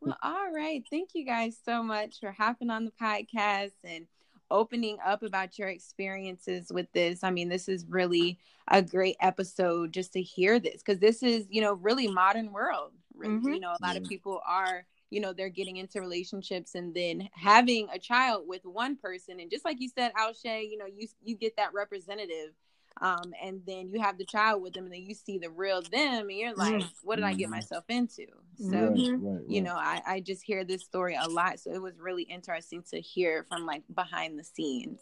Well, 0.00 0.16
all 0.22 0.52
right. 0.52 0.82
Thank 0.90 1.10
you 1.14 1.24
guys 1.24 1.56
so 1.64 1.82
much 1.82 2.20
for 2.20 2.32
hopping 2.32 2.70
on 2.70 2.84
the 2.84 2.92
podcast 3.00 3.72
and 3.84 4.06
opening 4.50 4.98
up 5.04 5.22
about 5.22 5.58
your 5.58 5.68
experiences 5.68 6.70
with 6.72 6.90
this. 6.92 7.22
I 7.24 7.30
mean, 7.30 7.48
this 7.48 7.68
is 7.68 7.84
really 7.88 8.38
a 8.68 8.82
great 8.82 9.16
episode 9.20 9.92
just 9.92 10.12
to 10.14 10.22
hear 10.22 10.58
this 10.58 10.82
because 10.82 10.98
this 10.98 11.22
is, 11.22 11.46
you 11.50 11.60
know, 11.60 11.74
really 11.74 12.08
modern 12.08 12.52
world. 12.52 12.92
Really, 13.14 13.34
Mhm. 13.34 13.54
You 13.54 13.60
know, 13.60 13.70
a 13.70 13.84
lot 13.84 13.96
of 13.96 14.04
people 14.04 14.40
are, 14.46 14.86
you 15.10 15.20
know, 15.20 15.32
they're 15.32 15.48
getting 15.48 15.76
into 15.76 16.00
relationships 16.00 16.74
and 16.74 16.94
then 16.94 17.28
having 17.32 17.88
a 17.90 17.98
child 17.98 18.46
with 18.46 18.64
one 18.64 18.96
person. 18.96 19.40
And 19.40 19.50
just 19.50 19.64
like 19.64 19.80
you 19.80 19.88
said, 19.88 20.12
Alshay, 20.14 20.68
you 20.70 20.78
know, 20.78 20.86
you 20.86 21.08
you 21.22 21.34
get 21.34 21.56
that 21.56 21.72
representative. 21.74 22.54
Um, 23.00 23.32
and 23.42 23.62
then 23.66 23.90
you 23.90 24.00
have 24.00 24.18
the 24.18 24.24
child 24.24 24.62
with 24.62 24.74
them, 24.74 24.84
and 24.84 24.92
then 24.92 25.02
you 25.02 25.14
see 25.14 25.38
the 25.38 25.50
real 25.50 25.82
them, 25.82 26.28
and 26.28 26.38
you're 26.38 26.54
like, 26.54 26.82
"What 27.02 27.16
did 27.16 27.24
I 27.24 27.34
get 27.34 27.48
Mhm. 27.48 27.52
myself 27.52 27.84
into?" 27.88 28.26
So, 28.56 28.76
Right, 28.76 28.90
Mhm. 28.92 29.12
right, 29.12 29.20
right. 29.22 29.40
you 29.46 29.62
know 29.62 29.76
I, 29.76 30.02
I 30.04 30.20
just 30.20 30.42
hear 30.42 30.64
this 30.64 30.82
story 30.82 31.14
a 31.14 31.28
lot 31.28 31.60
so 31.60 31.70
it 31.72 31.80
was 31.80 31.98
really 32.00 32.24
interesting 32.24 32.82
to 32.90 33.00
hear 33.00 33.44
from 33.48 33.66
like 33.66 33.82
behind 33.94 34.36
the 34.38 34.42
scenes 34.42 34.98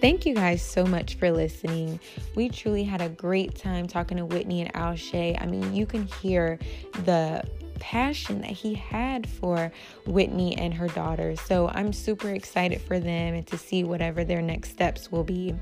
Thank 0.00 0.24
you 0.24 0.34
guys 0.34 0.62
so 0.62 0.84
much 0.86 1.16
for 1.16 1.30
listening. 1.30 2.00
We 2.34 2.48
truly 2.48 2.84
had 2.84 3.02
a 3.02 3.10
great 3.10 3.54
time 3.54 3.86
talking 3.86 4.16
to 4.16 4.24
Whitney 4.24 4.62
and 4.62 4.72
Alshay. 4.72 5.36
I 5.38 5.44
mean, 5.44 5.74
you 5.74 5.84
can 5.84 6.06
hear 6.22 6.58
the 7.04 7.42
passion 7.80 8.40
that 8.42 8.50
he 8.50 8.74
had 8.74 9.28
for 9.28 9.72
Whitney 10.06 10.56
and 10.56 10.72
her 10.74 10.88
daughter. 10.88 11.34
So 11.34 11.68
I'm 11.68 11.92
super 11.92 12.30
excited 12.30 12.80
for 12.80 13.00
them 13.00 13.34
and 13.34 13.46
to 13.48 13.58
see 13.58 13.82
whatever 13.82 14.22
their 14.22 14.42
next 14.42 14.70
steps 14.70 15.10
will 15.10 15.24
be. 15.24 15.54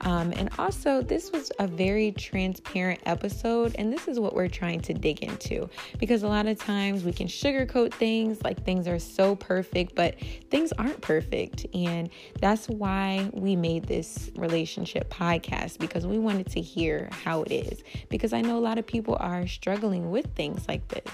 Um, 0.00 0.32
and 0.36 0.50
also, 0.58 1.02
this 1.02 1.30
was 1.30 1.52
a 1.58 1.66
very 1.66 2.12
transparent 2.12 3.00
episode, 3.06 3.76
and 3.78 3.92
this 3.92 4.08
is 4.08 4.18
what 4.18 4.34
we're 4.34 4.48
trying 4.48 4.80
to 4.80 4.94
dig 4.94 5.22
into 5.22 5.68
because 5.98 6.22
a 6.22 6.28
lot 6.28 6.46
of 6.46 6.58
times 6.58 7.04
we 7.04 7.12
can 7.12 7.26
sugarcoat 7.26 7.92
things 7.92 8.42
like 8.42 8.64
things 8.64 8.88
are 8.88 8.98
so 8.98 9.36
perfect, 9.36 9.94
but 9.94 10.16
things 10.50 10.72
aren't 10.72 11.00
perfect. 11.00 11.66
And 11.74 12.10
that's 12.40 12.68
why 12.68 13.30
we 13.32 13.56
made 13.56 13.84
this 13.84 14.30
relationship 14.36 15.10
podcast 15.10 15.78
because 15.78 16.06
we 16.06 16.18
wanted 16.18 16.48
to 16.50 16.60
hear 16.60 17.08
how 17.24 17.42
it 17.42 17.52
is. 17.52 17.82
Because 18.08 18.32
I 18.32 18.40
know 18.40 18.58
a 18.58 18.60
lot 18.60 18.78
of 18.78 18.86
people 18.86 19.16
are 19.20 19.46
struggling 19.46 20.10
with 20.10 20.26
things 20.34 20.66
like 20.68 20.86
this. 20.88 21.12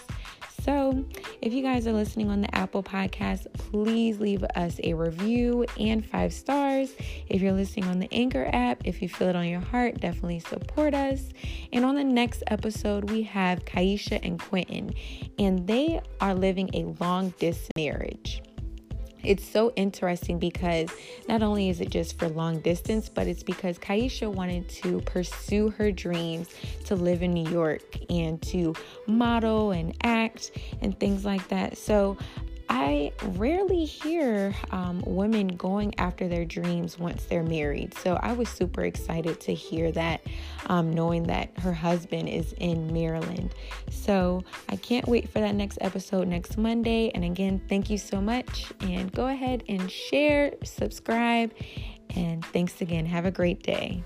So, 0.64 1.04
if 1.42 1.52
you 1.52 1.62
guys 1.62 1.86
are 1.86 1.92
listening 1.92 2.30
on 2.30 2.40
the 2.40 2.54
Apple 2.54 2.82
Podcast, 2.82 3.52
please 3.52 4.18
leave 4.18 4.42
us 4.56 4.80
a 4.82 4.94
review 4.94 5.66
and 5.78 6.02
five 6.02 6.32
stars. 6.32 6.94
If 7.28 7.42
you're 7.42 7.52
listening 7.52 7.84
on 7.84 7.98
the 7.98 8.08
Anchor 8.10 8.48
app, 8.50 8.80
if 8.86 9.02
you 9.02 9.10
feel 9.10 9.28
it 9.28 9.36
on 9.36 9.46
your 9.46 9.60
heart, 9.60 10.00
definitely 10.00 10.38
support 10.38 10.94
us. 10.94 11.28
And 11.70 11.84
on 11.84 11.96
the 11.96 12.04
next 12.04 12.44
episode, 12.46 13.10
we 13.10 13.24
have 13.24 13.66
Kaisha 13.66 14.20
and 14.22 14.40
Quentin, 14.40 14.94
and 15.38 15.66
they 15.66 16.00
are 16.22 16.34
living 16.34 16.70
a 16.72 16.84
long 16.98 17.34
distance 17.38 17.68
marriage 17.76 18.40
it's 19.24 19.44
so 19.44 19.72
interesting 19.76 20.38
because 20.38 20.88
not 21.28 21.42
only 21.42 21.68
is 21.70 21.80
it 21.80 21.90
just 21.90 22.18
for 22.18 22.28
long 22.28 22.60
distance, 22.60 23.08
but 23.08 23.26
it's 23.26 23.42
because 23.42 23.78
Kaisha 23.78 24.32
wanted 24.32 24.68
to 24.68 25.00
pursue 25.02 25.70
her 25.70 25.90
dreams 25.90 26.48
to 26.84 26.94
live 26.94 27.22
in 27.22 27.32
New 27.32 27.48
York 27.50 27.82
and 28.10 28.40
to 28.42 28.74
model 29.06 29.70
and 29.72 29.96
act 30.02 30.52
and 30.80 30.98
things 30.98 31.24
like 31.24 31.46
that. 31.48 31.78
So 31.78 32.16
I 32.68 33.12
rarely 33.22 33.84
hear 33.84 34.54
um, 34.70 35.02
women 35.06 35.48
going 35.48 35.98
after 35.98 36.28
their 36.28 36.44
dreams 36.44 36.98
once 36.98 37.24
they're 37.24 37.42
married. 37.42 37.94
So 37.98 38.14
I 38.22 38.32
was 38.32 38.48
super 38.48 38.82
excited 38.82 39.40
to 39.42 39.54
hear 39.54 39.92
that, 39.92 40.22
um, 40.66 40.92
knowing 40.92 41.24
that 41.24 41.50
her 41.60 41.72
husband 41.72 42.28
is 42.28 42.52
in 42.54 42.92
Maryland. 42.92 43.54
So 43.90 44.44
I 44.68 44.76
can't 44.76 45.06
wait 45.06 45.28
for 45.28 45.40
that 45.40 45.54
next 45.54 45.78
episode 45.80 46.28
next 46.28 46.56
Monday. 46.56 47.10
And 47.14 47.24
again, 47.24 47.60
thank 47.68 47.90
you 47.90 47.98
so 47.98 48.20
much. 48.20 48.72
And 48.80 49.12
go 49.12 49.26
ahead 49.26 49.62
and 49.68 49.90
share, 49.90 50.52
subscribe. 50.64 51.52
And 52.16 52.44
thanks 52.46 52.80
again. 52.80 53.06
Have 53.06 53.26
a 53.26 53.30
great 53.30 53.62
day. 53.62 54.04